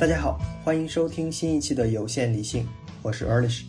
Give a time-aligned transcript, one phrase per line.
[0.00, 2.66] 大家好，欢迎收听新一期的有限理性，
[3.02, 3.64] 我是 Erlish。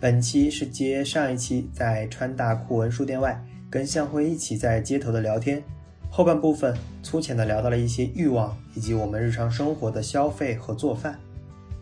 [0.00, 3.38] 本期是接上一期在川大酷文书店外
[3.68, 5.62] 跟向辉一起在街头的聊天，
[6.08, 11.20] 后半部分粗浅的聊到了一些欲望以及我们日常生活的消费和做饭，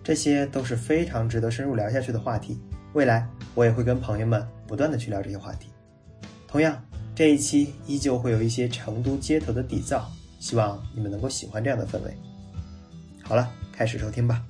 [0.02, 2.58] 这些都是非常值得深入聊下去的话题。
[2.94, 3.24] 未来
[3.54, 5.68] 我也会跟朋友们不断的去聊这些话题。
[6.48, 10.02] 同样，这一期依旧会有一些成都街头的底噪，
[10.40, 12.12] 希望你们能够喜欢这样的氛围。
[13.22, 14.40] 好了，开始收听吧。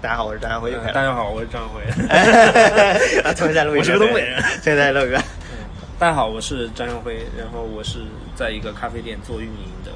[0.00, 0.72] 大家好，我是张家辉。
[0.94, 1.82] 大家好，我是张辉。
[3.22, 4.40] 啊，重新再录一我是个东北人。
[4.40, 5.18] 重新再录一个。
[5.98, 7.98] 大家好，我是张耀辉，然后我是
[8.34, 9.92] 在一个咖啡店做运营的。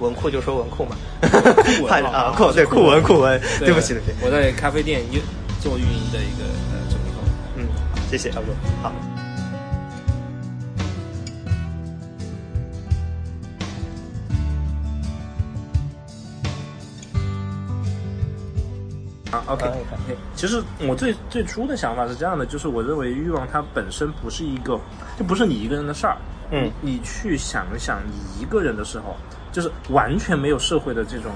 [0.00, 0.96] 文库就说文库嘛。
[1.78, 4.16] 酷文啊， 酷对酷文酷文，对不起对不起。
[4.20, 5.18] 我在咖啡店运
[5.62, 7.18] 做运营的一个呃这么一个。
[7.56, 7.66] 嗯，
[8.10, 8.54] 谢谢，差不多。
[8.82, 8.92] 好。
[19.34, 24.78] 啊，OK OK，其实我最最初的想法是这样的，就是我认为欲望它本身不是一个，
[25.18, 26.16] 就不是你一个人的事儿。
[26.50, 29.16] 嗯，你去想一想，你一个人的时候，
[29.50, 31.32] 就是完全没有社会的这种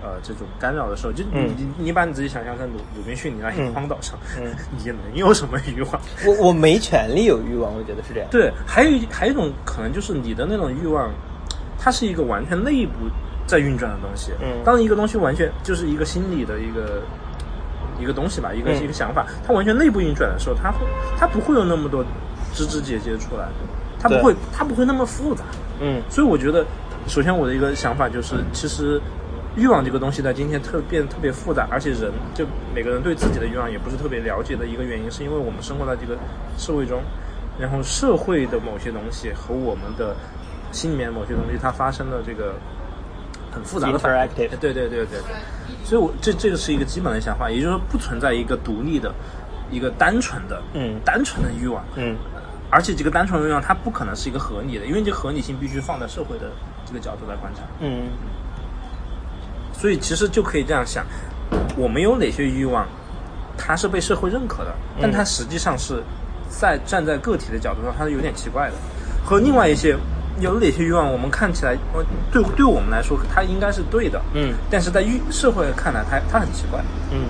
[0.00, 6.00] 呃这种干扰的时候，就你你你把你自己想象在鲁鲁滨逊你那一个荒岛上，嗯， 你能有什么欲望？
[6.24, 8.28] 我我没权利有欲望，我觉得是这样。
[8.30, 11.10] 对，还有一还有一种可能就是你的那种欲望，
[11.78, 12.92] 它是一个完全内部
[13.44, 14.30] 在运转的东西。
[14.40, 17.02] 嗯，当一个东西完全就是一个心理的一个。
[18.00, 20.78] 一个东西吧，一个一个想法，它完全内部运转的时候，它会，
[21.18, 22.04] 它不会有那么多
[22.52, 23.48] 枝枝节节出来，
[24.00, 25.44] 它不会，它不会那么复杂。
[25.80, 26.64] 嗯，所以我觉得，
[27.06, 29.00] 首先我的一个想法就是，其实
[29.56, 36.18] 欲望这个东西在今天特变得特别复杂，而且人就每个人对自己的欲望也不是特别了解的一个原因，是因为我们生活在这个
[36.58, 37.02] 社会中，
[37.58, 40.14] 然后社会的某些东西和我们的
[40.72, 42.54] 心里面某些东西，它发生了这个。
[43.54, 43.92] 很复杂的
[44.60, 45.20] 对对对对，
[45.84, 49.14] 所以我这这个是一个基本的想法，也就是说不存在一个独立的、
[49.70, 52.16] 一个单纯的、嗯，单纯的欲望，嗯，
[52.70, 56.50] 而且这个单纯的欲望它不可能是一个合理的，因为这个合理性必须放在社会的
[56.86, 58.08] 这个角度来观察，嗯，
[59.74, 61.04] 所以其实就可以这样想，
[61.76, 62.86] 我们有哪些欲望，
[63.58, 66.02] 它是被社会认可的，但它实际上是
[66.48, 68.74] 在站在个体的角度上，它是有点奇怪的，
[69.22, 69.94] 和另外一些。
[70.40, 71.10] 有哪些欲望？
[71.12, 71.76] 我们看起来，
[72.32, 74.20] 对对我们来说，它应该是对的。
[74.34, 74.52] 嗯。
[74.70, 76.80] 但是在欲社会看来，它它很奇怪。
[77.12, 77.20] 嗯。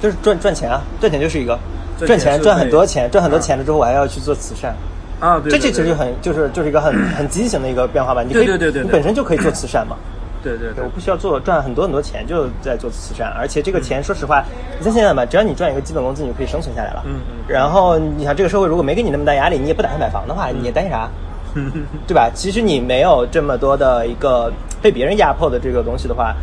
[0.00, 1.58] 就是赚赚钱啊，赚钱就是一个
[1.98, 4.74] 赚钱赚很多钱，赚很多钱了之后，我还要去做慈善。
[5.20, 5.50] 啊，对。
[5.52, 8.22] 这这其实很就是就是一个很 很畸形的一个变化吧？
[8.22, 9.96] 你可以对对对，你本身就可以做慈善嘛。
[10.42, 10.82] 对对对。
[10.82, 14.42] 我不需要做赚很多很多钱，就在做慈善，而且这个钱，说实话，
[14.78, 17.02] 你像现在吧，只要你赚一个基本工资，你就可以生存下来了。
[17.04, 17.44] 嗯嗯。
[17.46, 21.06] 然后你想，这个社会如果没给你那么大压力，你也不打算买房的话，你也担心啥？
[22.06, 22.30] 对吧？
[22.34, 26.34] 其实你没有这么多的一个被别人压迫的这个东西的话，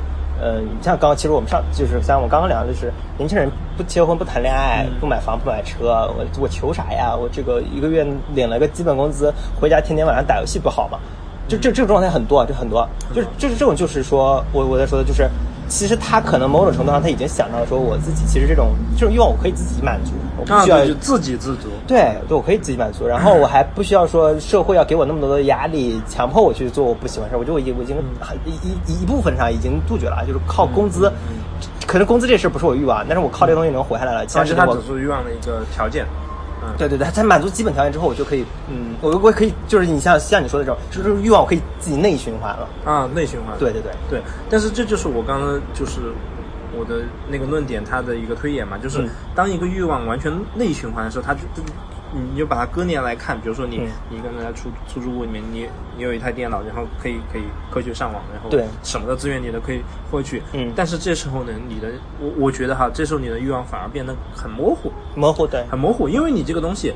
[0.41, 7.15] 嗯，像刚刚其实我们上就是像我刚刚聊的就是年轻人不结婚不谈恋爱不买房不买车，我我求啥呀？
[7.15, 10.99] 我这个一个月领了个基本工资，回家天天晚上打游戏不好吗？
[11.47, 15.29] 就这这个状态很多，就很多，就是就是这种就是说我我在说的就是。
[15.67, 21.67] 其实他可能某种程度上，他已经想到说，我自己其实这种这种欲望我可以自己满足，我不需要自给自足。
[21.85, 27.37] 对，对我可以自己满足，然后 我还不需要说社会要给我那么多的压力，强迫我去做我不喜欢事儿。
[27.37, 31.11] 我觉得我已我已经很一一一部分上已经杜绝了，就是靠工资，
[31.85, 34.25] 可能工资这事不是我欲望，但是我靠这个东西能活下来了。
[34.25, 36.05] 其实它只是欲望的一个条件。
[36.77, 43.57] 对对对，在满足基本条件之后，我就可以，嗯，我我可以，就是你像像你说的这种，就是欲望我可以自己内循环了啊，内循环。
[43.59, 46.11] 对对对对，但是这就是我刚刚就是
[46.77, 51.41] 我的那个论点，它的一个推演嘛，就是当一个欲望完全内循环的时候，它就。
[52.13, 60.41] 你就把它割裂来看，比如说你你刚才在出出租屋里面，你你有一台电脑，然后可以可以科学上网，然后对什么的资源你都可以获取。
[60.53, 61.89] 嗯，但是这时候呢，你的
[62.19, 66.93] 我我觉得哈，这时候你的欲望反而变得很模糊，模糊对，很模糊，因为你这个东西，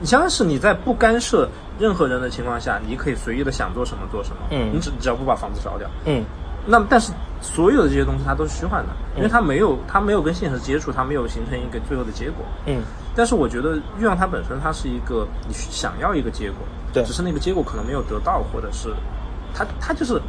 [0.00, 1.48] 你相当是你在不干涉
[1.78, 4.36] 任何人的情况下，你可以随意的想做什么做什么。
[4.50, 5.88] 嗯，你只只要不把房子烧掉。
[6.04, 6.24] 嗯。
[6.66, 12.44] 那么，但是所有的这些东西它都是虚幻的，因为它没有它没有跟现实接触，它没有形成一个最后的结果。
[12.66, 12.82] 嗯。
[13.16, 16.58] 但是我觉得欲望它本身它是一个你想要一个结果，
[16.92, 18.88] 对，只是那个结果可能没有得到，或者是
[19.54, 20.20] 它它就是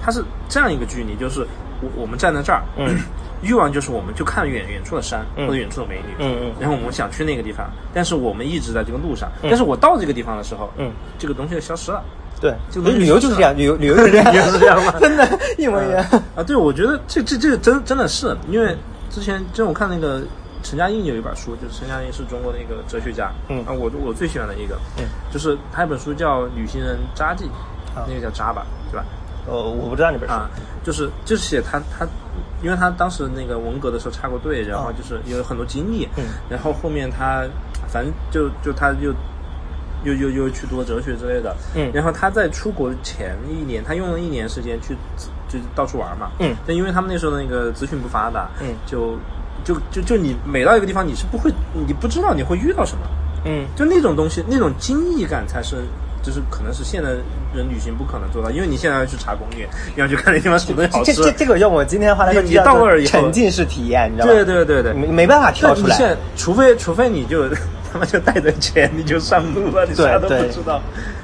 [0.00, 1.44] 它是这样一个距离，就是
[1.80, 2.96] 我我们站在这儿，嗯，
[3.42, 12.04] 欲望就是我们就看远远处的山或者远处的美女，嗯嗯，然后我们想去那个地方，但是我们一直在这个路上，但是我到这个地方的时候，嗯，这个东西就消失了。
[12.40, 14.94] 对，就旅游就是这样，旅游旅游就是这样，是这样吗？
[15.00, 16.04] 真的，一模一样
[16.36, 16.42] 啊！
[16.42, 18.76] 对，我觉得这这这个真真的是，因为
[19.10, 20.22] 之前就我看那个
[20.62, 27.44] 陈嘉映有一本书，就是陈嘉映是中国的一个哲学家，嗯啊，我我最喜欢的一个，嗯，就是他一本书叫《旅行人札记》，
[28.06, 29.04] 那个叫札吧，对吧？
[29.46, 30.48] 呃，我不知道那本书啊，
[30.84, 32.06] 就是就是写他他
[32.62, 37.44] 因为他当时那个文革的时候插过队，然后哦就是有很多经历，嗯然后后面他
[37.88, 39.10] 反正就就他又
[40.04, 44.96] 又又又去读哲学之类的，嗯然后他在出国前一年，他用了一年时间去
[45.48, 49.16] 就到处玩嘛，嗯但因为他们那时候那个资讯不发达，嗯就
[49.64, 51.50] 就就就你每到一个地方，你是不会，
[51.86, 53.02] 你不知道你会遇到什么，
[53.44, 55.76] 嗯就那种东西，那种惊异感才是。
[56.20, 57.08] 就是可能是现代
[57.54, 61.14] 人旅行不可能做到，因为你现在要去查攻略，你要去看那地方什么东西好吃。
[61.14, 64.32] 这这这个用我今天的话来说，你你到那儿以后沉浸式体验，你知道吗？
[64.32, 66.16] 对对对对，没没办法跳出来。
[66.36, 67.44] 除非除非你就
[67.92, 70.80] 他妈就带着钱你就上路了，你啥都不知道，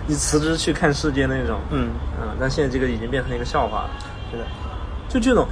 [0.07, 1.91] 你辞职去看世界那种，嗯。
[2.21, 3.91] 嗯，但现在这个已经变成一个笑话了，
[4.31, 4.45] 是的，
[5.09, 5.47] 就这种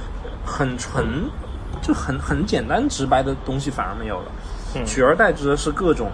[0.45, 1.29] 很纯
[1.81, 4.25] 就很很简单直白的东西反而没有了，
[4.75, 4.85] 嗯。
[4.85, 6.09] 取而代之的是各种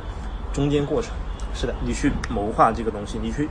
[0.54, 1.12] 中间过程，
[1.54, 3.50] 是的，你去谋划这个东西，你去。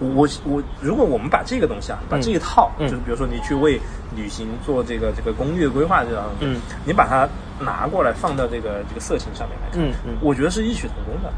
[0.00, 2.88] 我我如果我们把这个东西啊，把这一套，嗯。
[2.88, 3.80] 就是比如说你去为
[4.16, 6.60] 旅行做这个这个攻略规划这样嗯。
[6.84, 7.28] 你把它
[7.62, 10.16] 拿过来放到这个这个色情上面来看，嗯嗯。
[10.20, 11.32] 我觉得是异曲同工的，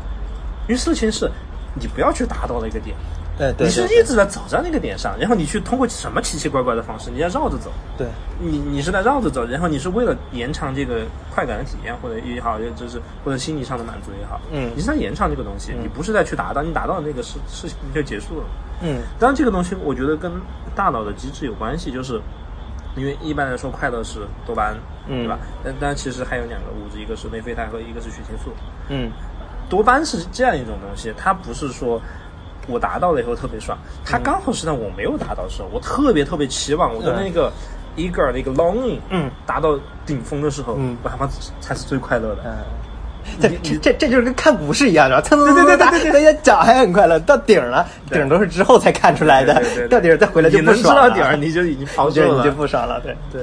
[0.66, 1.30] 因为色情是
[1.74, 2.96] 你不要去达到那个点，
[3.36, 8.06] 对对，你是一直在走在那个点上，然后你去通过什么奇奇怪怪的方式，你在绕着走，对，
[8.38, 11.02] 你你是在绕着走，然后你是为了延长这个
[11.34, 14.70] 快感的体验，或者也好，也就是或者心理上的满足也好，嗯。
[14.74, 18.46] 你是在延长这个东西，你不是在去达到，你达到那个事事情就结束了。
[18.82, 19.00] 嗯。
[19.18, 20.30] 当然，这个东西我觉得跟
[20.74, 22.20] 大脑的机制有关系，就是
[22.96, 24.76] 因为一般来说快乐是多巴胺，
[25.08, 25.38] 嗯对吧？
[25.64, 28.52] 但但其实还有两个物质，一个是内啡肽和一个是血清素。
[28.88, 29.10] 嗯
[29.68, 32.00] 多巴胺是这样一种东西，它不是说
[32.68, 37.50] 我达到了以后特别爽，它刚好是在我没有达到的时候，我特别特别期望我的那个
[37.96, 41.26] eager 的一个 longing，嗯，达到顶峰的时候，嗯我他妈
[41.60, 42.42] 才是最快乐的。
[42.44, 42.52] 嗯。
[43.40, 45.20] 这这这这就是跟看股市一样，是吧？
[45.22, 51.08] 蹭蹭对对对打，对对大家脚还很快乐，到顶了， 顶都是之后才看出来的对对对， 到顶再回来就你能知不爽了。
[51.08, 53.16] 道顶儿，你就已经抛售了，就你就不爽了，对。
[53.32, 53.40] 对，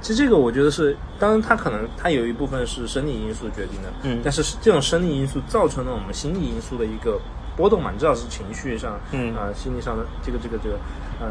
[0.00, 7.20] 其实这个我觉得是，当然它可能它有一部分是生理因素决定的，嗯但是这种生理因素造成了我们心理因素的一个
[7.56, 10.76] 波动嘛，你知道是情绪上，嗯啊、心理上的这个这个这个，
[11.20, 11.26] 呃，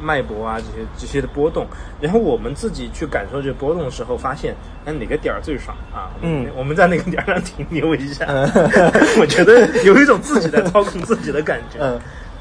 [0.00, 1.66] 脉搏啊这些这些的波动，
[2.00, 8.42] 然后我们自己去感受这个波动的时候，发现哎哪个点儿最爽啊，嗯我们在那个点儿上停留一下，嗯
[9.20, 11.78] 我觉得有一种自己在操控自己的感觉，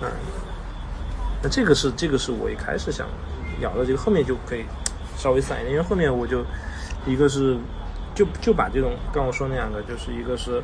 [0.01, 0.09] 嗯。
[1.43, 3.07] 那这个是这个是我一开始想
[3.59, 4.63] 聊的，这个后面就可以
[5.21, 6.43] 稍微散一点，因为后面我就
[7.05, 7.55] 一个是
[8.15, 10.61] 就就把这种刚我说那两个，就是一个是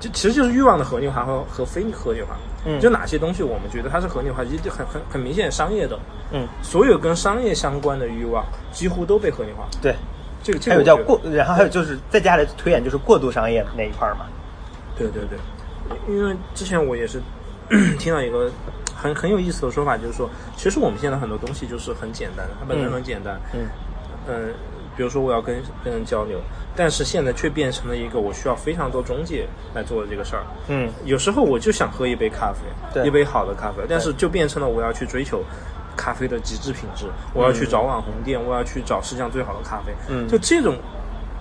[0.00, 2.80] 就其实就是欲望的合理化和和非合理化，嗯。
[2.80, 5.96] 就哪些东西我们觉得它是合理化，就很很很明显商业的，
[6.32, 9.94] 嗯，所有跟商业相关的欲望几乎都被合理化，对。
[10.44, 14.26] 这个这还个还有叫过，然后还有就是再加来推演就是过度商业那一块儿嘛。
[14.98, 15.38] 对对对，
[16.12, 17.22] 因为之前我也是
[17.96, 18.50] 听到一个
[18.92, 23.60] 很很有意思的说法，就是说，其实我们现在很多东西就是很简单，它本身嗯很简单，嗯
[24.28, 24.52] 嗯、
[24.96, 26.40] 比如说我要跟跟人交流，
[26.76, 30.42] 但是现在却变成了一个我需要非常多中介来做的这个事儿。
[30.68, 35.42] 嗯有时候我就想喝一杯咖啡，一杯好的咖啡，但是就变成了我要去追求
[35.96, 39.92] 咖啡的极致品质，我要去找网红店，我要去找世界上最好的咖啡。
[40.08, 40.76] 嗯就这种，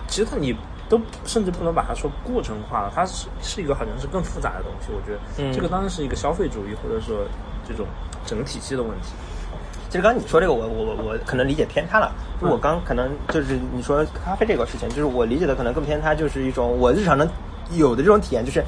[0.07, 0.55] 其实你
[0.89, 4.91] 都甚至不能把它说过程化了，它是是一个好像是更复杂的东西。
[4.91, 7.25] 我觉得、嗯这个当然是一个消费主义或者说
[7.67, 7.85] 这种
[8.25, 9.13] 整个体系的问题。
[9.91, 12.13] 其实刚刚你说这个我，我我我可能理解偏差了。
[12.41, 17.27] 就我刚可能就是你说咖啡这个事情，就是我理解的可能更偏差，就是一种我日常能
[17.73, 18.63] 有的这种体验，就是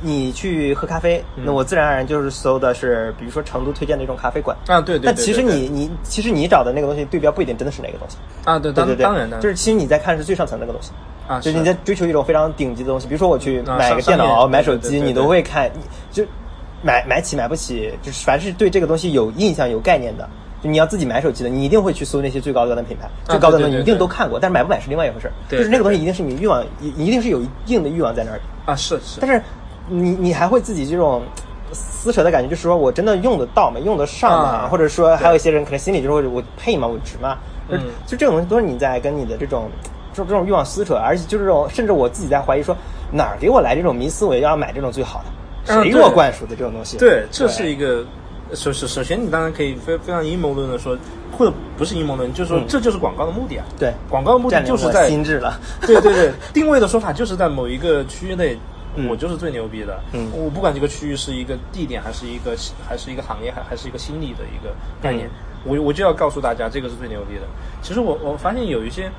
[0.00, 4.56] 你去喝咖啡，那我自然而然就是搜的是，比如说成都推荐的一种咖啡馆。
[4.68, 8.16] 啊，对对对但其实你你其实你找的那个东西对标不一定真的是哪个东西。
[8.44, 10.92] 啊，对，对对对，当然的，就是其实你在看是最上层那个东西。
[11.26, 15.68] 啊，就是你在追求一种非常顶级的东西，比如说我去啊买个电脑、买手机，对对对对你都会看，
[16.12, 16.24] 就
[16.82, 20.30] 买买起买不起，就是凡是对这个东西有印象、有概念的，
[20.62, 25.32] 就你要自己买手机的，你一定会去搜那些最高端的品牌，最高端的你一定都看过，但是买不买是另外一回事儿。
[25.48, 29.42] 对就是那个东西一定是你欲望，一一定是有一定的欲望在那儿，啊是是，但是
[29.88, 31.22] 你你还会自己这种。
[31.70, 33.78] 撕扯的感觉，就是说我真的用得到吗？
[33.84, 34.48] 用得上吗？
[34.48, 36.88] 啊或者说，还有一些人可能心里就是我配吗？
[36.88, 37.36] 我值吗？
[37.68, 39.68] 就是嗯就这种东西都是你在跟你的这种
[40.14, 42.74] 这种这种欲望撕扯，而且就是这种，甚至我自己在怀疑说，
[43.12, 45.18] 哪儿给我来这种迷思维要买这种最好
[45.66, 45.74] 的？
[45.74, 46.96] 嗯谁给我灌输的这种东西？
[46.96, 48.02] 对，这是一个
[48.54, 50.96] 首首首先，你当然可以非非常阴谋论的说，
[51.36, 53.64] 或者不是阴谋论，就是说嗯这就是广告的目的啊。
[53.78, 55.58] 对广告的目的就是在心智了。
[55.82, 58.58] 对对对，定位的说法就是在某一个区域内，
[58.96, 60.00] 嗯我就是最牛逼的。
[60.12, 62.56] 嗯我不管这个区域是一个地点，还是一个
[62.88, 65.30] 还是一个行业，还还是一个心理的一个概念，嗯
[65.64, 67.42] 我我就要告诉大家，这个是最牛逼的。
[67.82, 69.10] 其实我我发现有一些，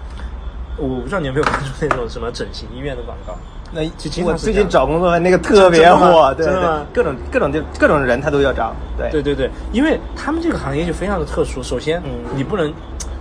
[0.78, 3.38] 我不知道你有没有关注那种什么整形医院的广告。
[3.72, 3.82] 那
[4.24, 11.62] 我最近找工作那个特别火，对对真的吗各种各种就各种人他都要找，对对对对，因为他们这个行业就非常的特殊。
[11.62, 12.74] 首先，嗯你不能，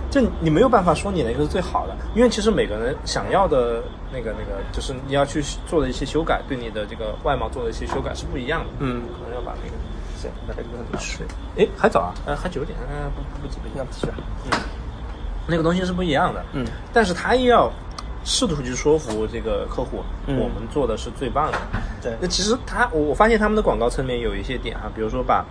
[0.09, 8.67] 就你没有办法说你哪个是最好的，因为其实每个人想要的那个那个，就是你要去做的一些修改，对你的这个外貌做的一些修改是不一样的。
[8.79, 9.75] 嗯可能要把那个
[10.17, 11.25] 行，那这个很水，
[11.57, 14.07] 哎，还早啊，呃，还九点，呃，不不不急不急，那继续。
[15.47, 16.43] 那个东西是不一样的。
[16.53, 17.71] 嗯，但是他也要
[18.29, 21.57] 试图去说服这个客户，嗯我们做的是最棒的。
[21.99, 25.43] 对那其实他，我我发现他们的广告侧面有一些点啊，比如说把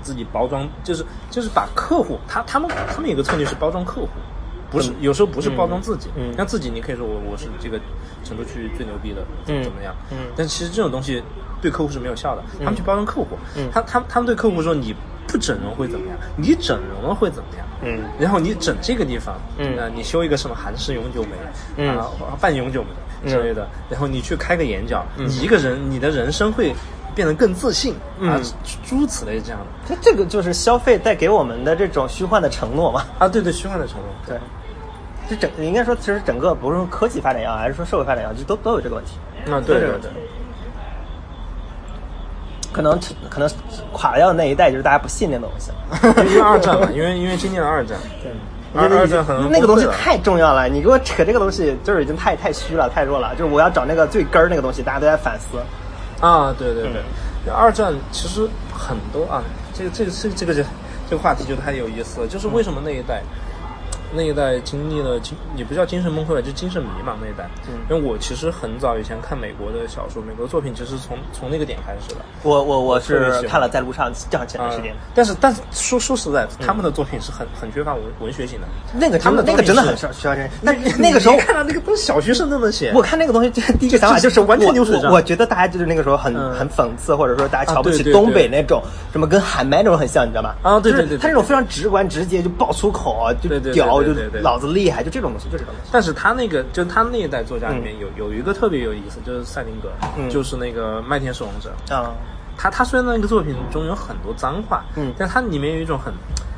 [0.00, 4.08] 自己包装，就是就是把客户，他他们他们有个策略是包装客户，
[4.70, 6.08] 不是、有时候不是包装自己。
[6.16, 7.80] 嗯像自己你可以说我我是这个
[8.22, 9.92] 成都区最牛逼的，怎么嗯怎么样。
[10.12, 11.20] 嗯但其实这种东西
[11.60, 14.94] 对客户是没有效的，他们去包装客户，嗯他他他们对客户说你
[15.26, 17.66] 不整容会怎么样，你整容了会怎么样？
[17.82, 18.00] 嗯。
[18.18, 19.76] 然后你整这个地方，嗯。
[19.76, 21.30] 呃，你修一个什么韩式永久美，
[21.76, 21.96] 嗯。
[21.98, 22.08] 啊、
[22.40, 25.26] 半永久美之类的，然后你去开个眼角，嗯。
[25.28, 26.74] 你一个人，你的人生会
[27.14, 28.42] 变得更自信，啊嗯，
[28.84, 33.04] 诸如此类这样的，这这个就是消费带给我们的这种虚幻的承诺嘛。
[33.18, 34.38] 啊，对对，虚幻的承诺，对，
[35.28, 39.12] 这整应该说，其实整个不是说科技发展也好，还是说社会发展也好，就都都有这个问题。
[39.50, 40.10] 啊，对对对，
[42.74, 42.98] 可能
[43.30, 43.48] 可能
[43.92, 45.70] 垮掉的那一代就是大家不信那东西。
[46.28, 48.32] 因为二战嘛，因为因为经历了二战，对，
[48.74, 53.32] 二二战可能那个东西太重要了，你给我扯这个东西，就是已经太太虚了，太弱了。
[53.38, 55.58] 就是我要找那个最根儿那个东西，大家都在反思。
[56.20, 57.00] 啊，对对对，
[57.46, 60.62] 嗯二战其实很多啊，这个这个这个这个这
[61.08, 63.22] 这个话题就太有意思了，就是为什么那一代。
[64.14, 67.48] 那一代经历了精，也不叫精神崩溃吧，就精神迷茫那一代。
[67.68, 72.20] 嗯因为我其实很早以前看美国的小说，美国作品其实从从那个点开始的。
[72.42, 78.66] 我我我是看了在路上这样前段啊时间，但是但是说说实在，他们的作品是很很缺乏文文学性的。
[78.94, 80.54] 那个他们的那个真的很需要需要认识。
[80.62, 82.90] 那那个时候看到那个都是小学生都能写。
[82.94, 90.54] 我看那个东西，就 是第一个想法就就是完全我流水账我我觉得大家就是那个时候很、嗯很讽刺，或者说大家瞧不起东北对那种什么跟喊麦那种很像，你知道吗？
[90.62, 95.90] 啊对对就是他那种非常直观直接就爆粗口啊，就对对对屌就对对对老子厉害，就这种东西，就这种东西。
[95.92, 101.72] 但是他那个，就他那一代作家里面有、有一个特别有意思，就是赛林格，嗯就是那个《麦田守望者》。
[101.94, 102.12] 啊，
[102.56, 106.12] 他他虽然那个作品中有很多脏话，嗯但他里面有一种很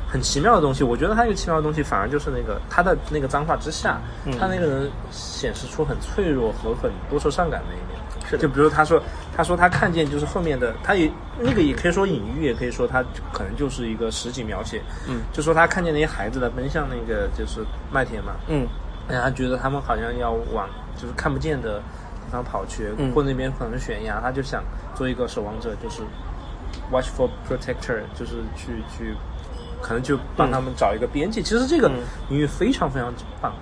[0.07, 0.83] 很奇妙的东西。
[0.83, 7.96] 我觉得他一个奇妙的东西，反而就是那个他的那个脏话之下，嗯他那个人显示出很脆弱和很多愁善感的一面。
[8.29, 8.41] 是的。
[8.43, 9.01] 就比如他说，
[9.35, 14.81] 他说他看见就是后面的，他也那个也可以说隐喻，也可以说他可能就是一个实景描写。
[15.07, 18.67] 嗯，就说他看见那些孩子在奔向那个就是麦田嘛，嗯。
[19.07, 23.11] 然后他觉得他们好像要往就是看不见的地方跑去，嗯。
[23.13, 24.61] 或那边可能悬崖，他就想
[24.93, 26.01] 做一个守望者，就是
[26.91, 29.15] watchful protector，就是去去，
[29.81, 31.41] 可能就帮他们找一个边界。
[31.41, 31.89] 其实这个
[32.29, 33.53] 领域非常非常棒，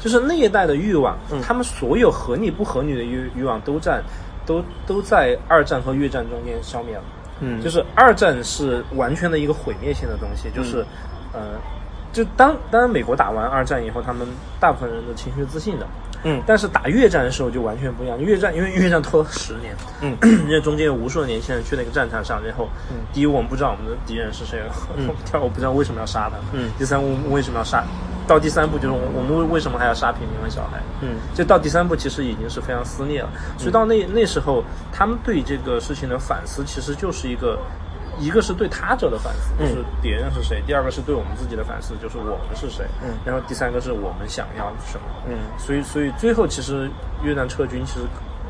[0.00, 1.40] 就是那一代的欲望，嗯。
[1.42, 4.02] 他们所有合理不合理的欲欲望都在
[4.46, 7.02] 都都在二战和越战中间消灭了。
[7.40, 10.86] 嗯，就是二战是完全的一个毁灭性的东西，就是，
[11.32, 11.58] 呃，
[12.14, 14.26] 就当当然美国打完二战以后，他们
[14.60, 15.86] 大部分人的情绪自信的，
[16.22, 16.40] 嗯。
[16.46, 18.18] 但是打越战的时候就完全不一样。
[18.18, 20.16] 越战因为越战拖了十年，嗯，
[20.46, 22.96] 因为中间有无数的年轻人去那个战场上，然后，嗯。
[23.12, 24.62] 第一我们不知道我们的敌人是谁，
[25.26, 26.70] 第二我不知道为什么要杀他，嗯。
[26.78, 27.84] 第三我们为什么要杀，
[28.28, 31.16] 到第三步就是我我们为为什么还要杀平民和小孩，嗯。
[31.34, 33.28] 就到第三步其实已经是非常撕裂了，
[33.58, 37.58] 所以到那那时候，他们对这个事情的反思其实就是一个，
[38.18, 39.68] 一个是对他者的反思，嗯。
[39.68, 43.10] 就是敌人是谁；第二个是对我们自己的反思，就是我们是谁；嗯。
[43.24, 45.06] 然后第三个是我们想要什么。
[45.28, 45.36] 嗯。
[45.58, 46.90] 所以所以最后其实
[47.22, 48.06] 越南撤军其实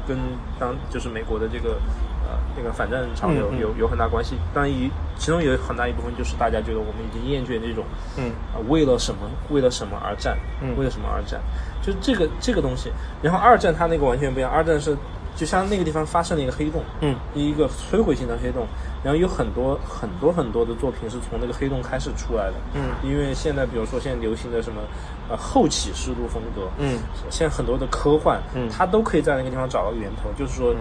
[0.06, 0.18] 跟
[0.59, 1.80] 当就是美国的这个
[2.25, 7.85] 呃那个反战潮流有有很大关系，当然一其中有很大一部分就是大家觉得我们已经厌倦这种
[8.16, 8.30] 嗯。
[8.52, 10.76] 啊、为了什么为了什么而战，嗯。
[10.76, 11.40] 为了什么而战，
[11.83, 12.92] 就这个这个东西。
[13.23, 14.97] 然后二战它那个完全不一样，二战是
[15.35, 17.16] 就像那个地方发生了一个黑洞，嗯。
[17.35, 18.66] 一个摧毁性的黑洞，
[19.04, 22.80] 然后有很多很多很多的作品是从那个黑洞开始出来的，嗯。
[23.02, 24.80] 因为现在比如说现在流行的什么
[25.28, 26.99] 呃后启示录风格，嗯，
[27.30, 28.68] 现在很多的科幻，嗯。
[28.68, 30.75] 它都可以在那个地方找到源头，就是说，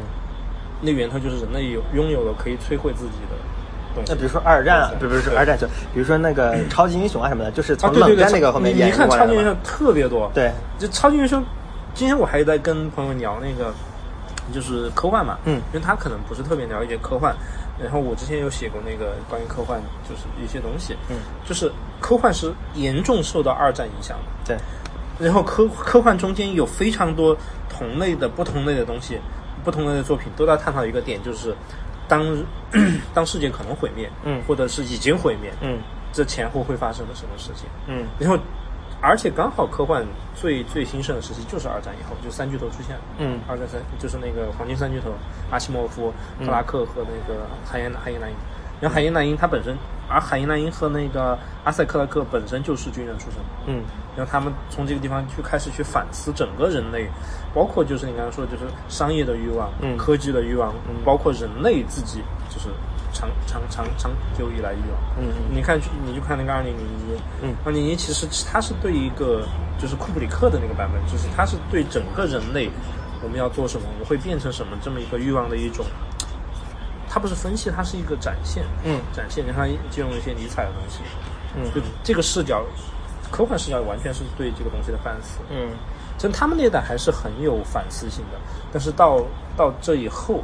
[0.82, 3.36] 那源头就是人类有拥有了可以摧毁自己的。
[4.08, 11.44] 那比如说二战，不不是二战，就比如说那个超级英雄啊什么的，就是啊，从冷战那个后面你演你看超级英雄特别多，对，就超级英雄，
[11.94, 13.72] 今天我还在跟朋友聊那个，
[14.51, 15.62] 就是科幻嘛，嗯。
[15.72, 17.36] 因为他可能不是特别了解科幻，
[17.84, 24.58] 然后我之前有写过那个关于科幻，就是一些东西，嗯，就是科幻是严重受到二战影响的，
[25.20, 27.38] 对，然后科科幻中间有非常多
[27.70, 29.20] 同类的不同类的东西，
[29.63, 31.54] 不同类的作品都在探讨一个点，就是
[32.08, 32.25] 当
[33.13, 34.42] 当世界可能毁灭，嗯。
[34.48, 35.80] 或者是已经毁灭，嗯。
[36.12, 37.68] 这前后会发生的什么事情？
[37.88, 38.06] 嗯。
[38.20, 38.38] 然后，
[39.04, 43.02] 而且刚好科幻最最兴盛的时期就是二战以后，就三巨头出现了。
[43.18, 43.38] 嗯。
[43.50, 45.12] 二战三就是那个黄金三巨头，
[45.52, 48.36] 阿西莫夫、克拉克和那个海因海因莱因。
[48.80, 49.78] 然后海因莱因他本身，
[50.10, 53.84] 而海因莱因和那个阿塞克拉克本身就是军人出身，嗯。
[54.16, 57.10] 然后他们从这个地方去开始去反思整个人类，
[57.54, 59.98] 包括就是你刚才说的，就是商业的欲望、嗯。
[59.98, 62.70] 科技的欲望，包括人类自己就是
[63.13, 65.00] 长长长长久以来欲望。
[65.17, 69.48] 嗯你看，你就看那个二零零一，嗯，二零零一其实它是对一个
[69.79, 72.70] 就是库布里克的那个版本，就是它是对整个人类
[73.22, 75.86] 我们要做什么，我们会变成什么这么一个欲望的一种。
[77.08, 81.00] 它不是分析，它是一个展现，嗯展现，然后借用一些尼采的东西，
[81.55, 82.65] 嗯就这个视角，
[83.32, 85.39] 科幻视角完全是对这个东西的反思。
[85.51, 85.70] 嗯
[86.17, 88.39] 其实他们那一代还是很有反思性的，
[88.72, 89.24] 但是到
[89.58, 90.43] 到这以后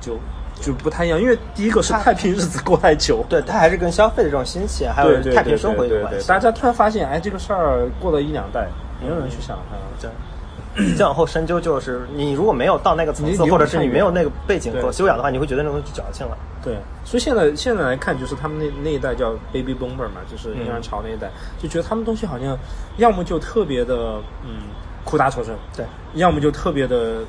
[0.00, 0.18] 就
[0.60, 6.26] 就不太一样，因为第一个是太平日子过太久， 对，它还是跟消费的这种兴起，还有太平生活有关系。
[6.28, 8.68] 大家突然发现，哎，这个事儿过了一两代，
[9.00, 9.76] 没有人去想它。
[10.00, 16.36] 对， 再往后深究，就是你如果没有到那个层次，或者是你没有那个背景对和修养的话，你会觉得那种东西矫情了。
[16.62, 16.74] 对，
[17.04, 21.30] 所以现在现在来看，就是他们那那一代叫 baby boomer 嘛，就是婴儿潮那一代，
[21.62, 22.58] 就觉得他们东西好像
[22.96, 24.68] 要么就特别的嗯
[25.04, 27.20] 苦大仇深，对，要么就特别的，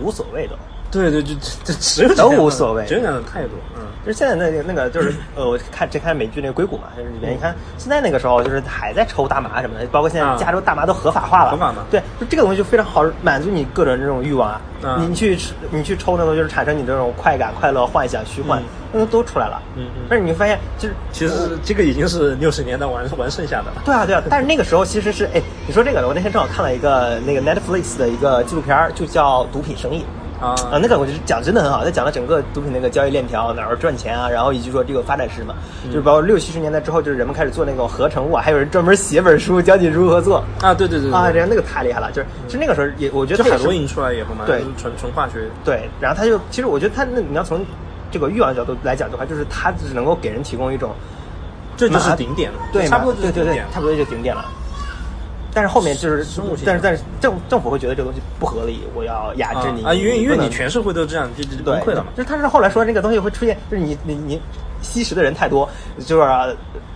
[0.00, 0.58] 无所谓的。
[0.90, 3.82] 对对，就就就 只有这都无所谓只有态度，嗯。
[4.06, 14.60] 就是现在那个那个就是呃，我看这看美剧那个硅谷嘛，就是里面你看现在那个时候就是还在抽大麻什么的，包括现在啊加州大麻都合法化了，合法嘛对，就这个东西就非常好满足你个人这种欲望啊。
[14.82, 19.60] 啊你去吃你去抽那种就是产生你这种快感、快乐、幻想、虚幻嗯，那个都出来了。
[19.76, 23.82] 嗯嗯但是你会发现，就是其实这个已经是六十年代玩玩剩下的了。
[23.84, 29.98] 对啊，对啊， 但是那个时候其实是，哎，你说这个，我那天正好看了一个那个 Netflix 的一个纪录片，就叫《毒品生意》。
[30.40, 35.54] 啊啊，那个我觉得讲真的很好，他讲了整个毒品那个交易链条哪儿赚钱啊，然后以及说这个发展史嘛，
[35.84, 47.64] 嗯就是包括六七十年代之后，就是人们开始做那种合成物啊，还有人专门写本书教你如何做啊，对对对啊，这对，样那个太厉害了，就是其实那个时候也我觉得海洛因出来以后嘛，对纯纯化学，对，然后他就其实我觉得他那你要从
[48.10, 50.92] 这个欲望角度来讲的话，就是他只能够给人提供一种
[51.76, 53.66] 这就是顶点了，对，差不多就是对对对顶点，。
[53.72, 54.44] 差不多就顶点了。
[55.52, 56.24] 但是后面就是
[56.64, 59.84] 但是但是政政府会觉得这个东西不合理，我要压制你。
[59.84, 62.12] 啊，因为因为你全社会都这样，就就就崩溃了嘛。
[62.16, 64.40] 就是他是后来说这个东西会出现，就是你你你
[64.82, 65.68] 吸食的人太多，
[66.06, 66.46] 就是、啊、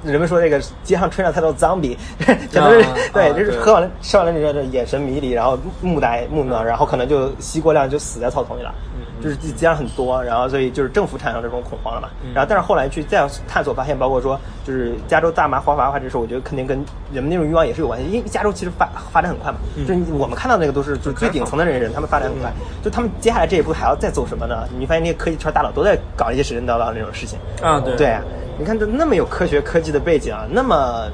[0.05, 1.97] 人们说这个街上吹了太多 zombie，
[2.53, 8.73] 可能是、啊 对，啊就是喝完了吃完了这个眼神迷离，然后目呆目讷，然后可能就吸过量就死在草丛里了。
[9.23, 12.09] 嗯就是自己街上很多，然后所以就是政府产生这种恐慌了嘛。
[12.23, 12.35] 嗯。
[12.35, 19.87] 然后但是后来去再探索发现，包括说就是加州大麻合法化这事，我觉得肯定跟人们那种欲望也是有关系，因为加州其实发发展很快嘛，嗯。
[19.87, 24.67] 就是我们看到那个都是就是最顶层的那些人，他们发展很快，就他们接下来这一步还要再走什么呢？
[24.79, 27.39] 你发现那些科技圈大佬都在搞一些神神叨叨的那种事情。
[27.63, 27.95] 啊对。
[27.97, 28.21] 对啊，
[28.59, 31.09] 你看这那么有科学科技的背景啊，那么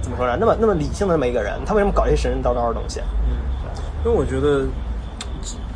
[0.00, 0.36] 怎么说呢？
[0.40, 3.00] 那么那么理性的那么一个人，他为什么搞这些神神叨叨的东西？
[3.28, 3.36] 嗯。
[4.04, 4.64] 因为我觉得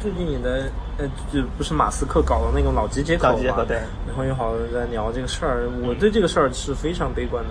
[0.00, 0.64] 最近你的
[0.98, 3.76] 呃，就不是马斯克搞的那个脑机接口嘛对
[4.07, 7.50] 然后有好多人在聊这个事儿，我对这个事儿是非常悲观的。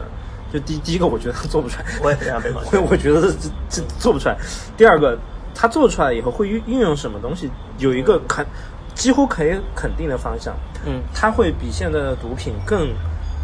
[0.51, 4.37] 就第第一个，我觉得他做不出来，我也非常悲观我我觉得这这这做不出来。
[4.77, 5.17] 第二个，
[5.55, 8.45] 他做出来以后会运运用什么东西，有一个肯
[8.93, 12.87] 几乎可以肯定的方向，嗯他会比现在的毒品更，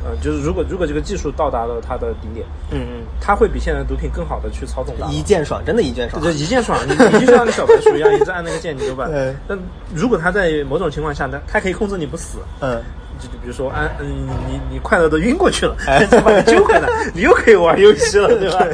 [0.03, 6.29] 呃，就是如果如果这个技术到达了它的顶点，嗯嗯它会比现在的毒品更好的去操纵大嗯，脑一键爽，真的一键爽就。
[6.31, 9.35] 一键爽，你你就像那小白鼠一样，一直按那个键你就把 对。
[9.47, 9.57] 但
[9.93, 12.81] 如果它在某种情况下，它它可以控制你不死，嗯，
[13.19, 18.65] 就就比如说按嗯你你快乐的晕过去了， 哎再把你救回来， 你又可以玩游戏了，对吧？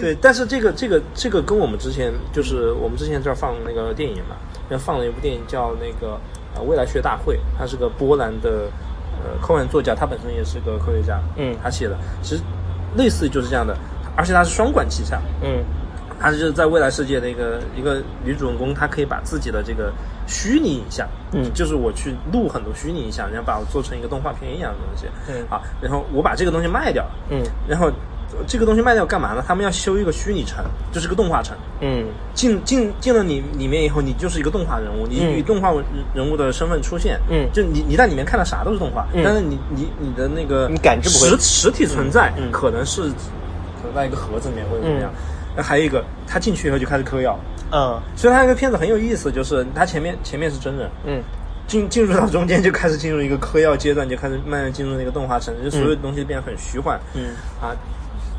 [0.00, 4.36] 对，但是这个这个这个跟我们之前就是我们之前这儿放那个电影嘛，
[4.68, 6.18] 那放了一部电影叫那个
[6.56, 8.68] 呃未来学大会，它是个波兰的
[9.24, 11.56] 呃科幻作家，他本身也是个科学家，嗯。
[11.62, 12.42] 他写的其实
[12.96, 13.76] 类似就是这样的，
[14.16, 15.64] 而且他是双管齐下，嗯。
[16.20, 19.92] 他就是在未来世界的一个一个女主人公，她可以把自己的这个
[20.26, 21.52] 虚拟影像，嗯。
[21.52, 25.44] 就是我去录很多虚拟影像，然后把我做成一个动画片一样的东西，嗯。
[25.50, 27.42] 啊，然后我把这个东西卖掉，嗯。
[27.68, 27.90] 然后
[28.46, 29.44] 这个东西卖掉干嘛呢？
[29.46, 31.56] 他们要修一个虚拟城，就是个动画城。
[31.80, 32.04] 嗯。
[32.34, 35.38] 进进进了你里面以后，你就是一个动画人物，你嗯。
[35.38, 35.72] 以动画
[36.14, 37.48] 人物的身份出现，嗯。
[37.52, 39.22] 就你你在里面看到啥都是动画，嗯。
[39.24, 41.30] 但是你你你的那个你感知不会。
[41.30, 43.10] 实实体存在，可能是
[43.94, 45.10] 在一个盒子里面或者怎么样。
[45.56, 47.38] 那还有一个，他进去以后就开始嗑药，
[47.70, 48.00] 嗯。
[48.16, 51.22] 所以他那个片子很有意思，就是他前面前面是真人，嗯。
[51.66, 57.30] 进进入到中间就开始进入一个嗑药阶段，就开始慢慢进入那个动画城，就所有东西变得很虚幻，嗯。
[57.58, 57.72] 啊，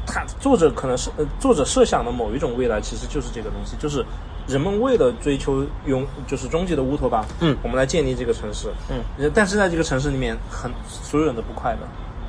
[0.05, 4.05] 他作者可能是呃作者设想的某一种未来，其实就是这个东西，就是
[4.47, 11.79] 人们为了追求永就是终极的乌托邦，嗯我们来建立这个城市，嗯，但是在这个城市里面，很所有人都不快乐，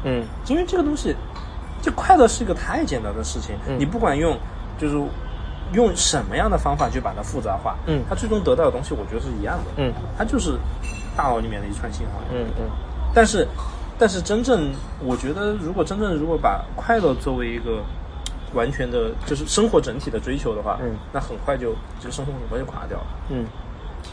[0.05, 0.25] 嗯。
[0.49, 1.15] 因为这个东西，
[1.83, 4.39] 这快乐是一个太简单的事情，嗯你不管用
[4.79, 4.97] 就是
[5.73, 10.59] 用什么样的方法去把它复杂化，嗯它最终得到的东西，我觉得是一样的，嗯，它就是
[11.17, 12.71] 大脑里面的一串信号，嗯嗯。
[13.15, 13.47] 但是
[13.99, 14.71] 但是真正，
[15.05, 17.83] 我觉得如果真正如果把快乐作为一个
[18.55, 23.07] 完全的，就是生活整体的追求的话，嗯，那很快就就生活很快就垮掉了。
[23.31, 23.45] 嗯，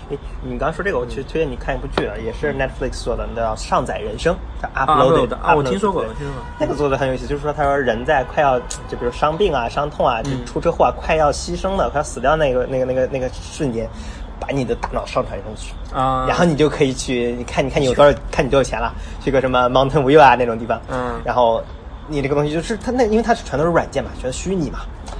[0.10, 6.43] 诶，你刚刚说这个，我其实推荐你看一部剧啊，也是 Netflix 做的，那叫《上载人生》，叫 Uploaded 的啊，我听说过，我听说过。
[6.60, 13.88] 那个做的很有意思，就是说他说人在快要就比如伤病啊、伤痛啊、就出车祸啊、快要牺牲了、快要死掉那个那个那个那个瞬间，
[14.43, 15.73] 把你的大脑上传上去。
[15.95, 21.21] 啊，然后你就可以去，你看，你看你有多少，看你多少钱了，去个什么 Mountain View 啊那种地方，嗯。
[21.23, 21.63] 然后
[22.08, 24.79] 你这个东西就是它那，因为它是全都是软件嘛，全是虚拟嘛，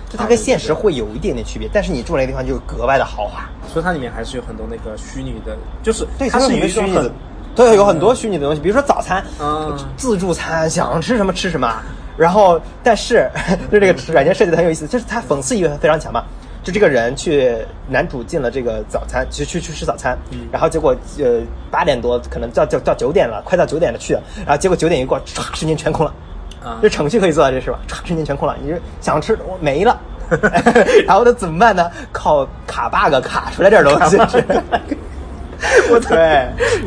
[0.10, 7.12] 就它跟现实会有一点点区别，但是你住那个地方就格外的豪华，所以它里面还是有很多那个虚拟的，就是对，它是一种很面虚拟的，
[7.56, 9.78] 对，有很多虚拟的东西，比如说早餐，嗯。
[9.96, 11.72] 自助餐，想吃什么吃什么，
[12.18, 13.30] 然后但是
[13.72, 16.24] 就这个软件设计的很有意思，就是它讽刺意味非常强嘛。
[16.64, 17.58] 就这个人去，
[17.90, 20.18] 男主进了这个早餐，去去去吃早餐，
[20.52, 26.14] 然后结果呃八点多，可能到到到九点了，快到九点了去了，然后结果九点一过，唰瞬间全空了，
[26.64, 27.80] 啊这程序可以做到这是吧？
[27.88, 30.00] 唰瞬间全空了，你就想吃我没了，
[31.06, 31.92] 然后那怎么办呢？
[32.12, 34.18] 靠卡 bug 卡出来点东西。
[35.90, 36.18] 我对，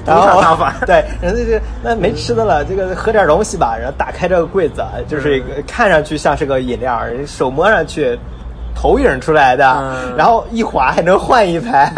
[0.04, 8.18] 然后大法对，人家就那没吃的了，这个喝点东西吧，然后打开这个柜子，就是一个看上去像是个饮料，手摸上去
[8.76, 11.90] 投影出来的，嗯然后一滑还能换一排。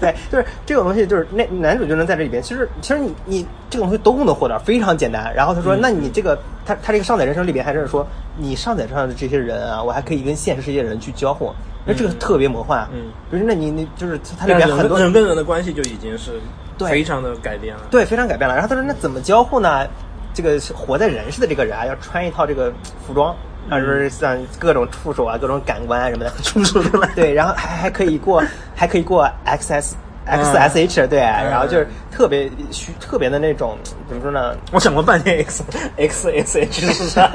[0.00, 2.42] 对， 就是这种东西，就是那男主就能在这里边。
[2.42, 5.32] 其实，其实你你这种东西都能获得，非常简单。
[5.34, 11.52] 然后他说，那你这个他他这个上载人生里边还是说，你上载上的这些人啊，我还可以跟现实世界的人去交互，
[11.84, 12.88] 那这个特别魔幻啊。
[12.92, 16.32] 嗯比如那你你就是它里边很多人跟人的关系就已经是
[16.78, 17.82] 对非常的改变了。
[17.90, 18.54] 对，非常改变了。
[18.54, 19.86] 然后他说：“那怎么交互呢？
[20.34, 22.72] 这个活在人世的这个人啊，要穿一套这个
[23.06, 23.34] 服装，
[23.70, 27.08] 啊，就是像各种触手啊、各种感官啊什么的， 触手的。
[27.14, 28.42] 对，然后还还可以过，
[28.74, 29.92] 还可以过 XS。
[30.24, 33.76] XSH 对，然后就是特别虚、特别的那种，
[34.08, 34.54] 怎么说呢？
[34.70, 35.64] 我想过半天 X
[35.98, 37.28] X S H 是啥？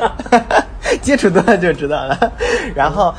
[1.01, 2.31] 接触多了就知道了。
[2.73, 3.13] 然后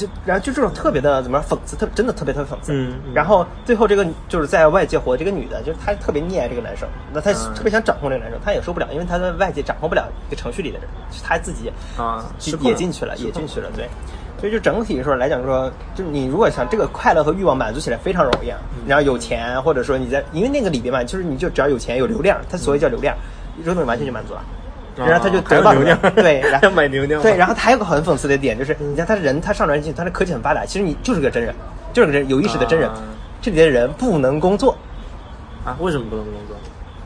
[0.00, 2.72] 就然后就这种特别的怎么说讽刺，特真的特别特别讽刺。
[2.72, 12.24] 嗯嗯然后最后这个就是在外界活这个女的，就是她特别溺爱这个男生，那她嗯特别想掌控这个男生，她也受不了，因为她在外界掌控不了一个程序里的人，是她自己啊
[12.62, 13.86] 也进去了，也进去了，对。
[14.38, 23.14] 所以就整体说来讲说，就是你如果想这个快乐和欲望满足起来非常容易啊，嗯然后有钱或者说你在，因为那个里边嘛，就是你就只要有钱有流量，它所谓叫流量，
[23.58, 24.42] 这个东西完全就满足了。
[25.06, 31.54] 然后他就得到流量对，然后 买流量对，然后他还有个很讽刺的点，就是你看他人，他上传进去，他的科技很发达，其实你就是个真人，
[31.92, 32.96] 就是个真有意识的真人啊，
[33.40, 34.76] 这里的人不能工作，
[35.64, 35.76] 啊？
[35.80, 36.56] 为什么不能工作？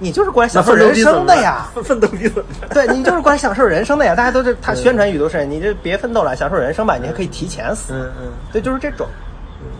[0.00, 1.68] 你就是过来享受人生的呀。
[1.72, 1.83] 办？
[1.85, 2.44] 奋斗逼怎么？
[2.74, 9.07] 对你就是过来享受人生的呀，大家都是他宣传语都是你这别奋斗了，享受人生吧，你还可以提前死，嗯嗯对，就是这种。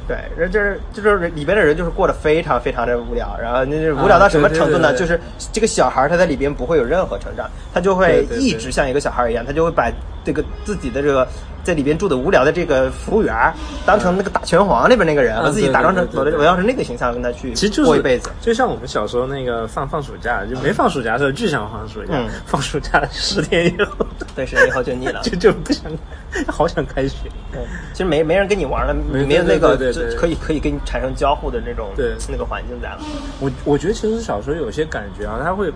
[0.07, 4.89] 对，人就是就是里边的人就是过得非常非常的无聊，然后那就是无聊到什么程度呢？
[4.89, 5.17] 啊对对对。
[5.17, 9.91] 对就是这个小孩儿他在里边不会有任何成长，他就会一直像一个小孩儿一样，他就会把
[10.25, 11.27] 这个自己的这个
[11.65, 13.53] 在里边住的无聊的这个服务员儿
[13.85, 18.31] 当成那个打拳皇里边那个人，啊把自己打装成我要是那个形象跟他去其实就是过一辈子。
[18.41, 25.21] 就像我们小时候那个放放暑假，就没放暑假的时候巨想放暑假，嗯放暑假十天以后，对，十天以后就腻了。
[25.23, 25.85] 就就不想，
[26.47, 27.29] 好想开学。
[27.51, 33.01] 对，其实没没人跟你玩了，没没有那个就可以可以跟你产生交互的那种对那个环境在了。
[33.41, 35.73] 我我觉得其实小时候有些感觉啊，他会，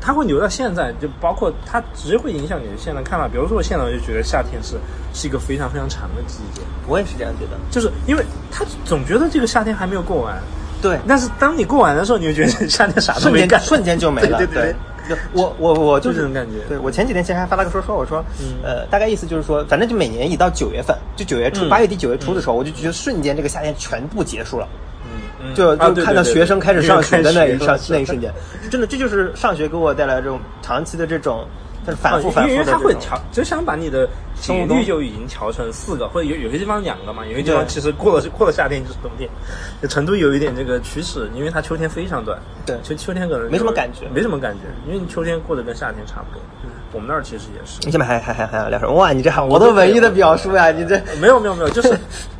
[0.00, 3.28] 它会留到现在，就包括它直接会影响你的现在看法。
[3.28, 4.76] 比如说我现在我就觉得夏天是
[5.12, 7.58] 是一个非常非常长的季节，我也是这样觉得。
[7.70, 10.40] 就是因为他总觉得这个夏天还没有过完，
[10.80, 14.38] 对，但是当你过完的时候，你就觉得夏天啥都没干，瞬间就没了。
[14.38, 14.74] 对对对。
[15.08, 16.58] 就我我我就就是这种感觉。
[16.68, 18.54] 对我前几天其实还发了个说说，我说，嗯。
[18.62, 21.68] 呃，大概意思就是说，反正就每年一到九月份，就九月初、嗯。
[21.68, 24.68] 八月底九月初的时候，我就觉得瞬间这个夏天全部结束了。
[25.42, 28.32] 嗯就就看到学生开始上学 的那一上那一瞬间，
[28.70, 31.46] 真的这就是上学给我带来这种长期的这种，
[31.86, 33.00] 就是反复啊因为反复的这种。
[33.08, 39.28] 它会调，就想把你的节生物钟律就已经调成四个，或者有有些地方两个嘛，有些地方其实过了过了夏天就是冬天，
[39.82, 46.42] 就成都有一点这个趋势，因为它秋天非常短，对秋秋天可能没什么感觉没什么感觉，因为你秋天过得跟夏天差不多。
[46.92, 48.92] 我们那儿其实也是，你下面还还还还要聊什么？
[48.94, 50.72] 哇，你这好多文艺的表述呀！
[50.72, 51.96] 你这没有没有没有，就是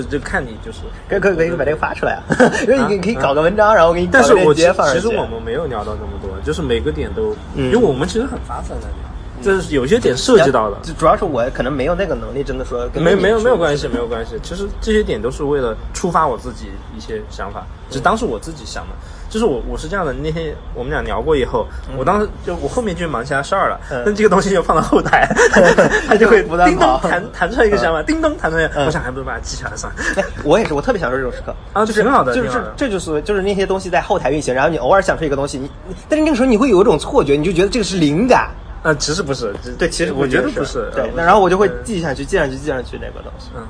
[0.00, 0.78] 就就看你就是。
[1.08, 2.22] 可以可以可以把这个发出来啊，
[2.66, 9.13] 因为啊你可以搞个文章，然后给你但是我其实我们没有聊到那么多，就是每个点都，嗯因为我们其实很发散的聊。
[9.44, 10.76] 这是有些点涉及到的。
[10.82, 14.38] 主主要是我可能没有那个能力，真的说跟没没有没有关系，没有关系。
[14.42, 18.94] 其实这些点都是为了触发我自己一些想法，只当时我自己想的。
[19.30, 25.28] 就是我我是这样的，那天我们俩聊过以后，我当时就我后面就忙其他事儿了，嗯那这个东西就放到后台，
[26.06, 30.00] 它就会不断叮咚弹弹出来一个想法，叮咚弹出来，嗯我想还不如把它记下来算了。
[30.14, 38.50] 哎，我也是，我特别享受这种时刻啊就是挺好的就是这就是就是那些东西在后台运行，然后你偶尔想出一个东西，你你但是那个时候你会有一种错觉，你就觉得这个是灵感，
[38.84, 43.48] 呃，其实不是，对，其实我觉得不不是，对呃，那然后我就会呃记下去，记上去，记上去那个东西。
[43.56, 43.66] 嗯。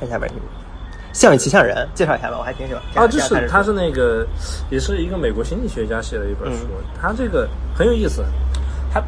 [0.00, 0.28] 看下边，
[1.12, 2.82] 像与骑象人，介绍一下吧，我还挺喜欢。
[2.96, 4.26] 啊，这是他他是那个，
[4.68, 8.24] 也是一个美国心理学家写的一本书，嗯他这个很有意思，
[8.92, 9.00] 他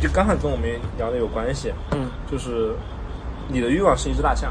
[0.00, 0.66] 就刚好跟我们
[0.96, 2.72] 聊的有关系，嗯，就是
[3.46, 4.50] 你的欲望是一只大象，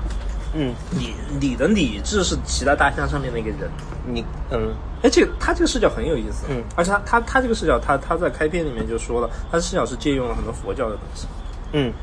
[0.57, 3.69] 嗯，你你的理智是骑在大象上面的一个人，
[4.05, 4.73] 你嗯。
[5.03, 11.27] 哎，这个他这个视角很有意思，嗯，而且他他他这个视角，他他在开篇里面就说了，他的视角是借用了很多佛教的东西，
[11.73, 11.93] 嗯。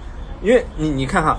[0.42, 1.38] 因为你你看哈，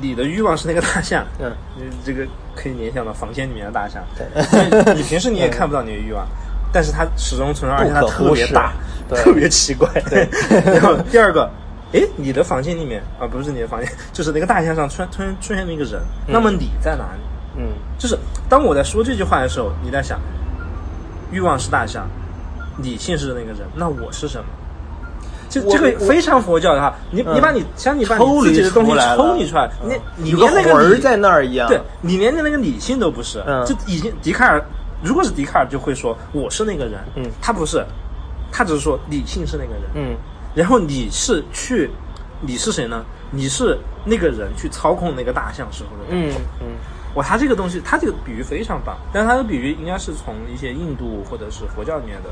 [0.00, 4.94] 你的欲望是那个大象，嗯，你这个可以联想到房间里面的大象，对。
[4.94, 6.26] 你平时你也看不到你的欲望，
[6.72, 8.72] 但是它始终存在，而且它特别大，
[9.08, 9.22] 对。
[9.22, 9.88] 特别奇怪。
[10.08, 10.26] 对。
[10.72, 11.50] 然后第二个，
[11.92, 17.20] 哎，你的房间里面啊，不是你的房间， 就是那个大象上突然突然出现了一个人，那么你在哪里？
[17.56, 17.72] 嗯。
[17.98, 20.20] 就是当我在说这句话的时候，你在想，
[21.32, 22.06] 欲望是大象，
[22.78, 24.44] 理性是那个人，那我是什么？
[25.50, 27.34] 这这个非常佛教的哈，你嗯。
[27.34, 29.90] 你把你像你把抽离你自己的东西抽离出来，嗯。
[30.16, 31.66] 你你连那个理魂在那儿一样。
[31.68, 33.64] 对你连那个理性都不是，嗯。
[33.64, 34.62] 就已经笛卡尔，
[35.02, 37.24] 如果是笛卡尔就会说我是那个人，嗯。
[37.40, 37.82] 他不是，
[38.52, 40.16] 他只是说理性是那个人，嗯
[40.58, 41.88] 然后你是去，
[42.40, 43.04] 你是谁呢？
[43.30, 46.30] 你是那个人去操控那个大象时候的人。
[46.30, 46.66] 嗯嗯
[47.14, 52.30] 哇，他这个东西，他这个比喻非常棒，但是他的比喻应该是从一些印度或者是佛教里面的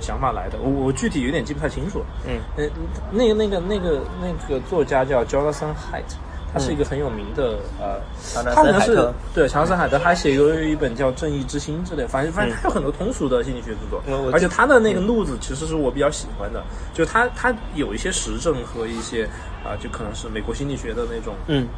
[0.00, 2.02] 想法来的，我我具体有点记不太清楚。
[2.26, 2.70] 嗯嗯，
[3.12, 6.16] 那个那个那个那个作家叫 Jonathan Haidt，
[6.56, 8.00] 他是一个很有名的、呃，
[8.42, 16.64] 他好像是对乔纳森海德，他写有一本叫《正义之心》之类，反正反正他有很多通俗的心理学著作，嗯而且他的那个路子其实是我比较喜欢的，
[16.94, 19.28] 就他他有一些实证和一些
[19.62, 21.68] 啊、就可能是美国心理学的那种嗯。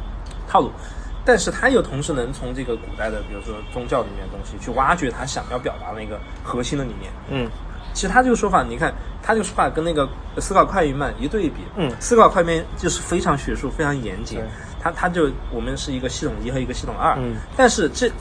[0.47, 0.71] 套路，
[1.25, 7.11] 但是他又同时能从这个古代的，比如说宗教里面的东西，去挖掘他想要表达那个核心的理念。
[7.29, 7.49] 嗯。
[7.91, 11.91] 其实他这个说法，你看他这个说法跟那个思考快与慢一对比，嗯。
[11.99, 14.47] 思考快慢就是非常学术、非常严谨对。
[14.79, 18.11] 他他就我们是一个系统一和一个系统二，嗯但是这。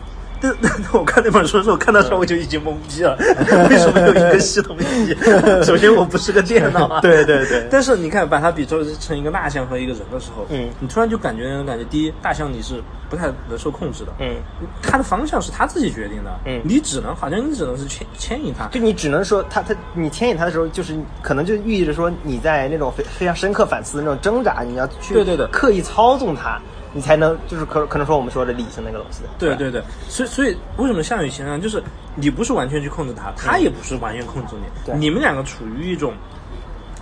[0.40, 0.54] 这
[0.92, 3.16] 我看那本书的时候，看到时候我就已经懵逼了。
[3.70, 5.14] 为什么有一个系统一？
[5.64, 7.00] 首先我不是个电脑啊。
[7.02, 14.36] 对对对但是你看，把它比作成一个大象和一个人的时候，嗯你突然就感觉那种感觉，第一，大象你是不太能受控制的，嗯，
[14.82, 26.60] 它的方向是它自己决定的，嗯你只能好像你只能是牵牵引它，就你只能说它它你牵引它的时候，就是可能就寓意着说你在那种非非常深刻反思的那种挣扎，你要去对对对刻意操纵它，
[26.92, 29.22] 你才能就是可可能说我们说的理性那个东西。
[29.22, 31.82] 吧对对对，所以所以为什么项羽形象就是
[32.14, 36.12] 你不是完全去控制他，他也不是完全控制对你，你们两个处于一种。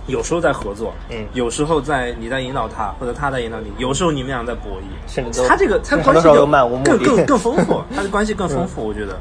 [0.07, 6.21] 有时候在合作，嗯有时候在你在引导他，或者他在引导你，有时候你们俩在博弈，甚至都他这个他关系
[6.85, 9.19] 更更更丰富， 他的关系更丰富，我觉得。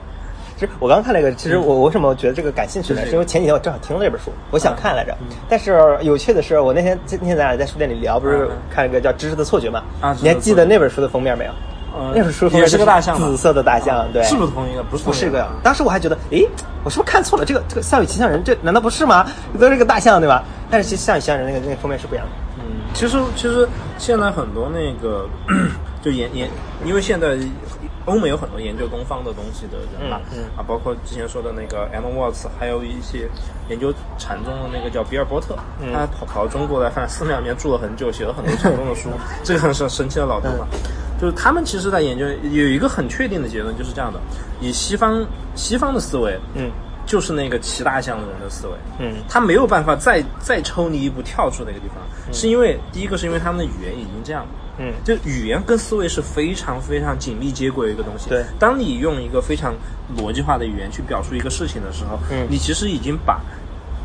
[0.56, 3.02] 其实我刚看了一个，其实我我为什么觉得这个感兴趣呢？
[3.04, 5.14] 嗯是因为前几天我正好听了这本书，我想看来着。
[5.48, 9.82] 但是有趣的是，我那天今天咱俩在书店里聊，不是嗯看一个叫《知识的错觉》嘛？
[10.00, 11.50] 啊你还记得那本书的封面没有？
[11.98, 14.82] 呃那本书封面就是个大象，紫色的大象，对，是不是同一个？
[14.82, 15.46] 不是不是个。
[15.62, 16.46] 当时我还觉得，诶，
[16.84, 17.44] 我是不是看错了？
[17.44, 19.26] 这个这个《下雨骑象人》，这难道不是吗？
[19.58, 20.42] 都是个大象对吧？
[20.70, 22.55] 但是其实《项羽骑象人》那个那个封面是不一样的。
[22.96, 25.28] 嗯，其实其实现在很多那个
[26.02, 26.48] 就研研，
[26.84, 27.36] 因为现在
[28.06, 30.44] 欧美有很多研究东方的东西的人嘛，嗯嗯。
[30.56, 33.28] 啊，包括之前说的那个 Alan Watts，还有一些
[33.68, 35.92] 研究禅宗的那个叫比尔波特，嗯。
[35.92, 39.10] 他跑跑到中国来，反正寺庙里面住了很久，写了很多禅宗的书，
[39.44, 40.66] 这个很神神奇的老头嘛。
[41.20, 44.20] 就是他们其实在研究有一个很确定的结论，就是这样的：
[44.60, 46.70] 以西方西方的思维，嗯
[47.06, 49.14] 就是那个骑大象的人的思维，嗯。
[49.28, 51.96] 他没有办法再再抽你一步跳出那个地方，
[52.34, 54.48] 是因为第一个是因为他们的语言已经这样了。
[54.78, 54.92] 嗯。
[55.04, 58.28] 就语言跟思维是非常非常紧密接轨的一个东西。
[58.28, 58.44] 对。
[58.58, 59.72] 当你用一个非常
[60.18, 62.46] 逻辑化的语言去表述一个事情的时候，嗯。
[62.50, 63.40] 你其实已经把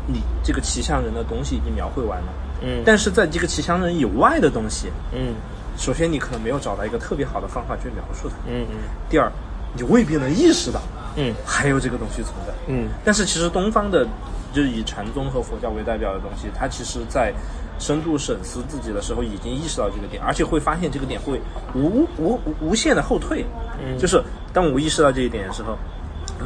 [0.06, 2.26] 你这个骑象人的东西已经描绘完了。
[2.62, 2.82] 嗯。
[2.86, 5.34] 但是在这个骑象人以外的东西，嗯。
[5.76, 8.36] 首先你可能没有找到一个特别好的方法去描述它。
[8.46, 8.76] 嗯嗯。
[9.08, 9.32] 第二，
[9.74, 10.80] 你未必能意识到
[11.16, 11.34] 嗯。
[11.44, 12.52] 还有这个东西存在。
[12.66, 12.88] 嗯。
[13.04, 14.06] 但是其实东方的，
[14.52, 17.32] 就是以禅宗和佛教为代表的东西，它其实在
[17.78, 21.40] 深度审思自己的时候，已经意识到这个点，而且会发现这个点会
[21.74, 23.44] 无无无无限的后退。
[23.84, 23.98] 嗯。
[23.98, 24.22] 就是
[24.52, 25.76] 当我意识到这一点的时候，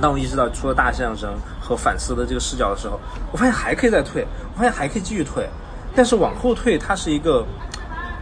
[0.01, 2.99] 当我意识到除了大象人和反思的这个视角的时候，
[3.33, 5.49] 我发现还可以再退，我发现还可以继续退。
[5.95, 7.45] 但是往后退，它是一个，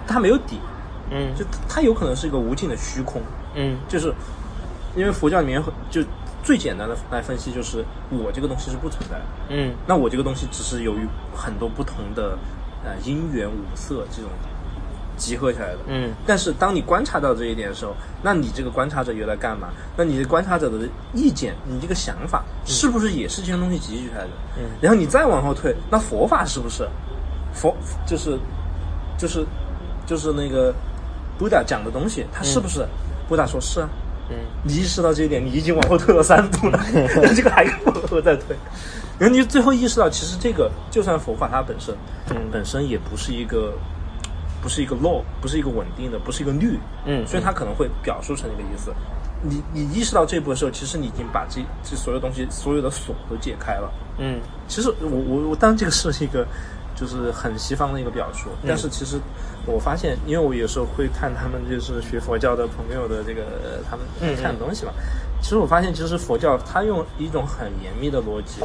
[0.07, 0.61] 它没有底，
[1.11, 1.35] 嗯。
[1.37, 3.21] 就它有可能是一个无尽的虚空，
[3.55, 3.77] 嗯。
[3.89, 4.15] 就是
[4.95, 6.01] 因为佛教里面很就
[6.45, 12.39] 最简单的来分析，就是我这个东西是不存在的，嗯那我这个东西只是由于很多不同的
[12.85, 14.31] 呃因缘五色这种
[15.17, 15.79] 集合起来的。
[15.87, 19.69] 嗯但是当你观察到这一点的时候，那你这个观察者又在干嘛？
[19.97, 24.31] 那你的观察者的意见，你这个想法是不是也是这些东西集聚出来的？
[24.59, 26.87] 嗯然后你再往后退，那佛法是不是？
[27.55, 28.39] 佛就是
[29.17, 29.47] 就是
[30.07, 30.75] 就是那个
[31.39, 32.87] 布达讲的东西，它是不是？
[33.29, 33.89] 布达说是啊。
[34.31, 36.81] 嗯你意识到这一点，你已经往后退了三步了，
[37.35, 38.57] 这个还往后再退，
[39.19, 41.95] 然后你最后意识到，其实这个就算佛法它本身，
[42.31, 43.73] 嗯本身也不是一个，
[44.63, 48.93] 不是一个 law，不是一个稳定的，不是一个律，嗯所以它可能会表述成一个意思。
[49.47, 53.93] 你你意识到这一步的时候，其实你已经把这这所有东西所有的锁都解开了。
[54.19, 56.47] 嗯其实我我我当然这个是一个
[56.95, 59.19] 就是很西方的一个表述，但是其实
[59.67, 64.93] 我发现，因为我有时候会看他们就是学佛教的朋友的这个呃他们嗯看的东西嘛，
[65.43, 68.63] 其实我发现其实佛教它用一种很严密的逻辑，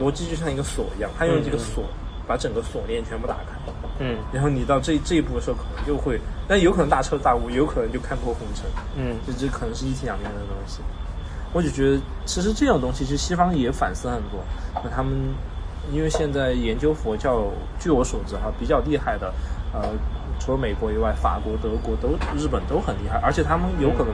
[0.00, 1.84] 逻辑就像一个锁一样，它用这个锁
[2.26, 4.16] 把整个锁链全部打开，嗯。
[4.32, 8.64] 然后你到这这一步的时候，可能就会，但有可能大彻大悟，有可能就看破红尘，
[8.96, 9.16] 嗯。
[9.26, 10.80] 这这可能是一体两面的东西。
[11.52, 14.44] 我就觉得，其实这种东西，其实西方也反思很多。
[14.84, 15.12] 那他们
[15.92, 17.44] 因为现在研究佛教，
[17.78, 19.32] 据我所知哈，比较厉害的，
[19.72, 19.88] 呃，
[20.40, 24.12] 除了美国以外，法国、德国都、日本都很厉害，而且他们有可能，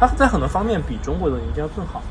[0.00, 2.02] 他在很多方面比中国的人家更好。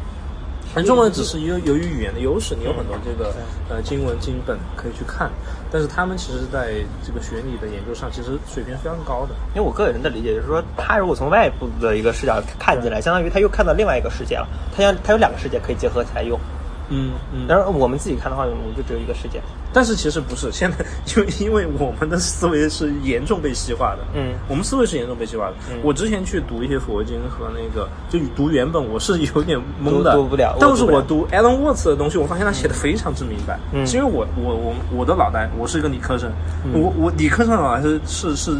[0.73, 3.33] 但中国人只是由由于语言的优势，你有很多这个
[3.67, 5.29] 呃经文经本可以去看，
[5.69, 9.35] 但是他们其实在这个学理的研究上，其实水平是非常高的。
[9.53, 14.47] 因为我个人的理解就是说，他如果从外部的一个视角看进来，相当于他又看到另外一个世界了。
[14.73, 16.39] 他像他有两个世界可以结合起来用。
[16.91, 17.47] 嗯嗯。
[17.47, 19.41] 当然，我们自己看的话，我们就只有一个世界。
[19.73, 24.33] 但是其实不是，现在因为因为我们的思维是严重被西化的，嗯。
[24.47, 25.53] 我们思维是严重被西化的。
[25.81, 31.31] 我之前去读一些佛经和那个，就读原本我是有点懵的，读读不了但是我读不了。
[31.31, 33.57] 我读 Alan Watts 的东西，我发现他写的非常之明白。
[33.71, 33.87] 嗯。
[33.87, 36.29] 是因为我我我我的脑袋，我是一个理科生，
[36.73, 38.57] 我我理科生的脑袋是是是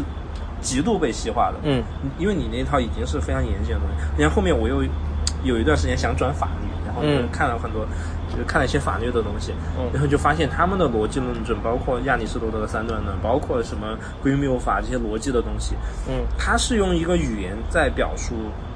[0.62, 1.58] 极度被西化的。
[1.64, 1.82] 嗯，
[2.18, 4.82] 因为你那套已经是非常严谨的东西，然后后面我又
[5.44, 7.84] 有一段时间想转法律，然后看了很多，
[8.32, 15.74] 就是看了一些法律的东西，嗯然后就发现他们的逻辑论证，包括亚里士多德的三段论，包括什么归谬法这些逻辑的东西，
[16.08, 18.34] 嗯它是用一个语言在表述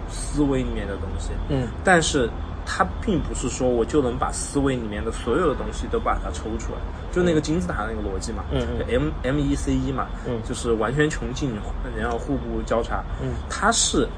[0.09, 2.29] 思维里面的东西，嗯但是
[2.69, 6.79] 它并不是说我就能把思维里面的所有的东西都把它抽出来，
[7.12, 11.53] 就那个金字塔那个逻辑嘛，嗯 M M E C E 嘛，嗯就是完全穷尽，
[11.97, 13.29] 然后互不交叉，嗯。
[13.49, 14.09] 它是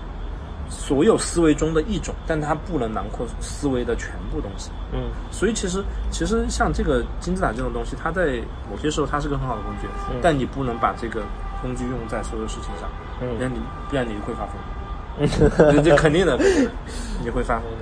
[0.68, 4.70] 所有思维中的一种，但它不能囊括思维的全部东西。
[4.92, 5.00] 嗯。
[5.30, 9.88] 所以其实其实像这个金字塔这种东西，它在某些时候它是个很好的工具，
[10.22, 11.22] 但你不能把这个
[11.62, 12.88] 工具用在所有事情上，
[13.20, 13.36] 嗯。
[13.36, 16.38] 不然你不然你会发疯，这 这肯定的，
[17.24, 17.64] 你会发疯。
[17.72, 17.78] 的。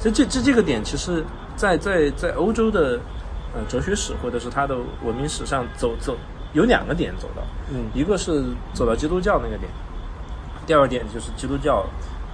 [0.00, 2.98] 所以这这这个点，其实在在在欧洲的
[3.54, 6.16] 呃哲学史或者是它的文明史上走走
[6.54, 7.84] 有两个点走到，嗯。
[7.94, 8.42] 一个是
[8.74, 9.70] 走到基督教那个点，
[10.66, 11.86] 第二点就是基督教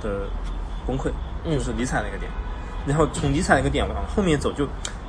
[0.03, 0.27] 的
[0.87, 1.11] 崩溃，
[1.45, 1.53] 嗯。
[1.53, 2.31] 就是尼采那个点，
[2.87, 4.67] 然后从尼采那个点往后面走就，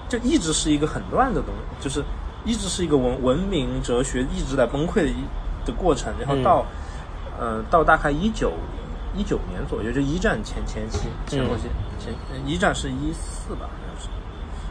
[0.08, 2.04] 就一直是一个很乱的东西，就是
[2.46, 5.16] 一直是一个文文明哲学一直在崩溃的一
[5.66, 6.66] 的过程，然后到、
[7.40, 8.54] 呃到大概一九
[9.16, 11.64] 一九年左右，就一战前前期前后期、
[12.00, 12.14] 前
[12.46, 14.10] 一战是一四吧，好像是，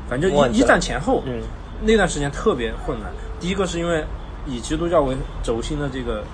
[0.09, 1.43] 反正一一战前后，嗯。
[1.81, 3.09] 那段时间特别混乱。
[3.39, 4.05] 第一个是因为
[4.45, 6.25] 以基督教为轴心的这个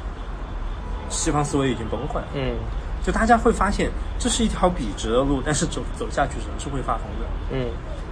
[1.11, 2.55] 西方思维已经崩溃了，嗯
[3.05, 7.27] 就大家会发现这是一条笔直的路，但是走走下去人是会发疯的。
[7.53, 7.71] 嗯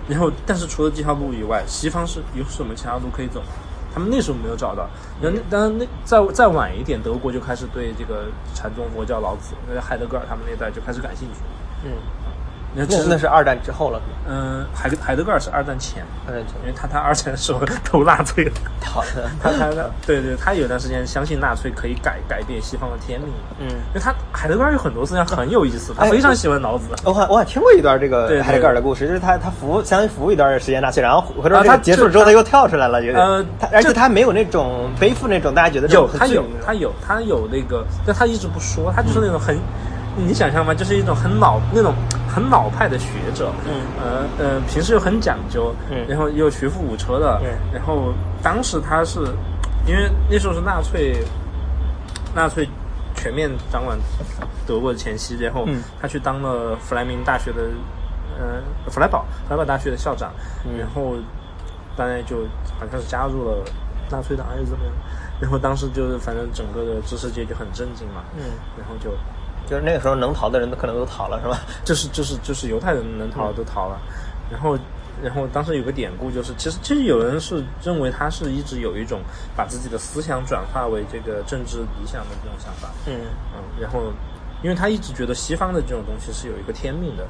[0.09, 3.41] 然后，但是除了这条路以外，西方是有什么其他路可以走？
[3.95, 4.89] 他们那时候没有找到。
[5.23, 11.41] 然后，当然那再再晚一点，德国就开始对这个禅宗佛教老子，那海德格尔他们那代就开始感兴趣。
[11.85, 11.93] 嗯，
[12.75, 18.53] 那其实那那是二战之后了，嗯、海德海德格尔是二战前，二战前因为他他二战的时候 投纳粹了。
[18.85, 23.31] 好的，他他他，对对，他有段时间相信纳粹可以改改变西方的天命，
[23.61, 23.67] 嗯。
[23.69, 26.87] 因为他海德格尔有很多思想很有意思，他哎非常喜欢老子。
[27.05, 39.59] 我还我还听过一段这个对对海德格尔的故事，就是他他服相当于服务一段时间纳粹，然后回头这啊他结束之后他又跳出来了，有点呃他而且他没有那种背负那种大家觉得有他有他有他有那个，但他一直不说，他就是那种很，
[40.17, 40.75] 你想象吗？
[40.75, 41.94] 就是一种很老那种
[42.29, 43.81] 很老派的学者，嗯。
[43.98, 46.06] 呃呃，平时又很讲究，嗯。
[46.08, 47.48] 然后又学富五车的，嗯。
[47.73, 49.21] 然后当时他是
[49.87, 51.17] 因为那时候是纳粹，
[52.35, 52.69] 纳粹
[53.15, 53.98] 全面掌管
[54.67, 55.83] 德国的前夕，然后嗯。
[56.00, 57.63] 他去当了弗莱明大学的，
[58.38, 60.33] 呃，弗莱堡弗莱堡大学的校长，
[60.65, 60.79] 嗯。
[60.79, 61.15] 然后
[61.96, 62.37] 当然就
[62.79, 63.65] 好像是加入了
[64.10, 64.92] 纳粹党还是怎么样？
[65.40, 68.44] 然后当时就是反正整个的知识界就很震惊嘛，嗯，
[68.79, 69.10] 然后就
[69.67, 71.60] 就是那个时候能逃的人都可能都逃了，是吧？
[71.85, 74.00] 就是就是就是犹太人能逃的都逃了，
[74.50, 74.79] 然后
[75.23, 79.21] 然后当时有个典故就是，其实其实有人是认为他是一直有一种
[79.56, 83.15] 把自己的思想转化为这个政治理想的这种想法，嗯。
[83.54, 84.13] 嗯，然后
[84.63, 87.25] 因为他一直觉得西方的这种东西是有一个天命的，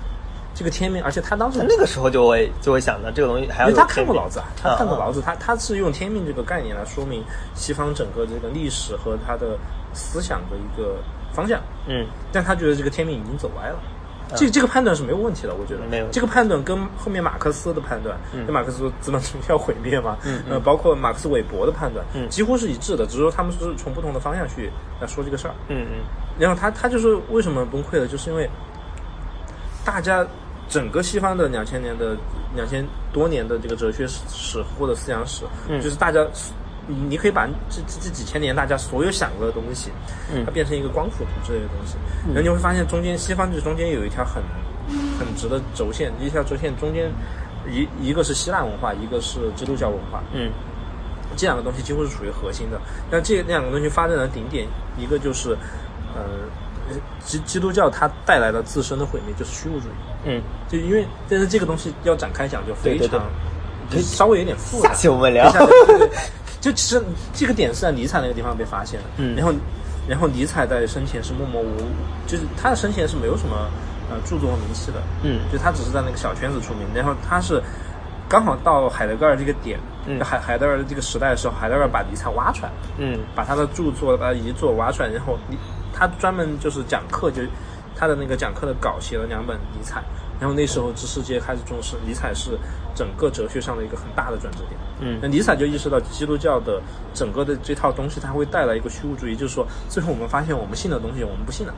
[0.54, 7.22] 这个天命，而且他当时他那个时候就会就会想到这个东西还要有因为他看过老子啊，他看过啊老子，他他是用天命这个概念来说明
[7.54, 9.58] 西方整个这个历史和他的
[9.94, 10.96] 思想的一个
[11.32, 12.06] 方向，嗯。
[12.32, 13.78] 但他觉得这个天命已经走歪了。
[14.34, 15.80] 这这个判断是没有问题的，我觉得。
[15.90, 18.46] 没有这个判断跟后面马克思的判断，嗯。
[18.46, 20.52] 跟马克思说资本主义要毁灭嘛，嗯嗯。
[20.52, 22.26] 呃，包括马克思韦伯的判断，嗯。
[22.30, 24.70] 几乎是一致的，只是说他们是从不同的方向去
[25.00, 25.54] 来说这个事儿。
[25.68, 25.98] 嗯嗯。
[26.38, 28.48] 然后他他就是为什么崩溃了，就是因为
[29.84, 30.26] 大家
[30.66, 32.16] 整个西方的两千年的
[32.54, 35.78] 两千多年的这个哲学史或者思想史，嗯。
[35.82, 36.26] 就是大家
[36.92, 39.90] 你你可以把这这这几千年大家所有想过的东西，
[40.32, 44.42] 嗯它变成一个光谱图之类的东西，然后你会发现中间西方这中间有一条很
[45.18, 47.10] 很直的轴线，一条轴线中间
[47.66, 50.50] 一一个是希腊文化，一个是基督教文化，嗯
[51.34, 52.78] 这两个东西几乎是属于核心的。
[53.10, 54.66] 但这两个东西发展的顶点，
[54.98, 55.56] 一个就是，
[56.14, 56.22] 呃，
[57.24, 59.92] 基基督教它带来的自身的毁灭就是虚无主义。
[60.26, 63.26] 嗯，就因为，但是这个东西要展开讲就非对对对常，
[63.88, 64.90] 就稍微有点复杂。
[64.90, 65.50] 下期我们聊
[66.62, 67.02] 就其实
[67.34, 69.06] 这个点是在尼采那个地方被发现的。
[69.18, 69.36] 嗯。
[69.36, 69.52] 然后，
[70.08, 71.76] 然后尼采在生前是默默无，
[72.26, 73.68] 就是他的生前是没有什么
[74.08, 75.02] 呃著作和名气的。
[75.22, 75.40] 嗯。
[75.52, 77.60] 就他只是在那个小圈子出名，然后他是
[78.28, 80.18] 刚好到海德格尔这个点，嗯。
[80.24, 83.18] 海海德尔的这个时代的时候，海德格尔把尼采挖出来，嗯。
[83.34, 85.58] 把他的著作、把遗作挖出来，然后尼
[85.92, 87.42] 他专门就是讲课，就
[87.96, 90.02] 他的那个讲课的稿写了两本尼采，
[90.42, 92.58] 然后那时候知识界开始重视尼采是
[92.96, 94.72] 整个哲学上的一个很大的转折点。
[95.00, 96.82] 嗯那尼采就意识到基督教的
[97.14, 101.72] 整个的这套东西，它会带来一个虚无主义，就是说最后我们发现我们信的东西我们不信了。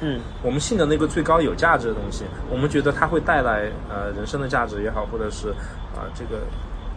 [0.00, 5.48] 嗯我们信的那个最高有价值的东西，我们觉得它会带来呃人生的价值也好，或者是
[5.92, 6.42] 啊、呃这个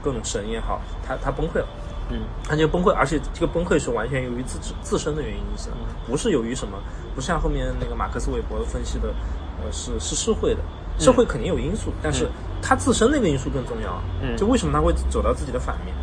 [0.04, 1.68] 各种神也好，它它崩溃了，
[2.12, 6.78] 嗯它就崩溃，而且这个崩溃是完全由于自自身的原因引起的，不是由于什么，
[7.16, 9.10] 不像后面那个马克思韦伯分析的，
[9.64, 10.62] 呃是是社会的，
[10.98, 12.28] 社会肯定有因素，但是
[12.62, 15.96] 他自身那个因素更重要啊，嗯就为什么他会走到自己的反面？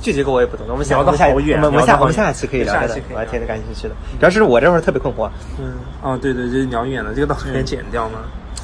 [0.00, 3.94] 具体这个我也不懂，我们聊得我们下好远我们下我们下期可以聊的我还挺感兴趣的。
[4.18, 5.28] 主要是我这会儿特别困惑，
[5.58, 8.20] 嗯，哦对对，就聊远了，这个到时候可以剪掉吗？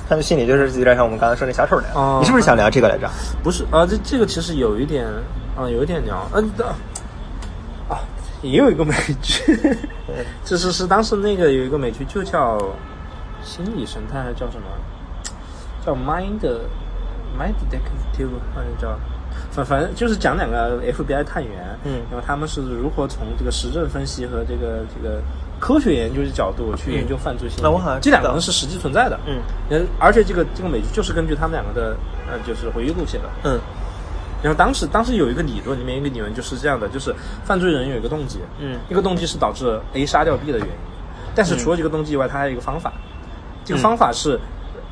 [0.09, 1.97] 他们心里就是有点像我们刚才说那小丑那样。
[1.97, 3.11] 哦你是不是想聊这个来着？
[3.43, 5.07] 不是啊，这这个其实有一点
[5.57, 6.67] 啊，有一点聊，嗯、的
[7.89, 7.99] 啊，
[8.43, 9.59] 也有一个美剧，
[10.45, 12.59] 就是是当时那个有一个美剧就叫
[13.45, 14.67] 《心理神探》，还叫什么？
[15.85, 16.41] 叫 Mind
[17.39, 18.99] Mind Detective，好像叫。
[19.51, 22.01] 反反正就是讲两个 FBI 探员，嗯。
[22.11, 25.21] 然后他们是如何从这个实证分析和这个这个
[25.59, 27.63] 科学研究的角度去研究犯罪心理。
[27.63, 29.41] 那我好像这两个人是实际存在的，嗯。
[29.71, 31.97] 嗯，而且这个这个美剧就是根据他们两个的
[32.31, 33.59] 呃就是回忆录写的，嗯。
[34.41, 37.13] 然后当时当时有一个理论，里面一个理论就是这样的，就是
[37.45, 38.79] 犯罪人有一个动机，嗯。
[38.89, 40.75] 一个动机是导致 A 杀掉 B 的原因，
[41.35, 42.93] 但是除了这个动机以外，它还有一个方法，
[43.65, 44.39] 这个方法是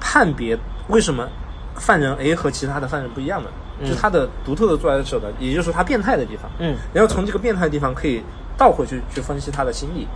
[0.00, 0.58] 判别
[0.88, 1.28] 为什么
[1.76, 3.50] 犯人 A 和其他的犯人不一样的，
[3.86, 6.76] 就是他的独特的作案手段，也就是说他变态的地方，嗯。
[6.92, 8.22] 然后从这个变态的地方可以
[8.56, 10.06] 倒回去去分析他的心理，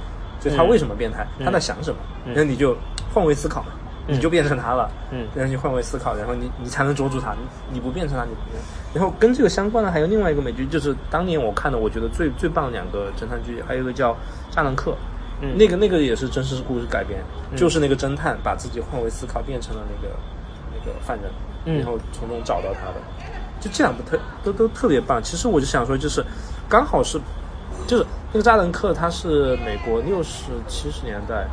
[0.40, 0.68] 就是他嗯。
[0.68, 1.96] 为什么变态，他在想什么，
[2.26, 2.76] 然后你就
[3.12, 3.68] 换位思考嘛，
[4.06, 5.26] 你就变成他了，嗯。
[5.34, 8.62] 然后你换位思考，然后你你才能捉住他，你你不变成他，你不变。
[8.92, 14.12] 然后跟这个相关的还有另外一个美剧，就是当年我看的，我觉得最最棒的两个侦探剧，还有一个叫
[14.50, 14.90] 《扎兰克》，
[15.40, 17.20] 嗯那个那个也是真实故事改编，
[17.56, 20.14] 就是那个侦探把自己换位思考变成了那个
[20.72, 21.30] 那个犯人，
[21.64, 22.94] 嗯然后从中找到他的。
[23.58, 25.20] 就这两部特都都特别棒。
[25.22, 26.22] 其实我就想说，就是
[26.68, 27.18] 刚好是，
[27.86, 31.46] 就是那个扎伦克，他是美国六十七十年代，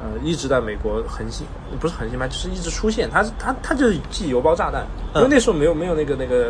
[0.00, 1.44] 呃，一直在美国横行，
[1.80, 3.10] 不是横行吧，就是一直出现。
[3.10, 4.86] 他是他他就是寄邮包炸弹，
[5.16, 6.48] 因为那时候没有没有那个那个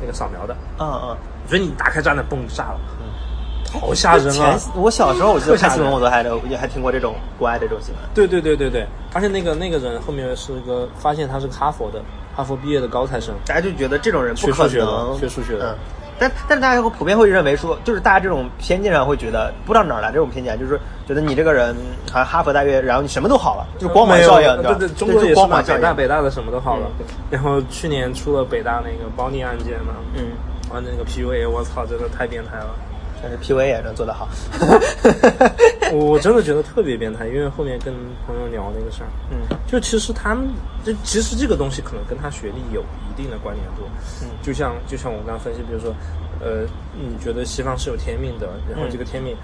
[0.00, 1.16] 那个扫描的，嗯嗯。
[1.48, 2.80] 所以你打开炸弹，嘣就炸了，
[3.72, 4.72] 好吓人啊前！
[4.74, 8.02] 我小时候我记得特吓看新闻，我都还都也还听过这种国外的这种新闻。
[8.14, 12.00] 对对对对对，而且那个那个人后面是个发现他是个哈佛的，
[12.34, 15.76] 哈佛毕业的高材生，大家就觉得这种人不可能学数学的嗯，
[16.18, 21.74] 但但是大家会普遍会认为说，就是大家这种偏见上会觉得，不知道哪儿来这种偏见，就是觉得你这个人
[22.10, 25.80] 好像哈佛大学，然后你什么都好了，就是光环效应，对对，中国就也是嘛，北光环效应。
[25.80, 27.06] 大北大的什么都好了嗯。
[27.30, 30.32] 然后去年出了北大那个包尼案件嘛，嗯，
[30.72, 32.74] 完了那个 PUA，我操，真的太变态了。
[33.22, 34.28] 但是 PUA 也能做得好。
[35.92, 37.94] 我真的觉得特别变态，因为后面跟
[38.26, 40.48] 朋友聊那个事儿，嗯，就其实他们，
[40.84, 43.82] 就其实这个东西可能跟他学历有一定的关联度，
[44.22, 45.94] 嗯就像就像我刚刚分析，比如说，
[46.40, 49.36] 呃，你觉得西方是有天命的，然后嗯这个天命。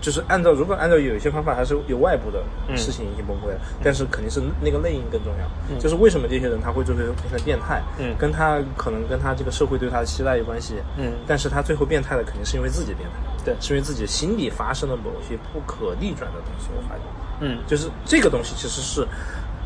[0.00, 5.78] 就是按照，如果按照有一些方法，还是有外部的嗯事情引起崩溃的，但是肯定是那个内因更重要。
[5.80, 16.68] 就是为什么这些人他会最后变成变态，嗯跟他可能跟他这个社会对他的期待有关系，嗯但是他最后变态的肯定是因为自己变态，对是因为自己心里发生了某些不可逆转的东西。
[16.76, 17.02] 我发现，
[17.40, 19.06] 嗯就是这个东西其实是，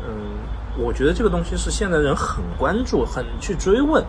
[0.07, 0.39] 嗯，
[0.77, 4.03] 我觉得这个东西是现在人很关注、很去追问。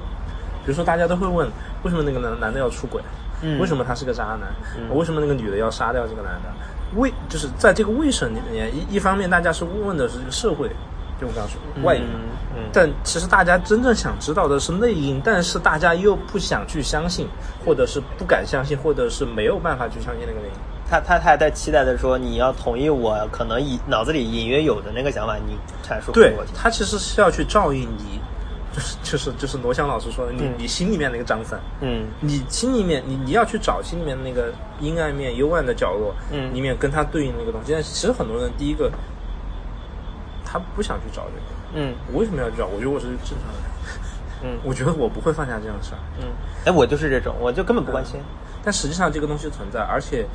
[0.64, 1.51] 比如说，大家都会问，
[1.83, 3.03] 为什么那个男男的要出轨？
[3.43, 4.49] 嗯为什么他是个渣男？
[4.97, 6.51] 为什么那个女的要杀掉这个男的？
[6.97, 10.68] 为就是在这个为什么里面，一一方面大家是问的是这个社会，
[11.20, 12.03] 就我刚刚说外因，
[12.55, 17.26] 嗯但其实大家真正想知道的是内因，但是大家又不想去相信，
[17.64, 20.55] 或者是不敢相信，或者是没有办法去相信那个内因。
[20.90, 26.55] 他他他还在期待的说，你要同意我可能隐脑子里隐约有的那个想法，你阐述给对我听。
[26.55, 28.20] 他其实是要去照应你，
[28.73, 37.73] 就是就是就是罗翔老师说的，你、嗯你心里面那个张三，嗯你心里面你你要去找心里面那个阴暗面、幽暗的角落，嗯里面跟他对应那个东西。
[37.73, 38.91] 但其实很多人第一个，
[40.45, 42.66] 他不想去找这个，嗯我为什么要去找？
[42.66, 45.99] 我觉得我是正常人，嗯 我觉得我不会犯下这样的事儿。
[46.20, 46.29] 嗯，
[46.64, 48.20] 哎，我就是这种，我就根本不关心。
[48.64, 50.27] 但实际上这个东西存在，而且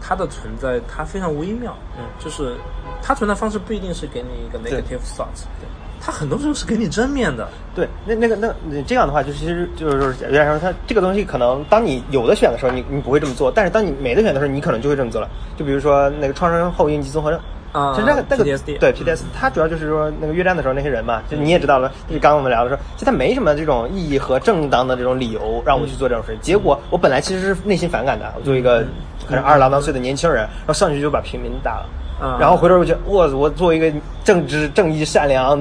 [0.00, 2.56] 它的存在它非常微妙，嗯就是
[3.02, 5.68] 它存在方式不一定是给你一个 negative thoughts，对，
[6.04, 15.28] 它很多时候是给你正面的，对，那那个那你这样的话，就其实就是说，有点说它这个东西可能当你有的选的时候，你你不会这么做，但是当你没得选的时候，你可能就会这么做了。
[15.56, 17.40] 就比如说那个创伤后应激综合症。
[17.72, 26.38] 啊其实那个那个对 PTSD，它主要就是说那个越战的时候那些人嘛，就你也知道了，就是刚刚我们聊的时候，其实他没什么这种意义和正当的这种理由让我去做这种事。
[26.40, 28.86] 结果我本来其实是内心反感的，我作为一个
[29.26, 31.88] 可能二十郎当岁的年轻人，然后上去就把平民打了，
[32.20, 33.92] 啊然后回头我觉得我我作为一个
[34.22, 35.60] 正直、正义、善良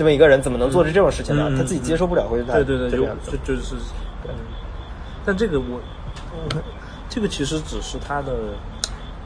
[0.00, 1.44] 这么一个人，怎么能做出这种事情呢？
[1.50, 3.54] 嗯他自己接受不了，或者他对对对，就这样子就。
[3.54, 3.74] 就是，
[4.24, 4.32] 嗯，
[5.26, 5.78] 但这个我，
[6.32, 6.62] 嗯
[7.10, 8.32] 这个其实只是他的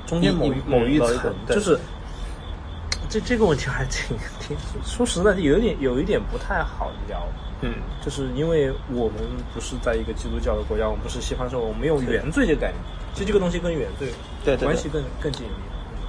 [0.04, 1.78] 中间某某一层就是
[3.08, 7.24] 这这个问题还挺挺说实在的，有一点有一点不太好聊。
[7.60, 9.22] 嗯，就是因为我们
[9.54, 12.82] 不是在一个基督教的国家，我们不是西方社会，我们没有原罪这个概念。
[13.12, 14.08] 其实这个东西跟原罪
[14.44, 16.02] 对关系更更紧密，嗯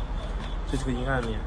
[0.72, 1.38] 这是个阴暗面。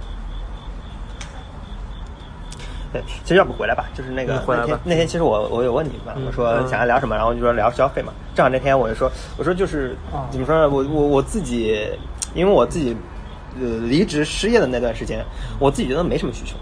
[2.92, 8.12] 对， 其实要不回来吧，就是那个嗯回来吧那天那天其实我我有问你嘛，嗯我说嗯想要聊什么，然后就说聊消费嘛。
[8.34, 11.88] 正好那天我就说，我说就是哦怎么说呢，我我我自己，
[12.34, 12.96] 因为我自己
[13.60, 15.24] 呃离职失业的那段时间，
[15.58, 16.56] 我自己觉得没什么需求。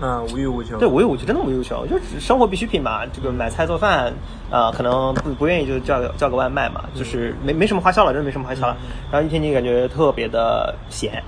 [0.00, 0.78] 啊，无欲无求。
[0.78, 3.00] 对，无欲无求，真的无欲无求，就只生活必需品嘛。
[3.12, 4.12] 这个买菜做饭，
[4.48, 8.76] 啊、可能不不愿意就叫个叫个外卖嘛，就是没没什么花销了，真的没什么花销了。
[9.10, 11.20] 然后一天你感觉特别的闲，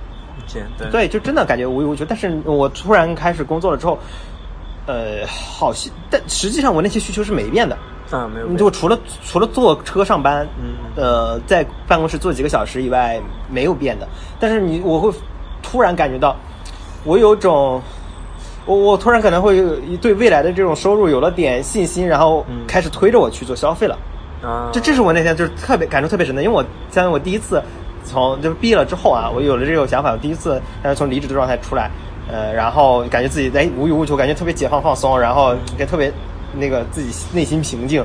[0.91, 2.05] 对，就真的感觉无欲无求。
[2.05, 3.97] 但是我突然开始工作了之后，
[4.85, 7.77] 呃，好像，但实际上我那些需求是没变的。
[8.11, 8.47] 啊，没有。
[8.47, 14.07] 你就除了除了坐车上班，嗯呃，在办公室坐几个小时以外，没有变的。
[14.39, 15.09] 但是你我会
[15.63, 16.35] 突然感觉到，
[17.05, 17.81] 我有种，
[18.65, 19.63] 我我突然可能会
[20.01, 23.97] 对未来的这种收入有了点信心，然后嗯开始推着我去做消费了。
[24.43, 27.63] 啊，这这是我那天就是特别感触特别深的，因为我相当于我第一次
[28.03, 31.89] 从就毕业了之后啊，我有了这种想法，我第一次但是从离职的状态出来，
[32.29, 36.11] 呃，然后感觉自己哎无欲无求，感觉特别解放放松，然后也特别
[36.53, 38.03] 那个自己内心平静，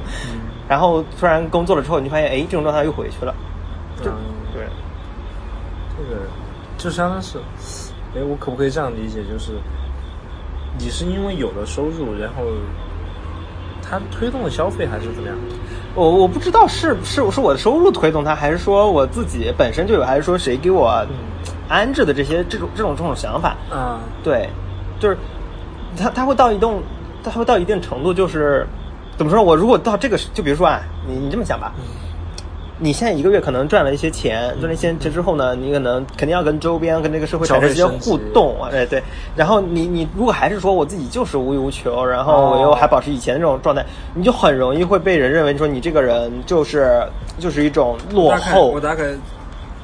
[0.69, 3.35] 然后突然工作了之后，你就发现哎这种状态又回去了，
[4.03, 4.17] 就、嗯
[4.53, 4.63] 对，
[5.97, 6.23] 这个
[6.79, 7.39] 就相当是，
[8.15, 9.23] 哎，我可不可以这样理解？
[9.25, 9.53] 就是
[10.79, 12.45] 你是因为有了收入，然后
[13.83, 15.37] 它推动了消费，还是怎么样？
[15.97, 21.05] 我我不知道是是是我的收入推动它，还是说我自己本身就有，还是说谁给我
[21.69, 24.49] 安置的这些这种这种这种想法，嗯，对，
[25.01, 25.17] 就是
[25.97, 26.83] 他他会到一定，
[27.25, 28.67] 他会到一定程度，就是
[29.17, 29.43] 怎么说？
[29.43, 31.73] 我如果到这个，就比如说啊，你你这么想吧，
[32.79, 39.03] 你现在一个月可能赚了一些钱，赚了一些钱之后呢，你可能肯定要跟周边跟这个社会产生一些互动啊，哎对。
[39.35, 47.03] 然后你你如果还是说我自己就是无欲无求，然后我又还保持以前的这种状态，你就很容易会被人认为说你这个人就是
[47.39, 48.81] 就是一种落后我。
[48.81, 49.05] 大概，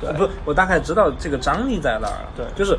[0.03, 2.29] 呃不，我大概知道这个张力在哪儿了。
[2.37, 2.77] 对就是，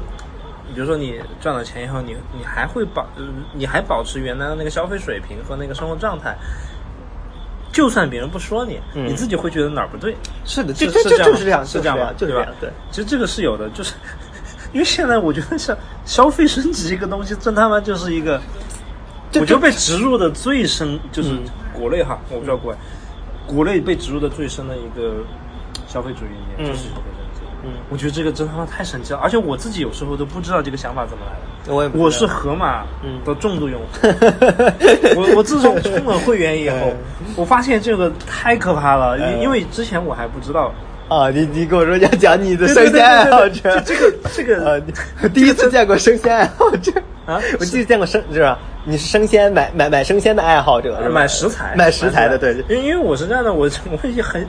[0.76, 6.38] 比如说你赚了钱以后，你你还会保，呃你还保持原来的那个消费水平和那个生活状态。
[7.74, 10.16] 就算别人不说你，嗯你自己会觉得哪儿不对。
[10.46, 12.70] 是的，这是这样就是这样，是这样吧就是这样，对。
[12.92, 13.96] 其实这个是有的，就是
[14.72, 18.40] 因为现在我觉得像消费升级一个东西，真他妈就是一个，
[19.34, 21.44] 我觉得被植入的最深，就是嗯
[21.74, 22.78] 国内哈，我不知道国外，
[23.48, 25.16] 国内被植入的最深的一个
[25.88, 27.02] 消费主义理念嗯就是消费。
[27.64, 27.72] 嗯。
[27.90, 31.32] 我觉得这个真他妈太神奇了，而且我自己有时候都不知道这个想法怎么来
[31.68, 31.74] 的。
[31.74, 32.06] 我也不知道。
[32.06, 33.20] 我是盒马嗯。
[33.26, 33.88] 的重度用户，
[35.16, 36.94] 我我自从充了会员以后，
[37.36, 40.74] 我发现这个太可怕了，因嗯因为之前我还不知道。
[41.10, 44.82] 啊，你你跟我说要讲你的生鲜爱好者，这个这个
[45.22, 46.92] 呃，第一次见过生鲜爱好者。
[47.26, 47.40] 啊？
[47.60, 48.58] 我第一次见过生是吧？
[48.86, 50.98] 你是生鲜买买买生鲜的爱好者？
[51.12, 54.46] 买食材，买食材的，对，因为因为我是这样的，我我也很，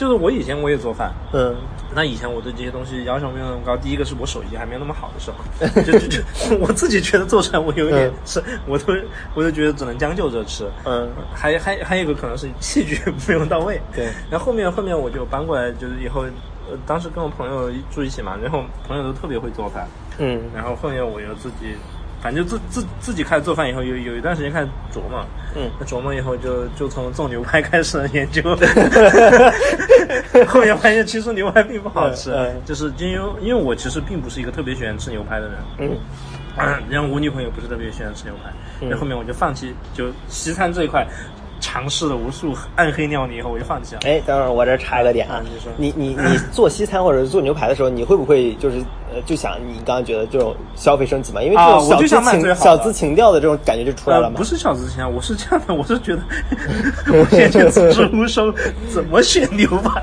[0.00, 1.54] 就是我以前我也做饭，嗯
[1.94, 3.76] 那以前我对这些东西要求没有那么高。
[3.76, 5.36] 第一个是我手艺还没有那么好的时候，
[5.84, 8.94] 就就就我自己觉得做出来我有一点嗯是，我都
[9.34, 10.66] 我都觉得只能将就着吃。
[10.86, 12.98] 嗯还还还有一个可能是器具
[13.28, 13.78] 没有到位。
[13.94, 19.86] 对然后后面后面我就搬过来，就是以后呃当时跟我朋友住一起嘛，然后朋友都特别会做饭，
[20.18, 21.76] 嗯然后后面我又自己，
[22.22, 25.24] 反正就自自自己开始做饭以后，有有一段时间开始琢磨，
[25.56, 25.70] 嗯。
[25.78, 28.42] 那琢磨以后就就从做牛排开始研究，
[30.46, 32.62] 后面发现其实牛排并不好吃，嗯嗯。
[32.64, 35.90] 就是因为因为我其实并不是一个特别喜欢吃牛排的人，嗯。
[36.90, 38.50] 然后我女朋友不是特别喜欢吃牛排，
[38.82, 38.88] 嗯。
[38.90, 41.06] 然后后面我就放弃，就西餐这一块
[41.60, 44.00] 尝试了无数暗黑料理以后，我就放弃了。
[44.04, 45.36] 哎，等会儿我这儿插一个点啊。
[45.36, 48.82] 啊你说，你你你做西餐或者做牛排的时候，你会不会就是
[49.14, 51.42] 呃就想你刚刚觉得这种消费升级嘛？
[51.42, 54.36] 因为这啊种小资我就想买情最好小资情调的这种感觉就出来了嘛。
[54.36, 56.22] 不是小资情调，我是这样的，我是觉得
[57.12, 58.52] 我现在就知无收
[58.88, 60.02] 怎么选牛排，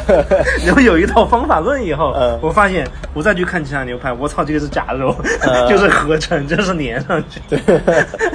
[0.66, 7.40] 然后有一套方法论以后，嗯我发现我再去看其他牛排，我操，这个是假肉，嗯就是合成，就是粘上去。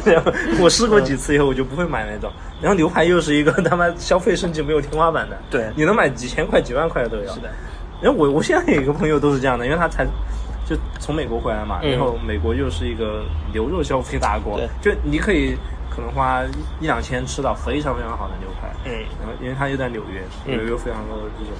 [0.05, 2.32] 然后 我试过几次以后，我就不会买那种。
[2.59, 7.28] 然后牛排又是一个他妈消费升级没有天花板的，对你能买几千块、几万块的都有。
[7.34, 7.49] 是的。
[8.02, 10.06] 然后我我现在有一个朋友都是这样的，因为他才
[10.66, 11.91] 就从美国回来嘛，嗯。
[11.91, 15.56] 然后美国又是一个牛肉消费大国，就你可以
[15.89, 16.43] 可能花
[16.80, 18.91] 一两千吃到非常非常好的牛排，嗯。
[19.20, 20.54] 然后因为他又在纽约，嗯。
[20.56, 21.54] 纽约有非常多的这种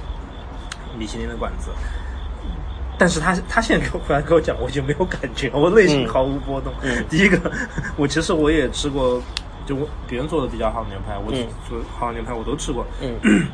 [0.98, 1.72] 米其林的馆子。
[3.00, 6.08] 但是他他现在给我回来跟我讲，我就没有感觉，我内心嗯。
[6.08, 6.74] 毫无波动。
[6.82, 7.06] 嗯。
[7.10, 7.40] 第一个，
[7.96, 9.22] 我其实我也吃过，
[9.66, 11.46] 就我别人做的比较好的牛排，我嗯。
[11.70, 12.86] 做好的牛排我都吃过。
[13.02, 13.16] 嗯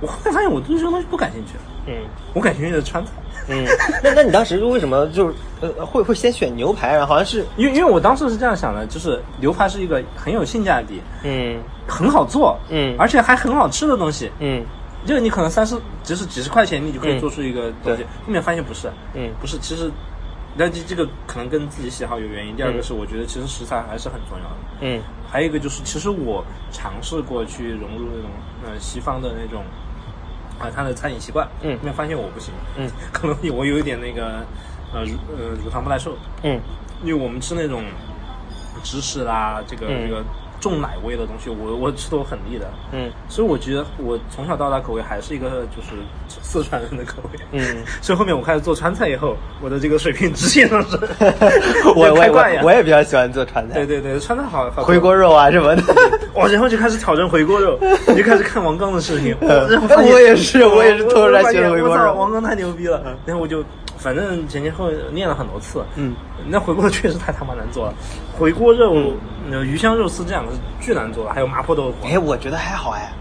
[0.00, 1.52] 我后来发现我对这个东西不感兴趣，
[1.86, 1.94] 嗯
[2.34, 3.12] 我感兴趣的川菜。
[3.48, 3.64] 嗯，
[4.02, 6.92] 那那你当时为什么就是呃会会先选牛排？
[6.92, 14.30] 然后好像是因为因为我当时是这样想的，就是牛排是一个很有性价比、嗯很好做，嗯而且还很好吃的东西。
[14.40, 14.64] 嗯
[15.04, 17.98] 就是你可能三十，只是几十块钱，你就可以嗯做出一个东西。
[17.98, 19.88] 对后面发现不是，嗯不是，其实，
[20.56, 22.56] 那这这个可能跟自己喜好有原因。
[22.56, 24.56] 第二个嗯是我觉得其实食材还是很重要的。
[24.80, 28.30] 嗯还有一个就是，其实我尝试过去融入那种
[28.64, 29.62] 呃西方的那种
[30.58, 31.76] 啊他的餐饮习惯，嗯。
[31.78, 34.44] 后面发现我不行，嗯， 可能我有一点那个
[34.92, 36.60] 呃乳呃乳糖不耐受，嗯。
[37.04, 37.84] 因为我们吃那种
[38.82, 40.08] 芝士啦，这个、嗯。
[40.08, 40.24] 这个
[40.68, 43.10] 重奶味的东西，我我吃的我很腻的，嗯。
[43.28, 45.90] 所以我觉得我从小到大口味还是一个就是
[46.42, 51.00] 四川人的口味，嗯， 所以后面我开始做川菜以后，我的这个水平直线上升，
[51.94, 53.74] 我我我我也比较喜欢做川菜。
[53.74, 55.82] 对，对对，川菜好好回锅肉啊什么的。
[56.34, 62.12] 哦，然后就开始挑战回锅肉，我就开始看王刚的视频，我也是我也是我偷着来发现学的回锅肉。
[62.14, 63.64] 王刚太牛逼了，然后我就
[63.98, 66.14] 反正前前后后练了很多次，嗯，
[66.48, 67.94] 那回锅肉确实太他妈难做了，
[68.38, 69.12] 回锅肉、
[69.50, 73.12] 呃鱼香肉丝这两个是巨难做的，还有麻婆豆腐，哎，我觉得还好哎。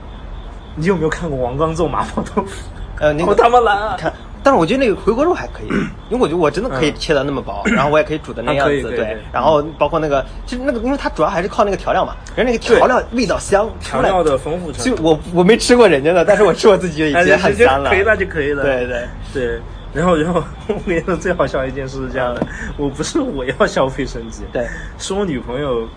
[0.78, 2.52] 你有没有看过王刚做麻婆豆腐？
[3.00, 3.96] 呃，那 好个他妈难啊！
[3.98, 4.12] 看，
[4.44, 5.68] 但是我觉得那个回锅肉还可以，
[6.10, 9.18] 因为我觉得我真的可以切的那么薄， 然后我也可以煮的那样子，对。
[9.32, 17.90] 然后包括那个，其实那个，因为它主要还是靠那个调料嘛，人家那个调料味道香，调料的丰富程度，就我我没吃过人家的，但是我吃我自己的已哎经很香了。
[17.90, 18.64] 可以那就可以了。
[18.64, 19.62] 对对，对。
[19.96, 22.46] 然后，然后我跟你说最好笑的一件事是这样的，
[22.78, 24.68] 我不是我要消费升级，对，
[25.00, 25.88] 是我女朋友，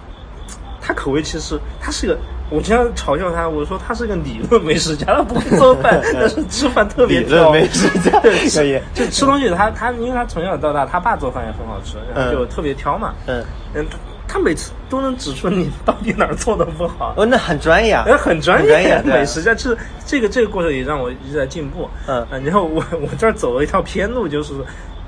[0.81, 2.17] 她口味其实她是个，
[2.49, 7.51] 我经常嘲笑她，我说她是个理论美食家，她不会做饭， 但是吃饭特别理论挑。
[7.53, 8.81] 美食家对，可以。
[8.95, 13.45] 就吃东西她她因为她从小到大，她爸做饭也很好吃，然后就嗯特别挑嘛，嗯，
[13.75, 13.97] 嗯，她
[14.29, 17.15] 她每次都能指出你到底哪儿做的不好。
[17.17, 21.89] 哦，那很专业啊，哎，很专很专业 对美食家，就是这个这个过程也让我一直在进步。
[22.07, 24.53] 嗯嗯然后我 我这儿走了一条偏路，就是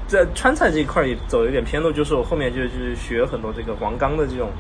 [0.09, 4.51] 在川菜这一块儿也走了一点偏路，就是我后面就去学很多这个黄冈的这种。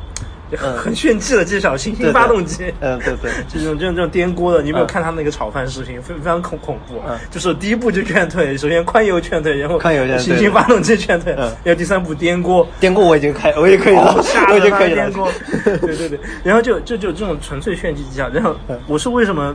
[0.51, 2.05] 就很炫技的技巧，新对对。
[2.07, 3.30] 型发动机，嗯对对。
[3.48, 4.88] 这种这种这种颠锅的，你有没有嗯。
[4.88, 6.01] 看他们那个炒饭视频？
[6.03, 7.01] 非非常恐恐怖。
[7.07, 11.44] 嗯，就是第一步就劝退，首先宽油劝退，然后宽油新型发动机劝退，嗯。
[11.64, 14.14] 然后第三步颠锅，颠锅我已经开，我也可以了
[14.51, 15.12] 我已经可以了颠。
[15.12, 15.30] 锅，
[15.64, 18.78] 对对对，然后就就就这种纯粹炫技技巧，然后嗯。
[18.86, 19.55] 我是为什么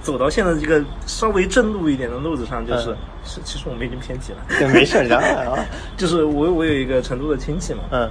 [0.00, 2.96] 走到现在这个稍微正路一点的路子上，就是、嗯。
[3.26, 5.64] 是其实我们已经偏题了，对，没事，当然啊，
[5.96, 8.02] 就是我我有一个成都的亲戚嘛，嗯。
[8.02, 8.10] 呃，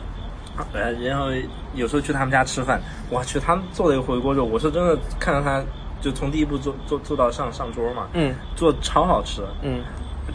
[1.01, 1.28] 然后
[1.74, 2.80] 有时候去他们家吃饭，
[3.10, 5.64] 我去他们做了一个回锅肉，我是真的看到他
[6.01, 9.82] 就从第一步做做做到上上桌嘛，嗯做超好吃，嗯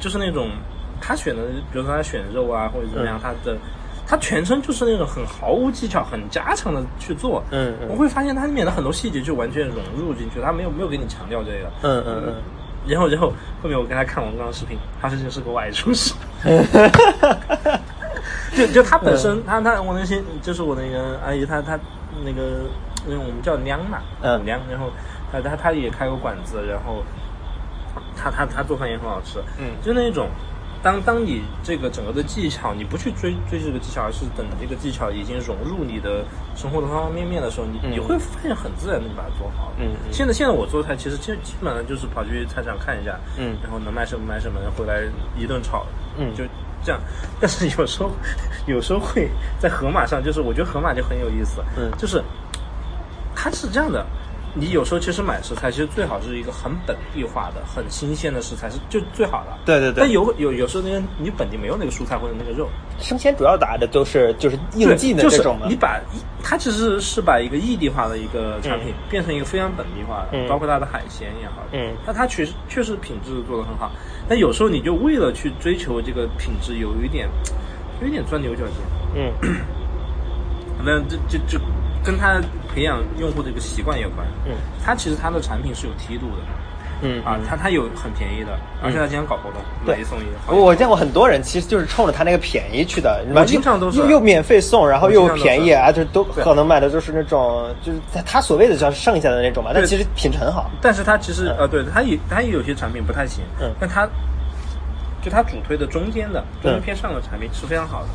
[0.00, 0.50] 就是那种
[1.00, 1.42] 他选的，
[1.72, 3.56] 比如说他选肉啊或者怎么样，他的
[4.06, 7.42] 他全程就是那种很毫无技巧、很家常的去做。
[7.50, 11.70] 嗯嗯我会发现他里面的很多细节就完全融入进去，他没有没有给你强调这个。
[11.82, 12.34] 嗯嗯嗯。
[12.86, 16.14] 然后，然后后面我跟他看王刚的视频，他实际是个外厨师。
[18.66, 21.78] 就就他本身，他他我那些就是我那个阿姨，她她
[22.24, 22.66] 那个
[23.06, 24.44] 因为我们叫娘嘛，嗯。
[24.44, 24.90] 娘，然后
[25.32, 27.02] 她她她也开过馆子，然后
[28.16, 29.70] 她她她做饭也很好吃，嗯。
[29.82, 30.28] 就那种。
[30.80, 37.90] 当当你这个整个的技巧，你不去追追这个技巧，而是等这个技巧已经融入你的生活的方方面面的时候，你、嗯。
[37.90, 39.72] 你会发现很自然的就把它做好了。
[39.80, 39.88] 嗯。
[40.06, 40.12] 嗯。
[40.12, 43.56] 现在现在我做菜其实基基本上就是跑去菜场看一下，嗯。
[43.60, 45.02] 然后能卖什么卖什么，回来
[45.36, 45.84] 一顿炒，
[46.16, 46.32] 嗯。
[46.32, 46.44] 就
[46.84, 47.00] 这样。
[47.40, 48.10] 但是有时候
[48.66, 52.22] 有时候会在河马上，就是我觉得河马就很有意思，嗯就是
[53.34, 54.04] 它是这样的。
[54.58, 59.56] 你有时候其实买食材，其实最好是一个很本地化的、很新鲜的食材是就最好的。
[59.64, 65.76] 对对对但有有有时候那个你本地没有那个蔬菜或者那个肉，生鲜主要打的都是就是应季的对这种嘛就是你。
[65.76, 66.00] 把
[66.42, 73.90] 它其实是把一个异地化的一个产品、变成一个非常本地化的，嗯包括它的海鲜也好，嗯那它确实确实品质做得很好。
[74.28, 77.28] 但有时候你就为了去追求这个品质，有一点
[78.00, 78.74] 有一点钻牛角尖。
[79.14, 79.32] 嗯
[80.84, 81.58] 那这这就
[82.04, 82.40] 跟他
[82.74, 84.26] 培养用户的一个习惯有关。
[84.46, 84.52] 嗯，
[84.84, 86.42] 他其实他的产品是有梯度的。
[87.00, 90.22] 嗯啊，他他有很便宜的，而且它经常搞活动，对买一送一。
[90.48, 100.68] 我我见过很多人，其实就是冲着他那个便宜去的，我经常都是又又免费送，然后又便宜啊，就都可能买的就是那种，就是他他所谓的叫剩下的那种嘛，但其实品质很好。
[100.82, 104.04] 但是他其实呃，对他也他也有些产品不太行，嗯但他
[105.22, 108.08] 就他主推的中间的中间偏上的产品是非常好的。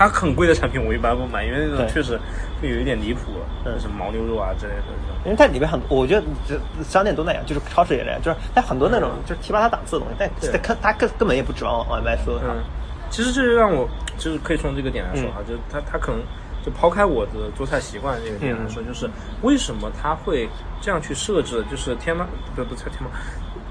[0.00, 2.18] 它很贵的产品我一般不买，因为那种确实
[2.62, 3.32] 会有一点离谱，
[3.66, 4.82] 嗯什么牦牛肉啊之类的。
[5.26, 12.40] 因为它里面很，我觉得这商店都那样，就是超市也那样，就是它很多那种就是提拔它档次的东西，但对但根它根根本也不指望往外说。
[12.42, 12.64] 嗯，
[13.10, 13.86] 其实这就让我
[14.16, 16.22] 就是可以从这个点来说哈，就是它它可能
[16.64, 19.06] 就抛开我的做菜习惯这个点来说，就是
[19.42, 20.48] 为什么他会
[20.80, 22.24] 这样去设置，就是天猫
[22.56, 23.10] 不不是天猫。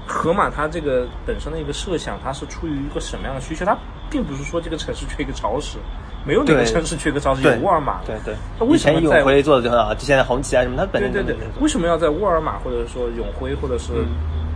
[0.06, 3.64] 盒马它这个本身的一个设想，它是出于一个什么样的需求？
[3.64, 3.76] 它
[4.08, 5.78] 并不是说这个城市缺一个超市，
[6.24, 8.00] 没有哪个城市缺个超市，有沃尔玛。
[8.06, 8.34] 对对。
[8.58, 11.46] 那，为什么在永辉做的就很好，就现在红旗啊什么，它本身对对对。
[11.60, 14.06] 为什么要在沃尔玛或者说永辉或者是嗯。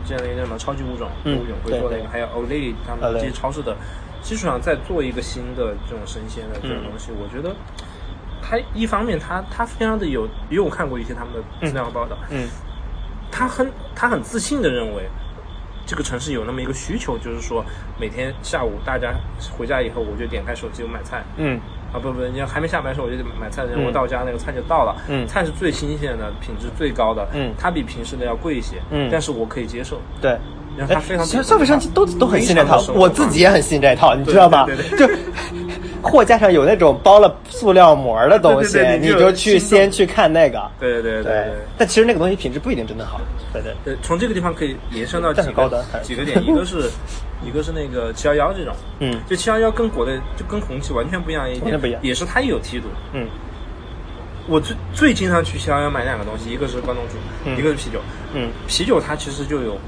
[0.06, 3.74] 这样的一个什么超级物种，嗯就永辉做的一个，还有 Olay 他们这些超市的
[4.20, 7.56] 基础上再做一个新的这种生鲜的这种东西，我觉得
[8.42, 12.46] 它一方面它它非常的有，因为我看过一些他们的资料和报道，嗯。
[13.32, 15.08] 他很他很自信的认为。
[15.86, 17.64] 这个城市有那么一个需求，就是说
[18.00, 19.14] 每天下午大家
[19.56, 21.60] 回家以后，我就点开手机我买菜，嗯。
[21.92, 25.24] 啊不不，你要还没下班的时候我就得买菜，然后到家那个菜就到了，嗯。
[25.28, 27.54] 菜是最新鲜的，品质最高的，嗯。
[27.56, 29.08] 它比平时的要贵一些，嗯。
[29.12, 30.36] 但是我可以接受，对。
[30.76, 34.66] 然后它非常消消费商都都很信这套我自己也很信这套，你知道吧？
[34.66, 35.14] 对对就
[36.02, 40.70] 货架上有那种包了塑料膜的东西，对对对你就去先去看那个。
[40.78, 43.20] 对对对对但其实那个东西品质不一定真的好。
[43.52, 43.72] 对对。
[43.84, 45.68] 对，从这个地方可以延伸到几但是高
[46.02, 46.90] 几个点，一个是
[47.42, 52.86] 一个是那个七幺幺这种，嗯就七幺幺跟国内就跟红旗完全不一样一点，不一样也是它也有梯度。
[53.12, 53.26] 嗯
[54.46, 57.16] 我最最经常去七幺幺买两个东西，一个是关东煮，
[57.46, 57.98] 嗯一个是啤酒。
[58.34, 59.78] 嗯啤酒它其实就有